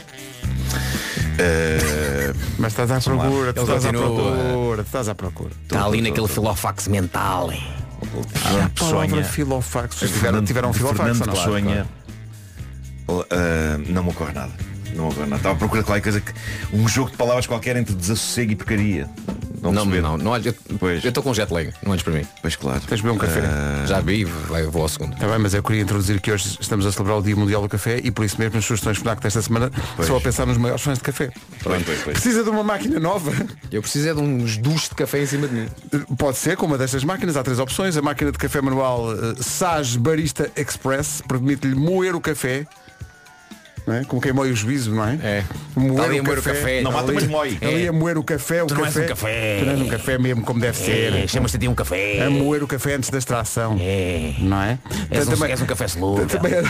Eh, 1.40 2.34
Mas 2.58 2.74
estás 2.74 2.92
à 2.92 3.00
procura, 3.00 3.50
estás 3.52 3.86
à 3.86 3.90
procura, 3.94 4.78
tu 4.84 4.88
estás 4.88 5.08
à 5.10 5.16
procura. 5.16 5.52
Está 5.63 5.86
ali 5.86 6.02
naquele 6.02 6.28
filofax 6.28 6.88
mental. 6.88 7.52
hein? 7.52 7.63
Fernando 8.02 8.66
A 8.66 8.70
palavra 8.80 9.08
Pessoa. 9.08 9.24
filofax. 9.24 9.96
Tiveram, 9.98 10.44
tiveram 10.44 10.74
filofax 10.74 10.98
Fernando 11.00 11.26
não? 11.26 11.34
Pessoa. 11.34 11.88
eh, 13.30 13.78
não 13.90 14.04
me 14.04 14.10
ocorre 14.10 14.34
nada. 14.34 14.52
Não 14.95 15.08
ocorre 15.10 15.21
nada. 15.28 15.36
Estava 15.38 15.56
à 15.56 15.58
procura 15.58 15.82
de 15.82 15.86
qualquer 15.88 16.04
coisa 16.04 16.21
que. 16.21 16.34
Um 16.73 16.88
jogo 16.88 17.12
de 17.12 17.17
palavras 17.17 17.45
qualquer 17.47 17.76
entre 17.76 17.93
desassossego 17.95 18.52
e 18.52 18.56
porcaria. 18.56 19.10
Não, 19.62 19.71
Não, 19.71 19.86
não, 19.86 20.17
não 20.17 20.32
olhes. 20.32 20.45
Eu 20.45 20.54
Pois. 20.80 21.04
eu 21.04 21.10
estou 21.10 21.23
com 21.23 21.34
jet 21.34 21.52
lag, 21.52 21.73
não 21.84 21.91
olhes 21.91 22.04
para 22.04 22.13
mim. 22.13 22.26
Pois 22.41 22.56
claro. 22.56 22.80
Tens 22.82 22.97
de 22.97 23.04
beber 23.04 23.15
um 23.15 23.17
café. 23.17 23.41
Já 23.88 24.00
vi, 24.00 24.23
vai, 24.23 24.63
vou 24.63 24.84
ao 24.84 24.88
segundo. 24.88 25.13
Está 25.13 25.28
bem, 25.28 25.39
mas 25.39 25.54
eu 25.54 25.63
queria 25.63 25.82
introduzir 25.82 26.21
que 26.21 26.32
hoje 26.32 26.58
estamos 26.62 26.86
a 26.86 26.91
celebrar 26.91 27.17
o 27.17 27.21
Dia 27.23 27.36
Mundial 27.36 27.62
do 27.63 27.67
Café 27.67 28.00
e 28.04 28.12
por 28.12 28.23
isso 28.23 28.39
mesmo 28.39 28.58
as 28.60 28.65
sugestões 28.65 28.97
FNAC 29.00 29.19
desta 29.21 29.41
semana 29.41 29.71
Pois. 29.95 30.08
só 30.08 30.17
a 30.17 30.21
pensar 30.21 30.45
nos 30.45 30.58
maiores 30.58 30.82
fãs 30.84 31.00
de 31.00 31.04
café. 31.04 31.32
Pois, 31.63 31.84
pois, 31.84 32.02
pois. 32.04 32.13
Precisa 32.19 32.43
de 32.43 32.50
uma 32.52 32.63
máquina 32.63 33.00
nova? 33.00 33.32
Eu 33.71 33.82
preciso 33.82 34.08
é 34.10 34.13
de 34.13 34.21
uns 34.21 34.58
duches 34.58 34.89
de 34.89 34.95
café 34.95 35.23
em 35.23 35.26
cima 35.26 35.47
de 35.47 35.56
mim. 35.56 35.67
Pode 36.17 36.38
ser 36.38 36.56
com 36.56 36.67
uma 36.67 36.78
destas 36.78 37.04
máquinas, 37.04 37.36
há 37.36 37.43
três 37.43 37.58
opções. 37.60 37.97
A 37.97 38.02
máquina 38.02 38.32
de 38.32 38.38
café 38.38 38.62
manual 38.62 39.12
eh, 39.12 39.36
Sage 39.41 39.97
Barista 39.97 40.52
Express 40.56 41.23
permite-lhe 41.28 41.73
moer 41.76 42.15
o 42.15 42.21
café. 42.21 42.65
Não 43.88 43.95
é? 43.95 44.04
Como 44.04 44.21
quem 44.21 44.34
moe 44.34 44.52
o 44.52 44.56
juízo, 44.56 44.93
não 44.93 45.08
é? 45.08 45.13
É. 45.23 45.43
Moer, 45.73 46.04
ali 46.04 46.17
o, 46.17 46.19
a 46.19 46.23
moer 46.26 46.39
o 46.39 46.41
café. 46.43 46.60
café. 46.60 46.82
Não 46.82 46.91
mata, 46.91 47.06
Ali- 47.06 47.13
mas 47.15 47.28
moe. 47.28 47.58
Ali 47.62 47.86
É. 47.86 47.88
a 47.88 47.93
moer 47.93 48.17
o 48.17 48.23
café, 48.23 48.62
o 48.63 48.67
Tu 48.67 48.76
café. 48.76 49.00
um 49.04 49.08
café. 49.08 49.58
Tu 49.60 49.65
não 49.65 49.71
és 49.71 49.82
um 49.82 49.88
café 49.88 50.17
mesmo 50.17 50.43
como 50.43 50.60
deve 50.60 50.78
ser. 50.78 51.28
Chamas-te 51.30 51.56
a 51.56 51.60
ti 51.62 51.67
um 51.69 51.73
café. 51.73 52.21
A 52.26 52.30
moer 52.30 52.62
o 52.63 52.67
café 52.67 52.95
antes 52.95 53.10
da 53.10 53.17
extração. 53.17 53.78
É. 53.80 54.34
Não 54.39 54.62
é? 54.62 54.78
És 55.10 55.26
um, 55.28 55.32
Também- 55.32 55.52
és 55.52 55.62
um 55.62 55.65
café 55.65 55.86
slow. 55.86 56.26
também 56.26 56.52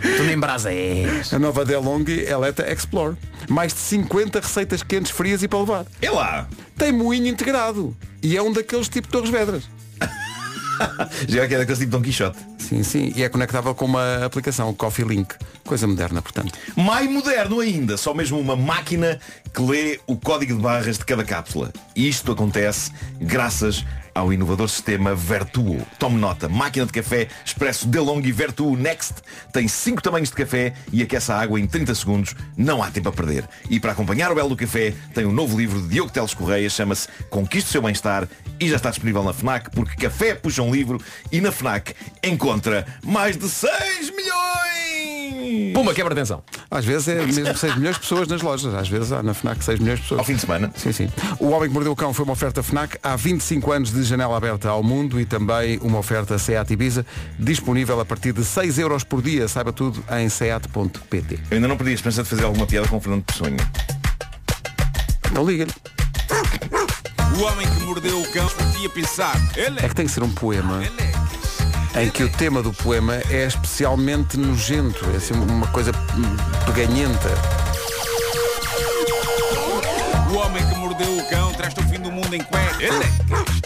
Tu 0.00 0.22
nem 0.22 0.38
brasa 0.38 0.72
és. 0.72 1.32
A 1.34 1.38
nova 1.40 1.64
DeLonghi 1.64 2.20
Eleta 2.24 2.70
Explore. 2.70 3.16
Mais 3.48 3.72
de 3.72 3.80
50 3.80 4.38
receitas 4.40 4.82
quentes, 4.82 5.10
frias 5.10 5.42
e 5.42 5.48
para 5.48 5.58
levar. 5.58 5.86
É 6.00 6.10
lá. 6.10 6.46
Tem 6.76 6.92
moinho 6.92 7.26
integrado. 7.26 7.96
E 8.22 8.36
é 8.36 8.42
um 8.42 8.52
daqueles 8.52 8.88
tipo 8.88 9.08
Torres 9.08 9.30
Vedras. 9.30 9.64
Já 11.28 11.46
que 11.46 11.54
é 11.54 11.58
daquele 11.58 11.78
tipo 11.78 11.78
de 11.78 11.86
Dom 11.86 12.02
Quixote. 12.02 12.38
Sim, 12.58 12.82
sim. 12.82 13.12
E 13.16 13.22
é 13.22 13.28
conectável 13.28 13.74
com 13.74 13.84
uma 13.84 14.24
aplicação, 14.24 14.72
Coffee 14.74 15.04
Link. 15.04 15.34
Coisa 15.64 15.86
moderna, 15.86 16.20
portanto. 16.20 16.52
Mais 16.76 17.10
moderno 17.10 17.60
ainda, 17.60 17.96
só 17.96 18.12
mesmo 18.14 18.38
uma 18.38 18.56
máquina 18.56 19.18
que 19.52 19.62
lê 19.62 20.00
o 20.06 20.16
código 20.16 20.54
de 20.54 20.62
barras 20.62 20.98
de 20.98 21.04
cada 21.04 21.24
cápsula. 21.24 21.72
E 21.96 22.08
isto 22.08 22.32
acontece 22.32 22.90
graças 23.20 23.84
ao 24.18 24.32
inovador 24.32 24.68
sistema 24.68 25.14
Vertuo. 25.14 25.86
Tome 25.98 26.18
nota, 26.18 26.48
máquina 26.48 26.84
de 26.84 26.92
café 26.92 27.28
Expresso 27.44 27.86
DeLonghi 27.86 28.32
Vertuo 28.32 28.76
Next 28.76 29.22
tem 29.52 29.68
5 29.68 30.02
tamanhos 30.02 30.30
de 30.30 30.34
café 30.34 30.72
e 30.92 31.02
aquece 31.02 31.30
a 31.30 31.38
água 31.38 31.60
em 31.60 31.66
30 31.66 31.94
segundos. 31.94 32.34
Não 32.56 32.82
há 32.82 32.90
tempo 32.90 33.08
a 33.08 33.12
perder. 33.12 33.48
E 33.70 33.78
para 33.78 33.92
acompanhar 33.92 34.30
o 34.32 34.34
belo 34.34 34.50
do 34.50 34.56
café, 34.56 34.92
tem 35.14 35.24
um 35.24 35.32
novo 35.32 35.56
livro 35.56 35.80
de 35.80 35.88
Diogo 35.88 36.10
Teles 36.10 36.34
Correia, 36.34 36.68
chama-se 36.68 37.08
Conquiste 37.30 37.68
o 37.68 37.72
seu 37.72 37.82
bem-estar 37.82 38.28
e 38.58 38.68
já 38.68 38.76
está 38.76 38.90
disponível 38.90 39.22
na 39.22 39.32
FNAC, 39.32 39.70
porque 39.70 39.96
café 39.96 40.34
puxa 40.34 40.62
um 40.62 40.72
livro 40.72 41.00
e 41.30 41.40
na 41.40 41.52
FNAC 41.52 41.94
encontra 42.22 42.86
mais 43.04 43.36
de 43.36 43.48
6 43.48 44.10
milhões! 44.10 44.77
Puma, 45.74 45.94
quebra 45.94 46.12
atenção. 46.12 46.42
Às 46.70 46.84
vezes 46.84 47.08
é 47.08 47.24
mesmo 47.24 47.56
6 47.56 47.76
milhões 47.76 47.94
de 47.96 48.00
pessoas 48.00 48.28
nas 48.28 48.42
lojas. 48.42 48.74
Às 48.74 48.88
vezes 48.88 49.12
há 49.12 49.22
na 49.22 49.34
FNAC 49.34 49.62
6 49.64 49.78
milhões 49.80 49.98
de 49.98 50.02
pessoas. 50.02 50.18
Ao 50.20 50.24
fim 50.24 50.34
de 50.34 50.40
semana. 50.40 50.70
Sim, 50.76 50.92
sim. 50.92 51.08
O 51.38 51.48
Homem 51.50 51.68
que 51.68 51.74
Mordeu 51.74 51.92
o 51.92 51.96
Cão 51.96 52.12
foi 52.12 52.24
uma 52.24 52.32
oferta 52.32 52.62
FNAC 52.62 52.98
há 53.02 53.16
25 53.16 53.72
anos 53.72 53.92
de 53.92 54.02
janela 54.02 54.36
aberta 54.36 54.68
ao 54.68 54.82
mundo 54.82 55.20
e 55.20 55.24
também 55.24 55.78
uma 55.82 55.98
oferta 55.98 56.38
SEAT 56.38 56.72
Ibiza, 56.72 57.04
disponível 57.38 58.00
a 58.00 58.04
partir 58.04 58.32
de 58.32 58.44
6 58.44 58.78
euros 58.78 59.04
por 59.04 59.22
dia. 59.22 59.48
Saiba 59.48 59.72
tudo 59.72 60.02
em 60.18 60.28
seat.pt. 60.28 61.38
Eu 61.50 61.56
ainda 61.56 61.68
não 61.68 61.76
perdi 61.76 61.92
a 61.92 61.94
esperança 61.94 62.22
de 62.22 62.28
fazer 62.28 62.44
alguma 62.44 62.66
piada 62.66 62.86
com 62.88 62.96
o 62.96 63.00
Fernando 63.00 63.24
Pessoa. 63.24 63.50
Então 65.30 65.44
liga-lhe. 65.44 65.72
O 67.38 67.42
homem 67.42 67.66
que 67.68 67.80
mordeu 67.84 68.20
o 68.20 68.26
cão 68.32 68.48
podia 68.48 68.88
pensar. 68.90 69.36
Ele 69.56 69.78
É 69.80 69.84
é. 69.84 69.88
que 69.88 69.94
tem 69.94 70.06
que 70.06 70.12
ser 70.12 70.22
um 70.22 70.30
poema 70.30 70.82
Ele 70.84 70.94
é. 71.00 71.17
Em 72.02 72.10
que 72.10 72.22
o 72.22 72.28
tema 72.28 72.62
do 72.62 72.72
poema 72.72 73.16
é 73.30 73.46
especialmente 73.46 74.38
nojento. 74.38 75.04
É 75.12 75.16
assim 75.16 75.34
uma 75.34 75.66
coisa 75.68 75.92
peganhenta. 76.64 77.28
O 80.30 80.36
homem 80.36 80.64
que 80.64 80.74
mordeu 80.76 81.16
o 81.16 81.28
cão 81.28 81.47
ao 81.76 81.84
fim 81.88 82.00
do 82.00 82.10
mundo 82.10 82.32
em 82.34 82.40
cuecas. 82.42 82.94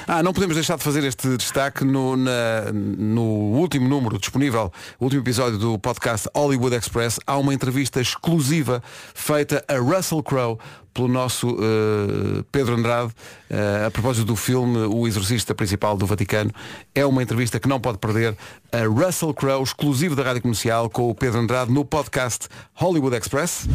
Ah, 0.07 0.23
não 0.23 0.33
podemos 0.33 0.57
deixar 0.57 0.77
de 0.77 0.83
fazer 0.85 1.05
este 1.05 1.37
destaque 1.37 1.85
no, 1.85 2.17
na- 2.17 2.73
no 2.73 3.23
último 3.23 3.89
número 3.89 4.19
disponível, 4.19 4.73
o 4.99 5.05
último 5.05 5.23
episódio 5.23 5.59
do 5.59 5.79
podcast 5.79 6.29
Hollywood 6.35 6.75
Express. 6.75 7.19
Há 7.27 7.37
uma 7.39 7.55
entrevista 7.55 8.01
exclusiva 8.01 8.83
feita 9.15 9.65
a 9.69 9.77
Russell 9.79 10.23
Crowe 10.23 10.59
pelo 10.93 11.09
nosso 11.09 11.49
eh, 11.59 12.45
Pedro 12.53 12.75
Andrade 12.75 13.13
eh, 13.49 13.85
a 13.87 13.91
propósito 13.91 14.27
do 14.27 14.37
filme 14.37 14.79
O 14.81 15.07
Exorcista 15.07 15.55
Principal 15.55 15.97
do 15.97 16.05
Vaticano. 16.05 16.51
É 16.95 17.07
uma 17.07 17.23
entrevista 17.23 17.59
que 17.59 17.69
não 17.69 17.81
pode 17.81 17.99
perder. 17.99 18.37
A 18.73 18.85
Russell 18.87 19.33
Crowe, 19.33 19.63
exclusivo 19.63 20.15
da 20.17 20.23
Rádio 20.23 20.43
Comercial, 20.43 20.91
com 20.91 21.09
o 21.09 21.15
Pedro 21.15 21.41
Andrade 21.41 21.71
no 21.73 21.85
podcast 21.85 22.49
Hollywood 22.75 23.17
Express. 23.17 23.67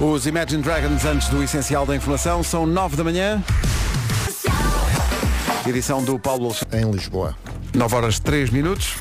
Os 0.00 0.26
Imagine 0.26 0.62
Dragons, 0.62 1.04
antes 1.04 1.28
do 1.28 1.42
essencial 1.42 1.84
da 1.84 1.94
informação, 1.94 2.42
são 2.42 2.64
9 2.64 2.96
da 2.96 3.04
manhã. 3.04 3.44
Edição 5.66 6.02
do 6.02 6.18
Paulo. 6.18 6.56
Em 6.72 6.90
Lisboa. 6.90 7.36
9 7.74 7.94
horas 7.94 8.18
3 8.18 8.48
minutos. 8.48 8.94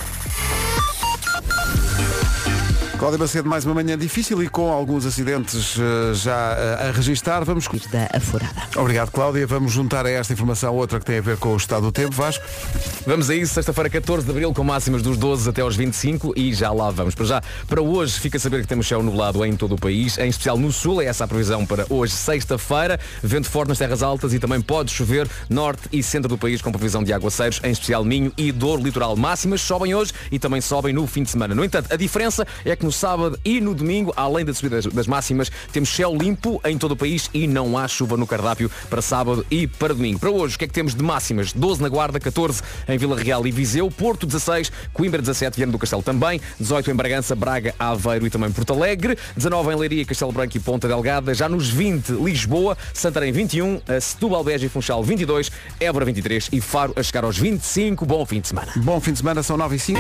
Cláudia 3.00 3.18
Macedo, 3.18 3.48
mais 3.48 3.64
uma 3.64 3.74
manhã 3.74 3.98
difícil 3.98 4.44
e 4.44 4.50
com 4.50 4.70
alguns 4.70 5.06
acidentes 5.06 5.78
eh, 5.80 6.14
já 6.16 6.54
eh, 6.60 6.90
a 6.90 6.92
registar. 6.92 7.46
Vamos. 7.46 7.66
Da 7.90 8.10
Aforada. 8.14 8.62
Obrigado, 8.76 9.10
Cláudia. 9.10 9.48
Vamos 9.48 9.72
juntar 9.72 10.06
a 10.06 10.10
esta 10.10 10.34
informação 10.34 10.76
outra 10.76 11.00
que 11.00 11.06
tem 11.06 11.20
a 11.20 11.22
ver 11.22 11.38
com 11.38 11.54
o 11.54 11.56
estado 11.56 11.84
do 11.84 11.94
tempo. 11.94 12.14
Vasco. 12.14 12.44
Vamos 13.08 13.30
a 13.30 13.36
isso, 13.36 13.54
sexta-feira 13.54 13.90
14 13.90 14.26
de 14.26 14.32
Abril 14.32 14.54
com 14.54 14.66
máximas 14.66 15.02
dos 15.02 15.18
12 15.18 15.50
até 15.50 15.62
aos 15.62 15.78
25 15.78 16.34
e 16.36 16.54
já 16.54 16.74
lá 16.74 16.92
vamos. 16.92 17.16
Para 17.16 17.26
já, 17.26 17.42
para 17.70 17.82
hoje 17.82 18.20
fica 18.20 18.36
a 18.36 18.40
saber 18.40 18.64
que 18.64 18.68
temos 18.68 18.86
céu 18.86 19.02
nublado 19.02 19.46
em 19.46 19.56
todo 19.56 19.76
o 19.76 19.80
país, 19.80 20.18
em 20.18 20.28
especial 20.28 20.58
no 20.58 20.70
sul, 20.70 21.02
é 21.02 21.06
essa 21.06 21.24
a 21.24 21.28
previsão 21.28 21.66
para 21.66 21.86
hoje, 21.90 22.12
sexta-feira, 22.12 23.00
vento 23.24 23.50
forte 23.50 23.70
nas 23.70 23.78
terras 23.78 24.04
altas 24.04 24.34
e 24.34 24.40
também 24.40 24.60
pode 24.60 24.92
chover 24.92 25.26
norte 25.50 25.84
e 25.94 26.04
centro 26.04 26.28
do 26.28 26.38
país 26.38 26.62
com 26.62 26.70
previsão 26.70 27.02
de 27.02 27.14
aguaceiros, 27.14 27.62
em 27.64 27.72
especial 27.72 28.04
Minho 28.04 28.34
e 28.38 28.52
Douro 28.52 28.84
Litoral. 28.84 29.16
Máximas 29.16 29.62
sobem 29.62 29.96
hoje 29.96 30.12
e 30.30 30.38
também 30.38 30.60
sobem 30.60 30.94
no 30.94 31.08
fim 31.08 31.24
de 31.24 31.30
semana. 31.30 31.56
No 31.56 31.64
entanto, 31.64 31.94
a 31.94 31.96
diferença 31.96 32.46
é 32.66 32.76
que 32.76 32.89
no 32.90 32.94
sábado 32.94 33.40
e 33.46 33.62
no 33.62 33.76
domingo, 33.76 34.12
além 34.18 34.44
da 34.44 34.52
subida 34.52 34.82
das, 34.82 35.06
máximas, 35.06 35.52
temos 35.72 35.90
céu 35.90 36.12
limpo 36.12 36.60
em 36.66 36.76
todo 36.76 36.94
o 36.94 36.96
país 36.96 37.30
e 37.32 37.46
não 37.46 37.78
há 37.78 37.88
chuva 37.88 38.18
no 38.18 38.26
cardápio 38.26 38.70
para 38.90 39.00
sábado 39.00 39.46
e 39.52 39.68
para 39.68 39.94
domingo. 39.94 40.18
Para 40.18 40.32
hoje, 40.32 40.56
o 40.56 40.58
que 40.58 40.66
é 40.66 40.68
que 40.68 40.74
temos 40.74 40.96
de 40.96 41.04
máximas? 41.04 41.54
12 41.54 41.84
na 41.84 41.88
Guarda, 41.88 42.20
14 42.20 42.64
em 42.88 42.98
Vila 42.98 43.16
Real 43.16 43.46
e 43.46 43.52
Viseu, 43.52 43.92
Porto 43.92 44.26
16, 44.26 44.72
Coimbra 44.92 45.22
17, 45.22 45.58
Viana 45.58 45.72
do 45.72 45.78
Castelo 45.78 46.02
também, 46.02 46.42
18 46.60 46.90
em 46.90 46.96
Bragança, 46.96 47.36
Braga, 47.36 47.76
Aveiro 47.78 48.26
e 48.26 48.30
também 48.32 48.52
Porto 48.52 48.74
Alegre, 48.74 49.16
19 49.36 49.72
em 49.72 49.76
Leiria, 49.76 50.06
Castelo 50.06 50.32
Branco 50.32 50.58
e 50.58 50.60
Ponta 50.60 50.88
Delgada, 50.88 51.36
já 51.36 51.48
nos 51.48 51.70
20 51.70 52.14
Lisboa, 52.14 52.76
Santarém 52.92 53.32
21, 53.32 53.82
a 53.88 54.02
Setúbal, 54.02 54.44
Beja 54.44 54.66
e 54.66 54.70
Funchal 54.70 55.04
22, 55.04 55.52
Évora 55.80 56.06
23 56.06 56.50
e 56.52 56.60
Faro 56.60 56.94
a 56.96 57.04
chegar 57.04 57.24
aos 57.24 57.38
25. 57.38 58.04
Bom 58.04 58.26
fim 58.26 58.42
de 58.42 58.48
semana. 58.48 58.72
Bom 58.78 59.00
fim 59.00 59.12
de 59.12 59.20
semana, 59.20 59.44
são 59.44 59.56
9 59.58 59.76
e 59.76 59.80
5. 59.80 60.00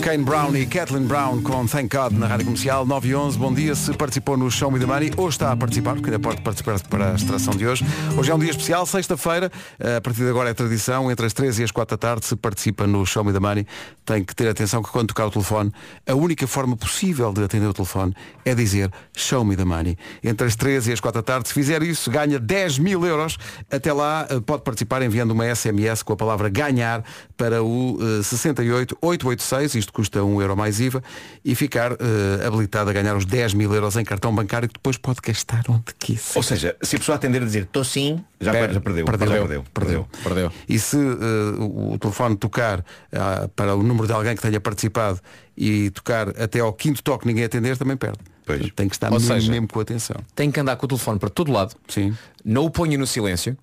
Kane 0.00 0.24
Brown 0.24 0.49
e 0.56 0.66
Kathleen 0.66 1.04
Brown 1.04 1.42
com 1.42 1.66
Thank 1.66 1.96
God 1.96 2.12
na 2.12 2.26
Rádio 2.26 2.46
Comercial 2.46 2.84
9 2.84 3.08
e 3.08 3.14
11. 3.14 3.38
Bom 3.38 3.52
dia, 3.52 3.74
se 3.74 3.92
participou 3.92 4.36
no 4.36 4.50
Show 4.50 4.70
Me 4.70 4.80
the 4.80 4.86
Money 4.86 5.12
ou 5.16 5.28
está 5.28 5.52
a 5.52 5.56
participar, 5.56 5.94
porque 5.94 6.10
ainda 6.10 6.18
pode 6.18 6.40
participar 6.40 6.80
para 6.88 7.12
a 7.12 7.14
extração 7.14 7.54
de 7.54 7.66
hoje. 7.66 7.84
Hoje 8.16 8.30
é 8.30 8.34
um 8.34 8.38
dia 8.38 8.50
especial, 8.50 8.84
sexta-feira, 8.86 9.50
a 9.96 10.00
partir 10.00 10.22
de 10.22 10.28
agora 10.28 10.50
é 10.50 10.54
tradição, 10.54 11.10
entre 11.10 11.26
as 11.26 11.32
13 11.32 11.60
e 11.60 11.64
as 11.64 11.70
4 11.70 11.96
da 11.96 12.00
tarde 12.00 12.26
se 12.26 12.34
participa 12.34 12.86
no 12.86 13.04
Show 13.06 13.22
Me 13.22 13.32
the 13.32 13.38
Money. 13.38 13.66
Tem 14.04 14.24
que 14.24 14.34
ter 14.34 14.48
atenção 14.48 14.82
que 14.82 14.90
quando 14.90 15.08
tocar 15.08 15.26
o 15.26 15.30
telefone, 15.30 15.72
a 16.06 16.14
única 16.14 16.46
forma 16.46 16.76
possível 16.76 17.32
de 17.32 17.44
atender 17.44 17.66
o 17.66 17.74
telefone 17.74 18.14
é 18.44 18.54
dizer 18.54 18.90
Show 19.14 19.44
Me 19.44 19.56
the 19.56 19.64
Money. 19.64 19.96
Entre 20.24 20.46
as 20.46 20.56
13 20.56 20.90
e 20.90 20.92
as 20.94 21.00
4 21.00 21.20
da 21.20 21.24
tarde, 21.24 21.48
se 21.48 21.54
fizer 21.54 21.82
isso, 21.82 22.10
ganha 22.10 22.40
10 22.40 22.78
mil 22.78 23.04
euros. 23.06 23.36
Até 23.70 23.92
lá 23.92 24.26
eh, 24.28 24.40
pode 24.40 24.62
participar 24.62 25.02
enviando 25.02 25.30
uma 25.32 25.54
SMS 25.54 26.02
com 26.02 26.12
a 26.12 26.16
palavra 26.16 26.48
ganhar 26.48 27.04
para 27.36 27.62
o 27.62 27.98
eh, 28.00 28.22
68886, 28.22 29.74
isto 29.74 29.92
custa 29.92 30.24
1 30.40 30.42
euro 30.42 30.56
mais 30.56 30.80
IVA, 30.80 31.02
e 31.44 31.54
ficar 31.54 31.92
eh, 31.92 32.46
habilitado 32.46 32.90
a 32.90 32.92
ganhar 32.92 33.16
os 33.16 33.24
10 33.24 33.54
mil 33.54 33.72
euros 33.74 33.96
em 33.96 34.04
cartão 34.04 34.34
bancário 34.34 34.68
que 34.68 34.74
depois 34.74 34.96
pode 34.96 35.20
gastar 35.22 35.62
onde 35.68 35.84
quiser. 35.98 36.36
Ou 36.36 36.42
seja, 36.42 36.76
se 36.82 36.96
a 36.96 36.98
pessoa 36.98 37.16
atender 37.16 37.42
a 37.42 37.44
dizer 37.44 37.62
estou 37.64 37.84
sim, 37.84 38.24
já, 38.40 38.52
Per- 38.52 38.72
já 38.72 38.80
perdeu. 38.80 39.04
perdeu, 39.04 39.28
já 39.28 39.38
perdeu, 39.38 39.64
perdeu. 39.74 40.08
Perdeu. 40.22 40.52
E 40.68 40.78
se 40.78 40.96
eh, 40.96 41.60
o, 41.60 41.98
telefone 41.98 42.36
tocar 42.36 42.84
ah, 43.12 43.48
para 43.54 43.74
o 43.74 43.82
número 43.82 44.06
de 44.06 44.12
alguém 44.12 44.34
que 44.34 44.42
tenha 44.42 44.60
participado 44.60 45.20
e 45.56 45.90
tocar 45.90 46.28
até 46.40 46.60
ao 46.60 46.72
quinto 46.72 47.02
toque 47.02 47.26
ninguém 47.26 47.44
atender, 47.44 47.76
também 47.76 47.96
perde. 47.96 48.18
Portanto, 48.46 48.72
Tem 48.74 48.88
que 48.88 48.94
estar 48.96 49.10
mesmo, 49.10 49.28
seja, 49.28 49.50
mesmo 49.50 49.68
com 49.68 49.78
atenção. 49.78 50.16
Tem 50.34 50.50
que 50.50 50.58
andar 50.58 50.76
com 50.76 50.86
o 50.86 50.88
telefone 50.88 51.18
para 51.18 51.28
todo 51.28 51.52
lado. 51.52 51.74
Sim. 51.86 52.16
Não 52.44 52.64
o 52.64 52.70
ponha 52.70 52.96
no 52.98 53.06
silêncio. 53.06 53.56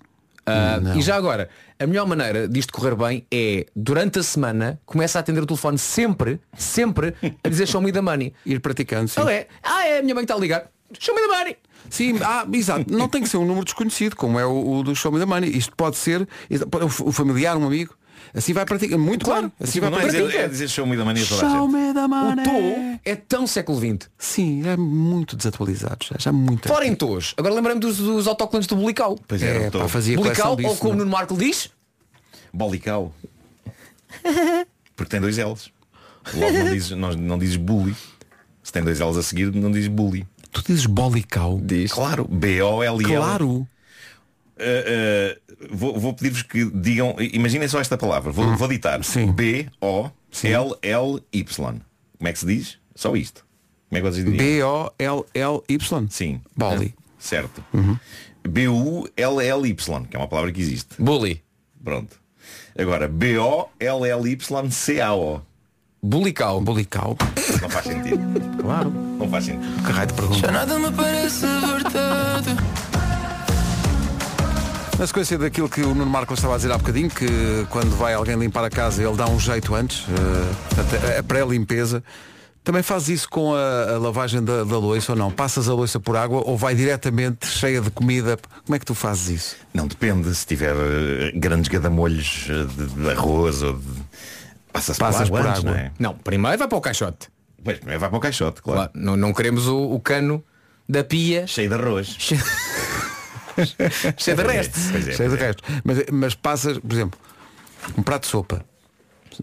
Não. 0.80 0.96
e 0.96 1.02
já 1.02 1.16
agora, 1.16 1.48
a 1.78 1.86
melhor 1.86 2.06
maneira 2.06 2.48
disto 2.48 2.72
correr 2.72 2.94
bem 2.94 3.26
é, 3.30 3.66
durante 3.74 4.18
a 4.18 4.22
semana, 4.22 4.80
começa 4.84 5.18
a 5.18 5.20
atender 5.20 5.42
o 5.42 5.46
telefone 5.46 5.78
sempre, 5.78 6.40
sempre, 6.56 7.14
a 7.42 7.48
dizer 7.48 7.66
show 7.66 7.80
me 7.80 7.92
the 7.92 8.00
money. 8.00 8.32
Ir 8.44 8.60
praticando, 8.60 9.08
sim. 9.08 9.20
Ah, 9.24 9.32
é? 9.32 9.46
Ah, 9.62 9.86
é, 9.86 9.98
a 9.98 10.02
minha 10.02 10.14
mãe 10.14 10.24
está 10.24 10.34
a 10.34 10.38
ligar. 10.38 10.70
Show 10.98 11.14
me 11.14 11.20
the 11.20 11.28
money. 11.28 11.56
Sim, 11.90 12.18
ah, 12.22 12.46
exato. 12.52 12.92
Não 12.92 13.08
tem 13.08 13.22
que 13.22 13.28
ser 13.28 13.36
um 13.38 13.46
número 13.46 13.64
desconhecido, 13.64 14.16
como 14.16 14.38
é 14.38 14.46
o, 14.46 14.78
o 14.78 14.82
do 14.82 14.94
Show 14.94 15.12
Me 15.12 15.18
the 15.18 15.26
Money. 15.26 15.56
Isto 15.56 15.74
pode 15.76 15.96
ser 15.96 16.26
o 17.04 17.12
familiar, 17.12 17.56
um 17.56 17.66
amigo. 17.66 17.94
Assim 18.34 18.52
vai 18.52 18.64
praticar. 18.64 18.98
Muito 18.98 19.24
claro. 19.24 19.50
Assim 19.60 19.80
vai 19.80 19.90
Não 19.90 19.98
é 20.00 20.06
dizer, 20.06 20.18
praticar. 20.22 20.44
é 20.44 20.48
dizer 20.48 20.68
show 20.68 20.86
me 20.86 20.96
da 20.96 21.04
mania 21.04 21.24
toda 21.26 21.40
Show 21.40 21.68
me 21.68 21.92
the 21.94 22.00
O 22.04 22.08
money. 22.08 22.44
tô 22.44 23.00
é 23.04 23.16
tão 23.16 23.46
século 23.46 23.78
XX. 23.78 24.10
Sim, 24.18 24.66
é 24.68 24.76
muito 24.76 25.36
desatualizado. 25.36 26.04
Já, 26.04 26.16
já 26.18 26.32
muito. 26.32 26.68
Fora 26.68 26.86
em 26.86 26.94
tos. 26.94 27.34
Agora 27.36 27.54
lembrei-me 27.54 27.80
dos, 27.80 27.96
dos 27.98 28.26
autocolantes 28.26 28.66
do 28.68 28.76
Bulical. 28.76 29.18
Pois 29.26 29.42
é, 29.42 29.66
É, 29.66 29.70
pá, 29.70 29.88
fazia 29.88 30.16
Bulical, 30.16 30.56
disso. 30.56 30.68
ou 30.68 30.76
como 30.76 30.92
o 30.92 30.96
não? 30.96 31.04
Nuno 31.04 31.10
Marco 31.16 31.36
diz, 31.36 31.70
Bolical. 32.52 33.12
Porque 34.96 35.10
tem 35.10 35.20
dois 35.20 35.36
L's. 35.38 35.70
Logo 36.34 36.52
não 36.52 36.70
dizes, 36.72 36.90
não, 36.90 37.12
não 37.14 37.38
dizes 37.38 37.56
bully. 37.56 37.94
Se 38.62 38.72
tem 38.72 38.82
dois 38.82 39.00
L's 39.00 39.16
a 39.16 39.22
seguir, 39.22 39.52
não 39.54 39.70
dizes 39.70 39.88
bully. 39.88 40.26
Tu 40.50 40.62
dizes 40.66 40.86
bolical. 40.86 41.58
diz. 41.62 41.92
Claro, 41.92 42.26
B-O-L-I-L. 42.28 43.16
Claro. 43.16 43.48
Uh, 43.48 43.66
uh, 44.60 45.47
vou, 45.70 45.98
vou 45.98 46.14
pedir-vos 46.14 46.42
que 46.42 46.64
digam, 46.70 47.16
imaginem 47.18 47.68
só 47.68 47.80
esta 47.80 47.96
palavra, 47.96 48.30
vou, 48.32 48.56
vou 48.56 48.68
ditar 48.68 49.02
Sim. 49.04 49.32
B-O-L-L-Y. 49.32 50.14
Como 52.18 52.28
é 52.28 52.32
que 52.32 52.38
se 52.38 52.46
diz? 52.46 52.78
Só 52.94 53.14
isto. 53.16 53.44
Como 53.88 53.98
é 53.98 54.02
que 54.02 54.10
vocês 54.10 54.24
diriam? 54.24 54.92
B-O-L-L-Y. 54.98 56.06
Sim. 56.10 56.40
Boli. 56.56 56.94
Certo. 57.18 57.64
B-U-L-L-Y, 58.48 60.04
que 60.06 60.16
é 60.16 60.18
uma 60.18 60.28
palavra 60.28 60.52
que 60.52 60.60
existe. 60.60 60.94
Bully. 60.98 61.42
Pronto. 61.82 62.16
Agora, 62.78 63.08
B-O-L-L-Y-C-A-O. 63.08 63.80
Bulical. 66.00 66.60
Bolical. 66.60 67.16
Não 67.60 67.68
faz 67.68 67.86
sentido. 67.86 68.18
Claro. 68.62 68.90
Não 68.90 69.28
faz 69.28 69.44
sentido. 69.46 69.82
Que 69.84 69.92
raio 69.92 70.06
de 70.06 70.14
pergunta. 70.14 70.52
Nada 70.52 70.78
me 70.78 70.92
parece 70.92 71.44
verdade. 71.46 72.56
Na 74.98 75.06
sequência 75.06 75.38
daquilo 75.38 75.68
que 75.68 75.80
o 75.82 75.94
Nuno 75.94 76.06
Marco 76.10 76.34
estava 76.34 76.54
a 76.54 76.56
dizer 76.56 76.72
há 76.72 76.78
bocadinho, 76.78 77.08
que 77.08 77.26
quando 77.70 77.90
vai 77.96 78.14
alguém 78.14 78.36
limpar 78.36 78.64
a 78.64 78.70
casa 78.70 79.02
ele 79.02 79.16
dá 79.16 79.28
um 79.28 79.38
jeito 79.38 79.74
antes, 79.74 80.04
eh, 80.08 81.18
a- 81.18 81.22
pré-limpeza, 81.22 82.02
também 82.64 82.82
faz 82.82 83.08
isso 83.08 83.28
com 83.30 83.54
a, 83.54 83.92
a 83.94 83.98
lavagem 83.98 84.42
da, 84.42 84.64
da 84.64 84.76
louça 84.76 85.12
ou 85.12 85.18
não? 85.18 85.30
Passas 85.30 85.68
a 85.68 85.72
louça 85.74 86.00
por 86.00 86.16
água 86.16 86.42
ou 86.44 86.56
vai 86.56 86.74
diretamente 86.74 87.46
cheia 87.46 87.80
de 87.80 87.90
comida? 87.92 88.36
Como 88.66 88.74
é 88.74 88.78
que 88.78 88.84
tu 88.84 88.94
fazes 88.94 89.28
isso? 89.28 89.56
Não, 89.72 89.86
depende. 89.86 90.34
Se 90.34 90.44
tiver 90.44 90.74
eh, 90.74 91.32
grandes 91.36 91.68
gadamolhos 91.68 92.48
eh, 92.50 92.64
de, 92.64 92.86
de 92.88 93.10
arroz 93.10 93.62
ou 93.62 93.74
de... 93.74 93.86
Passas, 94.72 94.98
Passas 94.98 95.28
por 95.30 95.38
água, 95.40 95.42
por 95.42 95.48
antes, 95.50 95.60
água. 95.60 95.70
não 95.70 95.78
é? 95.78 95.92
Não, 95.98 96.14
primeiro 96.14 96.58
vai 96.58 96.66
para 96.68 96.76
o 96.78 96.80
caixote. 96.80 97.28
Pois, 97.62 97.76
primeiro 97.78 98.00
vai 98.00 98.08
para 98.10 98.18
o 98.18 98.20
caixote, 98.20 98.60
claro. 98.60 98.80
Claro, 98.80 98.92
não, 98.94 99.16
não 99.16 99.32
queremos 99.32 99.68
o, 99.68 99.76
o 99.92 100.00
cano 100.00 100.44
da 100.88 101.04
pia 101.04 101.46
Cheio 101.46 101.68
de 101.68 101.74
arroz. 101.74 102.16
cheio, 102.18 102.42
cheio 104.18 104.36
de 104.36 104.42
restos. 104.42 104.82
Pois 104.90 105.08
é, 105.08 105.12
cheio 105.12 105.30
de 105.30 105.36
pois 105.36 105.42
é. 105.42 105.46
resto. 105.46 105.62
Mas, 105.84 106.04
mas 106.12 106.34
passas, 106.34 106.78
por 106.78 106.92
exemplo, 106.92 107.18
um 107.96 108.02
prato 108.02 108.22
de 108.22 108.28
sopa. 108.28 108.64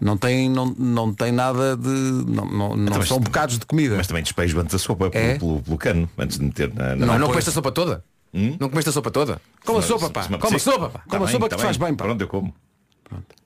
Não 0.00 0.16
tem, 0.18 0.50
não, 0.50 0.66
não 0.78 1.14
tem 1.14 1.32
nada 1.32 1.74
de. 1.76 1.88
Não, 1.88 2.44
não, 2.44 2.76
não 2.76 2.96
mas- 2.98 3.08
são 3.08 3.18
bocados 3.18 3.58
de 3.58 3.64
comida. 3.64 3.96
Mas 3.96 4.06
também 4.06 4.22
despejo 4.22 4.60
antes 4.60 4.74
a 4.74 4.78
sopa 4.78 5.08
pelo, 5.08 5.24
É? 5.24 5.38
pelo, 5.38 5.62
pelo 5.62 5.78
cano, 5.78 6.08
antes 6.18 6.38
de 6.38 6.44
meter 6.44 6.74
na. 6.74 6.94
na 6.94 7.06
Não, 7.06 7.18
não, 7.18 7.28
comeste 7.28 7.48
a 7.48 7.52
sopa 7.52 7.72
toda? 7.72 8.04
Não 8.32 8.68
comeste 8.68 8.90
a 8.90 8.92
sopa 8.92 9.10
toda? 9.10 9.40
Como 9.64 9.78
a 9.78 9.82
Se- 9.82 9.88
sopa, 9.88 10.06
se- 10.08 10.12
pá. 10.12 10.22
se 10.24 10.30
me 10.30 10.38
Como 10.38 10.52
a 10.52 10.56
apetecer- 10.56 10.72
sopa, 10.74 10.88
pá. 10.90 10.98
Tá 10.98 11.04
Como 11.08 11.22
a 11.22 11.26
bem, 11.26 11.32
sopa 11.32 11.48
tá 11.48 11.56
que 11.56 11.62
te 11.62 11.64
faz 11.64 11.76
bem, 11.78 11.94
pá. 11.94 12.04
Pronto, 12.04 12.20
eu 12.20 12.28
como. 12.28 12.54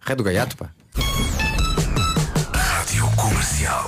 Rei 0.01 0.17
do 0.17 0.25
gaiato, 0.25 0.57
pá. 0.57 0.71
Rádio 2.53 3.07
Comercial. 3.15 3.87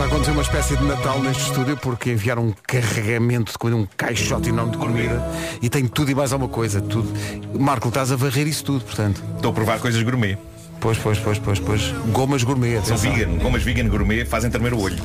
Está 0.00 0.08
a 0.08 0.14
acontecer 0.14 0.30
uma 0.30 0.40
espécie 0.40 0.76
de 0.78 0.84
Natal 0.84 1.20
neste 1.20 1.42
estúdio 1.42 1.76
porque 1.76 2.12
enviaram 2.12 2.46
um 2.46 2.54
carregamento 2.66 3.52
de 3.52 3.58
comida, 3.58 3.82
um 3.82 3.86
caixote 3.98 4.48
enorme 4.48 4.72
de 4.72 4.78
comida 4.78 5.22
e 5.60 5.68
tem 5.68 5.86
tudo 5.86 6.10
e 6.10 6.14
mais 6.14 6.32
alguma 6.32 6.50
coisa, 6.50 6.80
tudo. 6.80 7.12
Marco, 7.58 7.88
estás 7.88 8.10
a 8.10 8.16
varrer 8.16 8.48
isso 8.48 8.64
tudo, 8.64 8.82
portanto. 8.82 9.22
Estou 9.36 9.50
a 9.50 9.54
provar 9.54 9.78
coisas 9.78 10.02
gourmet. 10.02 10.38
Pois, 10.80 10.96
pois, 10.96 11.18
pois, 11.18 11.38
pois, 11.38 11.58
pois. 11.58 11.94
Gomas 12.12 12.42
gourmet, 12.42 12.80
São 12.82 12.96
atenção. 12.96 13.12
vegan, 13.12 13.36
gomas 13.36 13.62
vegan 13.62 13.88
gourmet 13.90 14.24
fazem 14.24 14.50
tremer 14.50 14.72
o 14.72 14.80
olho. 14.80 14.96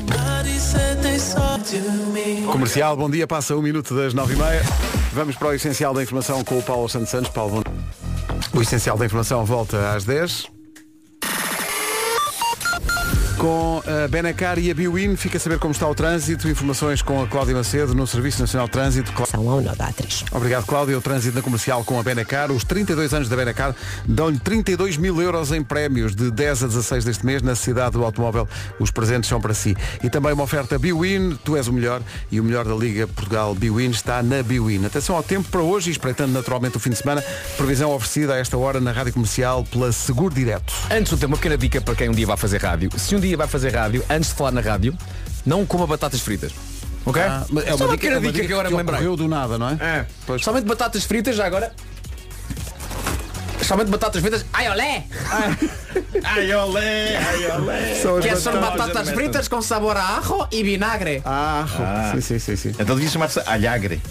Comercial, 2.50 2.96
bom 2.96 3.10
dia, 3.10 3.28
passa 3.28 3.54
um 3.54 3.62
minuto 3.62 3.94
das 3.94 4.14
nove 4.14 4.34
e 4.34 4.38
meia. 4.38 4.64
Vamos 5.12 5.36
para 5.36 5.50
o 5.50 5.54
essencial 5.54 5.94
da 5.94 6.04
informação 6.04 6.42
com 6.42 6.58
o 6.58 6.64
Paulo 6.64 6.88
Santos 6.88 7.10
Santos. 7.10 7.30
Paulo. 7.32 7.66
O 8.54 8.62
essencial 8.62 8.98
da 8.98 9.06
informação 9.06 9.44
volta 9.44 9.92
às 9.94 10.06
10. 10.06 10.55
Com 13.46 13.84
a 13.86 14.08
Benacar 14.08 14.58
e 14.58 14.72
a 14.72 14.74
Biwin, 14.74 15.16
fica 15.16 15.38
a 15.38 15.40
saber 15.40 15.60
como 15.60 15.72
está 15.72 15.88
o 15.88 15.94
trânsito. 15.94 16.50
Informações 16.50 17.04
com 17.04 17.22
a 17.22 17.28
Cláudia 17.28 17.54
Macedo 17.54 17.94
no 17.94 18.08
Serviço 18.08 18.42
Nacional 18.42 18.66
de 18.66 18.72
Trânsito. 18.72 19.14
São 19.28 19.48
ao 19.48 19.62
nó 19.62 19.76
da 19.76 19.86
atriz. 19.86 20.26
Obrigado, 20.32 20.66
Cláudia. 20.66 20.98
O 20.98 21.02
trânsito 21.02 21.36
na 21.36 21.44
comercial 21.44 21.84
com 21.84 22.00
a 22.00 22.02
Benacar. 22.02 22.52
Os 22.52 22.64
32 22.64 23.14
anos 23.14 23.30
da 23.30 23.36
Benacar 23.36 23.76
dão-lhe 24.04 24.40
32 24.40 24.98
mil 24.98 25.22
euros 25.22 25.52
em 25.52 25.62
prémios 25.62 26.16
de 26.16 26.32
10 26.32 26.64
a 26.64 26.68
16 26.70 27.06
deste 27.06 27.24
mês 27.24 27.44
na 27.44 27.54
cidade 27.54 27.92
do 27.92 28.04
automóvel. 28.04 28.50
Os 28.80 28.90
presentes 28.90 29.30
são 29.30 29.40
para 29.40 29.54
si. 29.54 29.78
E 30.04 30.10
também 30.10 30.34
uma 30.34 30.44
oferta 30.44 30.80
Biwin. 30.80 31.38
Tu 31.44 31.56
és 31.56 31.68
o 31.68 31.74
melhor. 31.74 32.02
E 32.32 32.40
o 32.40 32.44
melhor 32.44 32.66
da 32.66 32.74
Liga 32.74 33.06
Portugal 33.06 33.54
Biwin 33.54 33.92
está 33.92 34.24
na 34.24 34.42
Biwin. 34.42 34.84
Atenção 34.88 35.16
ao 35.16 35.22
tempo 35.22 35.48
para 35.50 35.62
hoje 35.62 35.90
e 35.90 35.92
espreitando 35.92 36.34
naturalmente 36.34 36.78
o 36.78 36.80
fim 36.80 36.90
de 36.90 36.96
semana. 36.96 37.24
Previsão 37.56 37.92
oferecida 37.92 38.34
a 38.34 38.38
esta 38.38 38.58
hora 38.58 38.82
na 38.82 38.92
Rádio 38.92 39.14
Comercial 39.14 39.64
pela 39.66 39.92
Seguro 39.92 40.34
Direto. 40.34 40.74
Antes 40.90 41.14
uma 41.22 41.38
pequena 41.38 41.60
dica 41.60 41.80
para 41.80 41.94
quem 41.94 42.10
um 42.10 42.14
dia 42.14 42.26
vai 42.26 42.38
fazer 42.38 42.60
rádio. 42.60 42.90
Se 42.98 43.16
um 43.16 43.20
dia 43.20 43.35
vai 43.38 43.48
fazer 43.48 43.70
rádio, 43.76 44.04
antes 44.10 44.30
de 44.30 44.36
falar 44.36 44.52
na 44.52 44.62
rádio, 44.62 44.98
não 45.46 45.66
coma 45.66 45.86
batatas 45.88 46.22
fritas. 46.22 46.52
Ok? 47.06 47.22
Ah, 47.22 47.46
mas 47.52 47.66
Só 47.78 47.86
uma 47.86 47.92
pequena 47.98 48.20
dica, 48.20 48.46
que 48.46 48.52
agora 48.54 48.70
me 48.70 48.78
lembrei. 48.78 49.02
do 49.16 49.28
nada, 49.28 49.58
não 49.58 49.70
é? 49.70 49.74
É. 49.80 50.06
Pois. 50.26 50.42
Somente 50.44 50.66
batatas 50.66 51.04
fritas 51.04 51.36
já 51.36 51.46
agora. 51.46 51.72
Somente 53.62 53.90
batatas 53.90 54.22
fritas. 54.22 54.46
Ai 54.54 54.70
olé! 54.70 55.04
Ai 56.24 56.54
olé, 56.54 57.18
ai 57.18 57.52
olé. 57.52 57.96
São 58.02 58.18
as 58.18 58.26
Que 58.26 58.36
são 58.36 58.54
batatas. 58.54 58.88
batatas 58.88 59.10
fritas 59.14 59.48
com 59.48 59.62
sabor 59.62 59.96
a 59.98 60.18
ajo 60.18 60.48
e 60.52 60.64
vinagre. 60.64 61.22
Ah, 61.26 61.66
sim, 62.14 62.22
sim, 62.22 62.40
sim, 62.40 62.56
sim. 62.56 62.70
Então 62.80 62.96
devia 62.96 63.10
chamar-se 63.10 63.40
alhagre. 63.46 64.02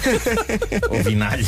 Ou 0.90 1.02
vinalho. 1.02 1.46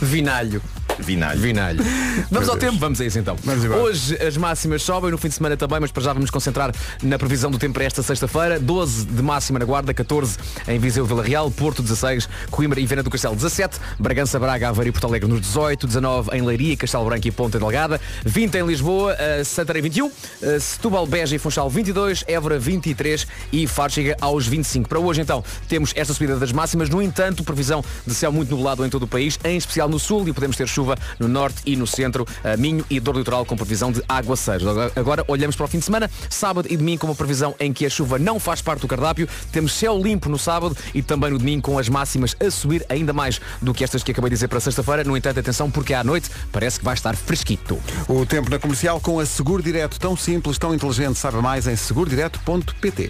Vinalho. 0.00 0.62
Vinalho. 1.02 1.40
Vinalho. 1.40 1.84
Vamos 2.30 2.48
ao 2.48 2.56
tempo, 2.56 2.78
vamos 2.78 3.00
a 3.00 3.04
isso 3.04 3.18
então. 3.18 3.36
Hoje 3.82 4.16
as 4.22 4.36
máximas 4.36 4.82
sobem, 4.82 5.10
no 5.10 5.18
fim 5.18 5.28
de 5.28 5.34
semana 5.34 5.56
também, 5.56 5.80
mas 5.80 5.90
para 5.90 6.02
já 6.02 6.12
vamos 6.12 6.30
concentrar 6.30 6.72
na 7.02 7.18
previsão 7.18 7.50
do 7.50 7.58
tempo 7.58 7.74
para 7.74 7.84
esta 7.84 8.02
sexta-feira. 8.02 8.58
12 8.58 9.06
de 9.06 9.22
máxima 9.22 9.58
na 9.58 9.64
Guarda, 9.64 9.92
14 9.92 10.38
em 10.68 10.78
Viseu 10.78 11.04
Vila 11.04 11.22
Real, 11.22 11.50
Porto 11.50 11.82
16, 11.82 12.28
Coimbra 12.50 12.80
e 12.80 12.86
Viana 12.86 13.02
do 13.02 13.10
Castelo 13.10 13.34
17, 13.34 13.78
Bragança, 13.98 14.38
Braga, 14.38 14.68
Aveiro 14.68 14.88
e 14.88 14.92
Porto 14.92 15.06
Alegre 15.06 15.28
nos 15.28 15.40
18, 15.40 15.86
19 15.86 16.30
em 16.36 16.42
Leiria, 16.42 16.76
Castelo 16.76 17.04
Branco 17.04 17.26
e 17.26 17.30
Ponta 17.30 17.58
Delgada, 17.58 18.00
20 18.24 18.54
em 18.56 18.66
Lisboa, 18.66 19.14
eh, 19.18 19.44
Santarém 19.44 19.82
21, 19.82 20.10
eh, 20.42 20.58
Setúbal, 20.58 21.06
Beja 21.06 21.36
e 21.36 21.38
Funchal 21.38 21.68
22, 21.68 22.24
Évora 22.26 22.58
23 22.58 23.26
e 23.52 23.66
Faro 23.66 23.92
chega 23.92 24.16
aos 24.20 24.46
25. 24.46 24.88
Para 24.88 24.98
hoje 24.98 25.20
então 25.20 25.44
temos 25.68 25.92
esta 25.96 26.14
subida 26.14 26.36
das 26.36 26.52
máximas, 26.52 26.88
no 26.88 27.02
entanto 27.02 27.44
previsão 27.44 27.84
de 28.06 28.14
céu 28.14 28.32
muito 28.32 28.54
nublado 28.54 28.84
em 28.84 28.88
todo 28.88 29.04
o 29.04 29.08
país, 29.08 29.38
em 29.44 29.56
especial 29.56 29.88
no 29.88 29.98
sul 29.98 30.26
e 30.28 30.32
podemos 30.32 30.56
ter 30.56 30.68
chuva 30.68 30.91
no 31.18 31.28
norte 31.28 31.62
e 31.66 31.76
no 31.76 31.86
centro, 31.86 32.26
Minho 32.58 32.84
e 32.90 32.98
dor 33.00 33.16
litoral 33.16 33.44
com 33.44 33.56
previsão 33.56 33.90
de 33.92 34.02
aguaceiros. 34.08 34.66
Agora- 34.66 34.92
Agora 34.96 35.24
olhamos 35.28 35.56
para 35.56 35.64
o 35.64 35.68
fim 35.68 35.78
de 35.78 35.84
semana, 35.84 36.10
sábado 36.30 36.66
e 36.70 36.76
domingo 36.76 37.00
com 37.00 37.06
uma 37.08 37.14
previsão 37.14 37.54
em 37.58 37.72
que 37.72 37.84
a 37.84 37.90
chuva 37.90 38.18
não 38.18 38.38
faz 38.38 38.60
parte 38.62 38.80
do 38.80 38.88
cardápio, 38.88 39.28
temos 39.50 39.72
céu 39.72 40.00
limpo 40.00 40.28
no 40.28 40.38
sábado 40.38 40.76
e 40.94 41.02
também 41.02 41.30
no 41.30 41.38
domingo 41.38 41.62
com 41.62 41.78
as 41.78 41.88
máximas 41.88 42.36
a 42.40 42.50
subir 42.50 42.84
ainda 42.88 43.12
mais 43.12 43.40
do 43.60 43.74
que 43.74 43.82
estas 43.84 44.02
que 44.02 44.10
acabei 44.12 44.30
de 44.30 44.36
dizer 44.36 44.48
para 44.48 44.60
sexta-feira. 44.60 45.04
No 45.04 45.16
entanto, 45.16 45.40
atenção 45.40 45.70
porque 45.70 45.92
à 45.94 46.02
noite 46.04 46.30
parece 46.50 46.78
que 46.78 46.84
vai 46.84 46.94
estar 46.94 47.16
fresquito. 47.16 47.78
O 48.08 48.24
tempo 48.26 48.50
na 48.50 48.58
comercial 48.58 49.00
com 49.00 49.18
a 49.20 49.26
Seguro 49.26 49.62
Direto, 49.62 49.98
tão 49.98 50.16
simples, 50.16 50.58
tão 50.58 50.74
inteligente, 50.74 51.18
saiba 51.18 51.40
mais 51.42 51.66
em 51.66 51.76
segurodireto.pt. 51.76 53.08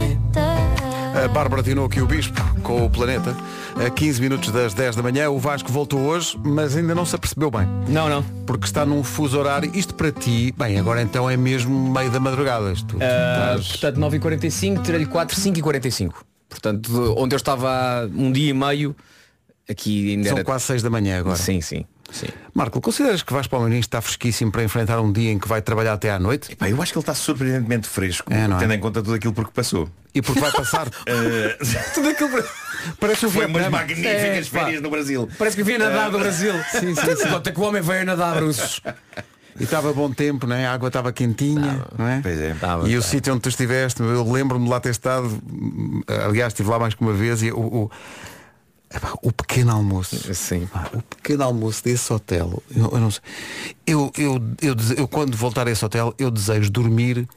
A 1.14 1.28
Bárbara 1.28 1.62
Tinoco 1.62 1.96
e 1.98 2.02
o 2.02 2.06
Bispo 2.06 2.40
com 2.62 2.84
o 2.86 2.90
Planeta. 2.90 3.36
A 3.84 3.90
15 3.90 4.20
minutos 4.20 4.50
das 4.50 4.72
10 4.74 4.96
da 4.96 5.02
manhã, 5.02 5.28
o 5.30 5.38
Vasco 5.38 5.70
voltou 5.70 6.00
hoje, 6.00 6.38
mas 6.42 6.76
ainda 6.76 6.94
não 6.94 7.04
se 7.04 7.14
apercebeu 7.14 7.50
bem. 7.50 7.66
Não, 7.88 8.08
não. 8.08 8.22
Porque 8.46 8.64
está 8.64 8.84
num 8.86 9.02
fuso 9.04 9.38
horário. 9.38 9.70
Isto 9.74 9.94
para 9.94 10.10
ti, 10.10 10.54
bem, 10.56 10.78
agora 10.78 11.02
então 11.02 11.28
é 11.28 11.36
mesmo 11.36 11.92
meio 11.92 12.10
da 12.10 12.18
madrugada. 12.18 12.72
Tu, 12.74 12.84
tu 12.84 12.94
estás- 12.96 13.68
Portanto, 13.68 14.00
9h45, 14.00 14.82
tirei-lhe 14.82 15.06
4, 15.06 15.36
5h45. 15.38 16.12
Portanto, 16.48 16.90
de- 16.90 17.20
onde 17.20 17.34
eu 17.34 17.38
estava 17.38 17.68
há 17.70 18.04
um 18.06 18.30
dia 18.32 18.50
e 18.50 18.54
meio, 18.54 18.94
aqui 19.68 20.12
ainda 20.12 20.28
São 20.28 20.38
era... 20.38 20.44
quase 20.44 20.64
6 20.64 20.82
da 20.82 20.90
manhã 20.90 21.18
agora. 21.18 21.36
Sim, 21.36 21.60
sim, 21.60 21.84
sim. 22.12 22.26
Marco, 22.54 22.80
consideras 22.80 23.22
que 23.22 23.32
vais 23.32 23.46
para 23.46 23.58
o 23.58 23.62
Muniz 23.62 23.80
está 23.80 24.00
fresquíssimo 24.00 24.52
para 24.52 24.62
enfrentar 24.62 25.00
um 25.00 25.10
dia 25.10 25.32
em 25.32 25.38
que 25.38 25.48
vai 25.48 25.60
trabalhar 25.62 25.94
até 25.94 26.10
à 26.10 26.18
noite? 26.18 26.54
Pá, 26.54 26.68
eu 26.68 26.80
acho 26.82 26.92
que 26.92 26.98
ele 26.98 27.02
está 27.02 27.14
surpreendentemente 27.14 27.88
fresco, 27.88 28.32
É, 28.32 28.46
não 28.46 28.56
é? 28.56 28.60
tendo 28.60 28.74
em 28.74 28.78
conta 28.80 29.02
tudo 29.02 29.14
aquilo 29.14 29.32
por 29.32 29.46
que 29.46 29.52
passou. 29.52 29.88
E 30.14 30.20
porque 30.20 30.40
vai 30.40 30.52
passar. 30.52 30.88
Eh, 31.06 31.56
Tudo 31.94 32.08
aquilo. 32.10 32.30
Parece 33.00 33.24
o 33.26 33.30
Foi 33.30 33.46
umas 33.46 33.66
magníficas 33.68 34.06
É, 34.06 34.42
pá. 34.50 34.64
férias 34.64 34.82
no 34.82 34.90
Brasil. 34.90 35.28
Parece 35.38 35.56
que 35.56 35.62
vinha 35.62 35.78
nadar 35.78 36.10
do 36.10 36.18
Brasil. 36.18 36.52
Sim, 36.70 36.94
sim, 36.94 37.16
sim. 37.16 37.28
Conta 37.30 37.50
que 37.50 37.58
o 37.58 37.62
homem 37.62 37.80
veio 37.80 38.04
nadar, 38.04 38.34
Bruços. 38.36 38.82
E 39.58 39.64
estava 39.64 39.92
bom 39.92 40.10
tempo, 40.10 40.46
não 40.46 40.56
é? 40.56 40.66
A 40.66 40.72
água 40.72 40.88
estava 40.88 41.12
quentinha, 41.12 41.84
não 41.98 42.08
é? 42.08 42.20
Pois 42.22 42.38
é. 42.38 42.54
Tava, 42.54 42.88
e 42.88 42.96
o 42.96 43.02
sítio 43.02 43.32
onde 43.34 43.42
tu 43.42 43.48
estiveste, 43.50 44.02
eu 44.02 44.30
lembro-me 44.30 44.64
de 44.64 44.70
lá 44.70 44.80
ter 44.80 44.90
estado, 44.90 45.38
aliás, 46.26 46.52
estive 46.52 46.68
lá 46.70 46.78
mais 46.78 46.94
que 46.94 47.02
uma 47.02 47.12
vez 47.12 47.42
e 47.42 47.52
o, 47.52 47.58
o, 47.60 47.90
epá, 48.94 49.14
o 49.22 49.32
pequeno 49.32 49.72
almoço. 49.72 50.34
Sim. 50.34 50.66
Pá, 50.66 50.90
O 50.92 51.02
pequeno 51.02 51.44
almoço 51.44 51.82
desse 51.84 52.12
hotel, 52.12 52.62
eu, 52.74 52.90
eu 52.92 52.98
não 52.98 53.10
sei. 53.10 53.20
Eu, 53.86 54.12
eu, 54.16 54.42
eu, 54.60 54.76
eu, 54.96 55.08
quando 55.08 55.36
voltar 55.36 55.66
a 55.66 55.70
esse 55.70 55.84
hotel, 55.84 56.14
eu 56.18 56.30
desejo 56.30 56.70
dormir 56.70 57.28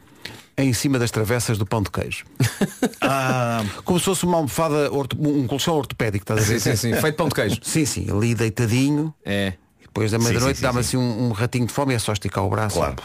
em 0.58 0.72
cima 0.74 0.98
das 0.98 1.12
travessas 1.12 1.58
do 1.58 1.66
pão 1.66 1.82
de 1.82 1.92
queijo. 1.92 2.26
Ah, 3.08 3.64
Como 3.84 4.00
se 4.00 4.06
fosse 4.06 4.24
uma 4.26 4.38
almofada, 4.38 4.90
um 5.20 5.46
colchão 5.46 5.76
ortopédico, 5.76 6.24
estás 6.24 6.42
a 6.42 6.44
ver? 6.44 6.60
Sim, 6.60 6.76
sim, 6.76 6.94
sim. 6.94 7.02
Feito 7.02 7.16
pão 7.16 7.28
de 7.28 7.36
queijo. 7.36 7.60
Sim, 7.62 7.86
sim, 7.86 8.08
ali 8.10 8.34
deitadinho. 8.34 9.14
É. 9.24 9.54
Depois 9.82 10.12
da 10.12 10.18
meia-noite 10.18 10.60
dá-me 10.60 10.84
sim. 10.84 10.98
assim 10.98 10.98
um, 10.98 11.28
um 11.28 11.32
ratinho 11.32 11.68
de 11.68 11.72
fome 11.74 11.94
e 11.94 11.96
é 11.96 12.00
só 12.00 12.14
esticar 12.14 12.44
o 12.44 12.50
braço. 12.50 12.78
Claro. 12.78 12.96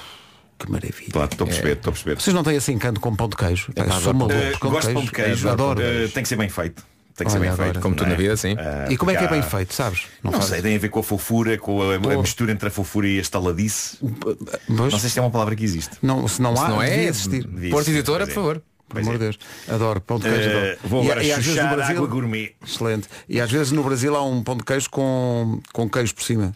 Que 0.59 0.71
maravilha. 0.71 1.11
claro, 1.13 1.29
estou 1.31 1.45
a 1.45 1.49
perceber, 1.49 1.73
estou 1.73 1.91
a 1.91 1.93
perceber. 1.93 2.21
Vocês 2.21 2.35
não 2.35 2.43
têm 2.43 2.57
assim 2.57 2.73
encanto 2.73 3.01
com 3.01 3.15
pão 3.15 3.29
de 3.29 3.37
queijo? 3.37 3.73
Pá, 3.75 4.01
sou 4.01 4.15
maluco 4.15 4.59
com 4.59 4.71
gosto 4.71 4.89
de 4.89 4.95
pão 4.95 5.05
de 5.05 5.11
queijo. 5.11 5.49
Adoro. 5.49 5.81
Eh, 5.83 6.09
tem 6.09 6.23
que 6.23 6.29
ser 6.29 6.37
bem 6.37 6.49
feito. 6.49 6.83
Tem 7.17 7.27
que 7.27 7.33
ser 7.33 7.39
Olha, 7.39 7.41
bem 7.41 7.51
agora. 7.51 7.65
feito. 7.73 7.81
Como 7.83 7.95
tudo 7.95 8.09
na 8.09 8.15
vida, 8.15 8.37
sim. 8.37 8.57
Ah, 8.59 8.87
E 8.91 8.97
como 8.97 9.11
é 9.11 9.17
que 9.17 9.25
é 9.25 9.29
bem 9.29 9.41
há- 9.41 9.43
feito, 9.43 9.75
sabes? 9.75 10.07
Não, 10.23 10.41
sei, 10.41 10.63
tem 10.63 10.77
a 10.77 10.79
ver 10.79 10.89
com 10.89 11.01
a 11.01 11.03
fofura, 11.03 11.59
com 11.59 11.83
a, 11.83 11.97
a 11.97 12.01
Pô. 12.01 12.21
mistura 12.23 12.51
entre 12.53 12.69
a 12.69 12.71
fofura 12.71 13.07
e 13.09 13.19
a 13.19 13.21
estaladice. 13.21 13.99
Pois, 14.21 14.93
Não 14.93 14.99
sei 14.99 15.11
se 15.11 15.19
é 15.19 15.23
uma 15.23 15.31
palavra 15.31 15.55
que 15.55 15.65
existe. 15.65 15.97
não, 16.03 16.27
se 16.27 16.41
não 16.41 16.53
há, 16.53 16.57
Se 16.57 16.69
não 16.71 16.83
é, 16.83 16.91
devia 16.91 17.09
existir. 17.09 17.45
Devia 17.47 17.71
Porto 17.71 17.83
existir, 17.89 17.99
Editora, 17.99 18.25
pois 18.25 18.35
por 18.35 18.41
é. 18.41 18.43
favor. 18.45 18.63
Por 18.89 19.01
amor 19.03 19.13
de 19.13 19.19
Deus. 19.21 19.39
Adoro 19.69 20.01
pão 20.01 20.19
de 20.19 20.25
queijo. 20.25 20.49
Eh, 20.49 20.73
adoro. 20.73 20.79
vou 20.85 21.03
agora 21.03 21.23
e, 21.23 21.27
e 21.29 21.31
às 21.33 21.37
vezes 21.39 21.53
chuchar 21.55 21.75
Brasil, 21.77 21.97
água 21.97 22.09
gourmet. 22.09 22.55
Excelente. 22.67 23.09
E 23.29 23.41
às 23.41 23.49
vezes 23.51 23.71
no 23.71 23.85
Brasil 23.85 24.17
há 24.17 24.25
um 24.25 24.43
pão 24.43 24.57
de 24.57 24.65
queijo 24.65 24.91
com, 24.91 25.61
com 25.73 25.89
queijo 25.89 26.13
por 26.15 26.25
cima. 26.25 26.53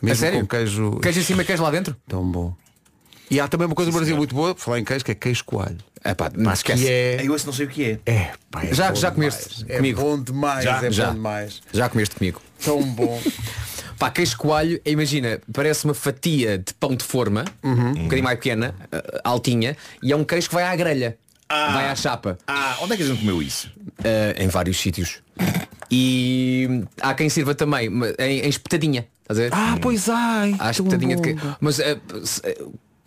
Mesmo 0.00 0.16
sério? 0.20 0.40
com 0.40 0.46
queijo. 0.46 0.92
Queijo 1.02 1.20
em 1.20 1.22
cima 1.22 1.42
e 1.42 1.44
queijo 1.44 1.62
lá 1.62 1.70
dentro? 1.70 1.94
Tão 2.08 2.24
bom. 2.24 2.54
E 3.34 3.40
há 3.40 3.48
também 3.48 3.66
uma 3.66 3.74
coisa 3.74 3.90
no 3.90 3.96
Brasil 3.96 4.16
muito 4.16 4.32
boa, 4.32 4.54
falar 4.54 4.78
em 4.78 4.84
queijo, 4.84 5.04
que 5.04 5.10
é 5.10 5.14
queijo 5.14 5.44
coalho. 5.44 5.78
É 6.04 6.14
pá, 6.14 6.30
não 6.36 6.52
esquece. 6.52 6.84
Que 6.84 6.88
é. 6.88 7.20
Eu 7.24 7.34
esse 7.34 7.44
não 7.44 7.52
sei 7.52 7.66
o 7.66 7.68
que 7.68 7.84
é. 7.84 7.98
É, 8.12 8.30
pá, 8.50 8.62
é 8.62 8.72
Já- 8.72 8.94
já 8.94 9.10
demais. 9.10 9.14
comeste 9.34 9.64
É 9.68 9.76
comigo? 9.76 10.00
bom 10.00 10.22
demais, 10.22 10.62
Já, 10.64 10.84
é 10.84 10.90
já. 10.92 11.06
bom 11.08 11.14
demais. 11.14 11.62
Já 11.72 11.88
comeste 11.88 12.14
comigo. 12.14 12.40
Tão 12.64 12.80
bom. 12.82 13.20
Pá, 13.98 14.10
queijo 14.10 14.36
coalho, 14.36 14.80
imagina, 14.84 15.40
parece 15.52 15.84
uma 15.84 15.94
fatia 15.94 16.58
de 16.58 16.74
pão 16.74 16.94
de 16.96 17.04
forma, 17.04 17.44
um 17.62 17.92
bocadinho 17.94 18.24
mais 18.24 18.38
pequena, 18.38 18.74
eh, 18.90 19.20
altinha, 19.22 19.76
e 20.02 20.12
é 20.12 20.16
um 20.16 20.24
queijo 20.24 20.48
que 20.48 20.54
vai 20.54 20.64
à 20.64 20.74
grelha. 20.74 21.16
Vai 21.48 21.88
à 21.88 21.94
chapa. 21.94 22.36
Ah, 22.46 22.76
onde 22.82 22.94
é 22.94 22.96
que 22.96 23.02
a 23.04 23.06
gente 23.06 23.20
comeu 23.20 23.40
isso? 23.40 23.70
Eh, 24.02 24.34
em 24.38 24.48
vários 24.48 24.78
sítios. 24.80 25.20
E 25.90 26.82
há 27.00 27.14
quem 27.14 27.28
sirva 27.28 27.54
também 27.54 27.88
em, 28.18 28.40
em 28.40 28.48
espetadinha. 28.48 29.06
Estás 29.22 29.38
a 29.38 29.42
ver? 29.44 29.50
Ah, 29.54 29.78
pois 29.80 30.08
ai. 30.08 30.54
tão 30.58 30.70
espetadinha 30.70 31.16
de 31.16 31.22
queijo. 31.22 31.56
Mas 31.60 31.78
eh, 31.78 31.96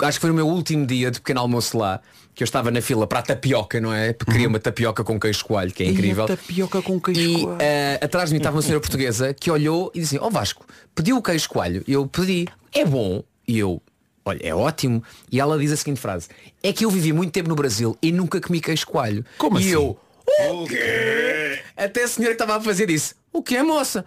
acho 0.02 0.18
que 0.18 0.22
foi 0.22 0.30
no 0.30 0.36
meu 0.36 0.48
último 0.48 0.86
dia 0.86 1.10
de 1.12 1.20
pequeno 1.20 1.39
almoço 1.41 1.78
lá, 1.78 2.00
que 2.36 2.43
eu 2.43 2.45
estava 2.45 2.70
na 2.72 2.82
fila 2.82 3.08
para 3.08 3.20
a 3.20 3.22
tapioca, 3.24 3.80
não 3.82 3.93
é? 3.93 4.14
Porque 4.14 4.32
queria 4.32 4.48
uma 4.48 4.60
tapioca 4.60 5.04
com 5.04 5.20
queijo 5.20 5.43
coalho, 5.45 5.72
que 5.72 5.84
é 5.84 5.86
Uhum. 5.88 5.91
E 5.91 5.95
incrível. 5.95 6.26
tapioca 6.28 6.82
com 6.82 7.00
queijo 7.02 7.20
E 7.22 7.41
coalho. 7.41 7.58
eh, 7.62 8.00
atrás 8.02 8.30
de 8.30 8.34
mim 8.34 8.38
estava 8.38 8.56
uma 8.58 8.62
senhora 8.62 8.80
portuguesa 8.82 9.34
que 9.34 9.50
olhou 9.50 9.91
e 9.95 10.00
disse 10.02 10.16
assim, 10.18 10.26
ó 10.26 10.30
Vasco, 10.30 10.66
pediu 10.93 11.18
o 11.18 11.22
queijo 11.22 11.50
coalho. 11.50 11.84
E 11.88 11.93
eu 11.93 12.06
pedi, 12.08 12.48
é 12.74 12.86
bom. 12.86 13.24
E 13.48 13.58
eu, 13.58 13.82
olha, 14.24 14.39
é 14.43 14.54
ótimo. 14.54 15.02
E 15.32 15.39
ela 15.39 15.58
diz 15.58 15.72
a 15.72 15.78
seguinte 15.78 16.00
frase, 16.00 16.28
é 16.62 16.72
que 16.72 16.86
eu 16.86 16.91
vivi 16.91 17.12
muito 17.14 17.32
tempo 17.32 17.50
no 17.50 17.56
Brasil 17.56 17.98
e 18.02 18.12
nunca 18.12 18.39
comi 18.39 18.60
queijo 18.62 18.86
coalho. 18.86 19.26
Como 19.38 19.58
e 19.58 19.64
assim? 19.64 19.72
eu, 19.72 19.98
o 20.52 20.68
quê? 20.68 21.60
Até 21.76 22.04
a 22.04 22.08
senhora 22.08 22.36
que 22.36 22.41
estava 22.43 22.58
a 22.60 22.62
fazer 22.62 22.86
disse, 22.86 23.16
o 23.38 23.43
que 23.43 23.55
é 23.57 23.63
moça? 23.63 24.03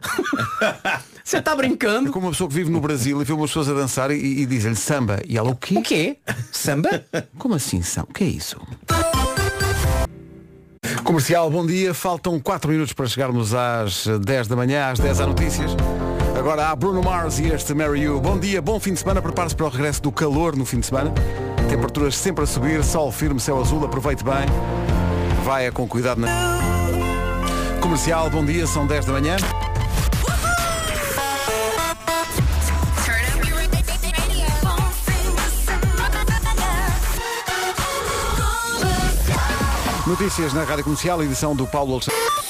Você 1.25 1.39
está 1.39 1.55
brincando? 1.55 2.11
Como 2.11 2.27
uma 2.27 2.33
pessoa 2.33 2.49
que 2.49 2.55
vive 2.55 2.71
no 2.71 2.81
Brasil 2.81 3.21
e 3.21 3.25
vê 3.25 3.33
umas 3.33 3.51
pessoas 3.51 3.69
a 3.69 3.75
dançar 3.75 4.11
e, 4.11 4.17
e 4.17 4.47
diz-lhe 4.47 4.75
samba. 4.75 5.21
E 5.27 5.39
ela, 5.39 5.51
o 5.51 5.57
quê? 5.57 5.79
O 5.79 5.83
quê? 5.83 6.19
Samba? 6.51 7.05
Como 7.39 7.55
assim 7.55 7.83
samba? 7.83 8.09
O 8.11 8.15
que 8.15 8.25
é 8.25 8.27
isso? 8.27 8.61
Comercial, 11.05 11.51
bom 11.51 11.65
dia. 11.65 11.95
Faltam 11.95 12.39
4 12.41 12.71
minutos 12.71 12.93
para 12.93 13.07
chegarmos 13.07 13.55
às 13.55 14.07
10 14.07 14.49
da 14.49 14.57
manhã, 14.57 14.91
às 14.91 14.99
10 14.99 15.21
há 15.21 15.27
notícias. 15.27 15.71
Agora 16.37 16.69
há 16.69 16.77
Bruno 16.77 17.03
Mars 17.03 17.39
e 17.39 17.49
este 17.49 17.75
Mary 17.75 18.03
You. 18.03 18.21
Bom 18.21 18.39
dia, 18.39 18.63
bom 18.63 18.81
fim 18.81 18.95
de 18.95 19.01
semana. 19.01 19.21
Prepare-se 19.21 19.55
para 19.55 19.67
o 19.67 19.69
regresso 19.69 20.03
do 20.03 20.11
calor 20.11 20.57
no 20.57 20.65
fim 20.65 20.81
de 20.81 20.87
semana. 20.87 21.13
Temperaturas 21.69 22.17
sempre 22.17 22.45
a 22.45 22.47
subir, 22.47 22.83
sol 22.83 23.13
firme, 23.13 23.39
céu 23.39 23.61
azul. 23.61 23.85
Aproveite 23.85 24.25
bem. 24.25 24.47
Vai 25.45 25.71
com 25.71 25.87
cuidado 25.87 26.21
na... 26.21 26.80
Comercial, 27.91 28.31
bom 28.31 28.45
dia, 28.45 28.69
são 28.69 28.87
10 28.87 29.05
da 29.05 29.13
manhã. 29.15 29.37
Notícias 40.07 40.53
na 40.53 40.63
Rádio 40.63 40.85
Comercial, 40.85 41.21
edição 41.25 41.57
do 41.57 41.67
Paulo 41.67 41.95
Alexandre. 41.95 42.50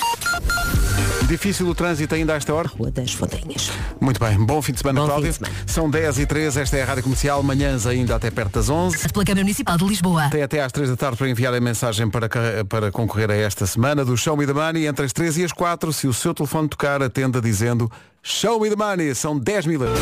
Difícil 1.30 1.68
o 1.68 1.74
trânsito 1.76 2.12
ainda 2.12 2.34
a 2.34 2.36
esta 2.36 2.52
hora? 2.52 2.68
Rua 2.68 2.90
das 2.90 3.12
Fontanhas. 3.12 3.70
Muito 4.00 4.18
bem, 4.18 4.36
bom 4.36 4.60
fim 4.60 4.72
de 4.72 4.80
semana, 4.80 5.06
Bom 5.06 5.20
de 5.20 5.32
semana. 5.32 5.54
São 5.64 5.88
10 5.88 6.18
e 6.18 6.26
13 6.26 6.60
esta 6.60 6.76
é 6.76 6.82
a 6.82 6.84
Rádio 6.84 7.04
Comercial, 7.04 7.40
manhãs 7.40 7.86
ainda 7.86 8.16
até 8.16 8.32
perto 8.32 8.54
das 8.54 8.68
11. 8.68 9.08
Pela 9.10 9.24
Câmara 9.24 9.44
Municipal 9.44 9.78
de 9.78 9.84
Lisboa. 9.84 10.28
Tem 10.28 10.42
até 10.42 10.60
às 10.60 10.72
3 10.72 10.90
da 10.90 10.96
tarde 10.96 11.16
para 11.16 11.28
enviar 11.28 11.54
a 11.54 11.60
mensagem 11.60 12.10
para, 12.10 12.28
para 12.68 12.90
concorrer 12.90 13.30
a 13.30 13.34
esta 13.36 13.64
semana 13.64 14.04
do 14.04 14.16
Show 14.16 14.36
Me 14.36 14.44
the 14.44 14.52
Money 14.52 14.88
entre 14.88 15.04
as 15.04 15.12
3 15.12 15.38
e 15.38 15.44
as 15.44 15.52
4. 15.52 15.92
Se 15.92 16.08
o 16.08 16.12
seu 16.12 16.34
telefone 16.34 16.68
tocar, 16.68 17.00
atenda 17.00 17.40
dizendo 17.40 17.88
Show 18.24 18.58
Me 18.58 18.68
the 18.68 18.74
Money. 18.74 19.14
São 19.14 19.38
10 19.38 19.66
mil 19.66 19.84
euros. 19.84 20.00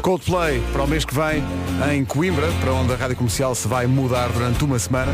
Coldplay 0.00 0.62
para 0.72 0.84
o 0.84 0.86
mês 0.86 1.04
que 1.04 1.12
vem 1.12 1.42
em 1.92 2.04
Coimbra, 2.04 2.46
para 2.60 2.72
onde 2.72 2.92
a 2.92 2.96
Rádio 2.96 3.16
Comercial 3.16 3.52
se 3.52 3.66
vai 3.66 3.88
mudar 3.88 4.28
durante 4.28 4.62
uma 4.62 4.78
semana. 4.78 5.12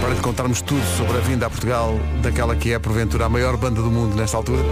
Para 0.00 0.14
lhe 0.14 0.20
contarmos 0.20 0.60
tudo 0.60 0.84
sobre 0.96 1.16
a 1.16 1.20
vinda 1.20 1.46
a 1.46 1.50
Portugal 1.50 1.98
daquela 2.22 2.54
que 2.56 2.72
é, 2.72 2.78
porventura, 2.78 3.26
a 3.26 3.28
maior 3.28 3.56
banda 3.56 3.80
do 3.80 3.90
mundo 3.90 4.16
nesta 4.16 4.36
altura. 4.36 4.62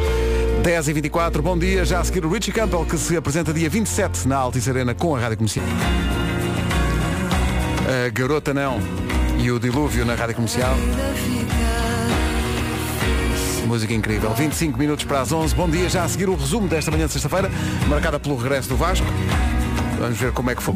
10 0.62 0.88
e 0.88 0.92
24 0.92 1.42
bom 1.42 1.56
dia. 1.56 1.84
Já 1.84 2.00
a 2.00 2.04
seguir 2.04 2.24
o 2.24 2.30
Richie 2.30 2.52
Campbell, 2.52 2.84
que 2.84 2.98
se 2.98 3.16
apresenta 3.16 3.52
dia 3.52 3.70
27 3.70 4.26
na 4.26 4.36
Altice 4.36 4.70
Arena 4.70 4.94
com 4.94 5.14
a 5.14 5.20
Rádio 5.20 5.38
Comercial. 5.38 5.64
A 8.06 8.11
Garota 8.11 8.52
Não 8.52 8.80
e 9.38 9.50
o 9.50 9.59
Dilúvio 9.59 10.04
na 10.04 10.14
Rádio 10.14 10.34
Comercial. 10.34 10.74
Música 13.66 13.92
incrível. 13.92 14.32
25 14.34 14.78
minutos 14.78 15.04
para 15.04 15.20
as 15.20 15.30
11. 15.30 15.54
Bom 15.54 15.68
dia. 15.68 15.88
Já 15.88 16.04
a 16.04 16.09
seguir 16.09 16.28
o 16.28 16.34
resumo 16.34 16.66
desta 16.68 16.90
manhã 16.90 17.06
de 17.06 17.12
sexta-feira, 17.12 17.50
marcada 17.86 18.18
pelo 18.18 18.36
regresso 18.36 18.68
do 18.68 18.76
Vasco. 18.76 19.06
Vamos 19.98 20.18
ver 20.18 20.32
como 20.32 20.50
é 20.50 20.54
que 20.54 20.62
foi. 20.62 20.74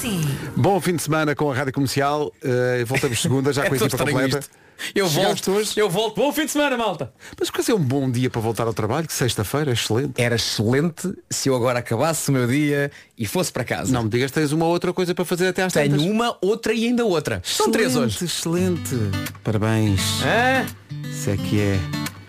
Assim. 0.00 0.20
Bom 0.56 0.80
fim 0.80 0.96
de 0.96 1.02
semana 1.02 1.34
com 1.34 1.50
a 1.50 1.54
Rádio 1.54 1.72
Comercial. 1.74 2.32
Eh, 2.42 2.84
voltamos 2.86 3.20
segunda, 3.22 3.52
já 3.52 3.62
com 3.66 3.74
a 3.74 3.76
É 3.76 3.80
equipa 3.80 3.98
completa. 3.98 4.38
isto. 4.38 4.50
Eu 4.94 5.06
Chegaste 5.10 5.44
volto 5.50 5.60
hoje? 5.60 5.72
Eu 5.78 5.90
volto. 5.90 6.16
Bom 6.16 6.32
fim 6.32 6.46
de 6.46 6.52
semana, 6.52 6.74
malta. 6.74 7.12
Mas 7.38 7.50
quase 7.50 7.70
é 7.70 7.74
um 7.74 7.78
bom 7.78 8.10
dia 8.10 8.30
para 8.30 8.40
voltar 8.40 8.66
ao 8.66 8.72
trabalho, 8.72 9.06
que 9.06 9.12
sexta-feira 9.12 9.70
é 9.70 9.74
excelente. 9.74 10.12
Era 10.16 10.36
excelente 10.36 11.12
se 11.28 11.50
eu 11.50 11.54
agora 11.54 11.80
acabasse 11.80 12.30
o 12.30 12.32
meu 12.32 12.46
dia 12.46 12.90
e 13.18 13.26
fosse 13.26 13.52
para 13.52 13.62
casa. 13.62 13.92
Não 13.92 14.04
me 14.04 14.08
digas 14.08 14.30
que 14.30 14.40
tens 14.40 14.52
uma 14.52 14.64
outra 14.64 14.90
coisa 14.94 15.14
para 15.14 15.24
fazer 15.26 15.48
até 15.48 15.62
às 15.64 15.72
Tenho 15.74 15.90
tantas. 15.90 16.06
uma, 16.06 16.34
outra 16.40 16.72
e 16.72 16.86
ainda 16.86 17.04
outra. 17.04 17.42
São 17.44 17.70
três 17.70 17.94
hoje. 17.94 18.24
Excelente. 18.24 18.96
Parabéns. 19.44 20.00
Hã? 20.22 20.66
Isso 21.10 21.28
é 21.28 21.36
que 21.36 21.60
é. 21.60 21.78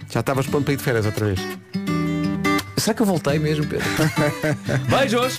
Já 0.10 0.20
estavas 0.20 0.46
pronto 0.46 0.66
para 0.66 0.74
ir 0.74 0.78
de 0.78 0.84
férias 0.84 1.06
outra 1.06 1.28
vez. 1.28 1.40
Será 2.76 2.94
que 2.94 3.02
eu 3.02 3.06
voltei 3.06 3.40
mesmo, 3.40 3.66
Pedro? 3.66 3.86
Beijos! 4.92 5.38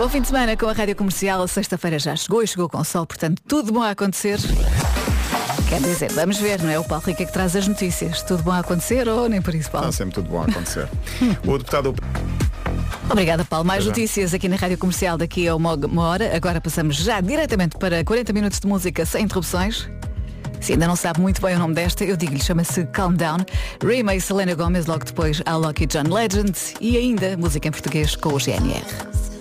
Bom 0.00 0.08
fim 0.08 0.22
de 0.22 0.28
semana 0.28 0.56
com 0.56 0.66
a 0.66 0.72
Rádio 0.72 0.96
Comercial. 0.96 1.42
A 1.42 1.46
sexta-feira 1.46 1.98
já 1.98 2.16
chegou 2.16 2.42
e 2.42 2.46
chegou 2.46 2.70
com 2.70 2.82
sol, 2.82 3.04
portanto, 3.04 3.42
tudo 3.46 3.70
bom 3.70 3.82
a 3.82 3.90
acontecer. 3.90 4.38
Quer 5.68 5.78
dizer, 5.82 6.10
vamos 6.12 6.38
ver, 6.38 6.62
não 6.62 6.70
é? 6.70 6.78
O 6.78 6.84
Paulo 6.84 7.04
Rica 7.04 7.26
que 7.26 7.30
traz 7.30 7.54
as 7.54 7.68
notícias. 7.68 8.22
Tudo 8.22 8.42
bom 8.42 8.50
a 8.50 8.60
acontecer 8.60 9.06
ou 9.06 9.28
nem 9.28 9.42
por 9.42 9.54
isso, 9.54 9.70
Paulo? 9.70 9.90
Está 9.90 9.98
sempre 9.98 10.14
tudo 10.14 10.30
bom 10.30 10.40
a 10.40 10.46
acontecer. 10.46 10.88
o 11.46 11.58
deputado 11.58 11.94
Obrigada, 13.10 13.44
Paulo. 13.44 13.66
Mais 13.66 13.84
é. 13.84 13.88
notícias 13.88 14.32
aqui 14.32 14.48
na 14.48 14.56
Rádio 14.56 14.78
Comercial 14.78 15.18
daqui 15.18 15.46
a 15.46 15.54
uma, 15.54 15.74
uma 15.74 16.04
hora. 16.04 16.34
Agora 16.34 16.62
passamos 16.62 16.96
já 16.96 17.20
diretamente 17.20 17.76
para 17.76 18.02
40 18.02 18.32
minutos 18.32 18.58
de 18.58 18.66
música 18.66 19.04
sem 19.04 19.24
interrupções. 19.24 19.86
Se 20.62 20.72
ainda 20.72 20.88
não 20.88 20.96
sabe 20.96 21.20
muito 21.20 21.42
bem 21.42 21.56
o 21.56 21.58
nome 21.58 21.74
desta, 21.74 22.06
eu 22.06 22.16
digo-lhe, 22.16 22.42
chama-se 22.42 22.86
Calm 22.86 23.12
Down. 23.12 23.40
Rima 23.84 24.14
e 24.14 24.20
Selena 24.22 24.54
Gomez, 24.54 24.86
logo 24.86 25.04
depois 25.04 25.42
a 25.44 25.56
Loki 25.56 25.84
John 25.84 26.10
Legend 26.10 26.58
e 26.80 26.96
ainda 26.96 27.36
música 27.36 27.68
em 27.68 27.70
português 27.70 28.16
com 28.16 28.32
o 28.32 28.38
GNR. 28.38 29.39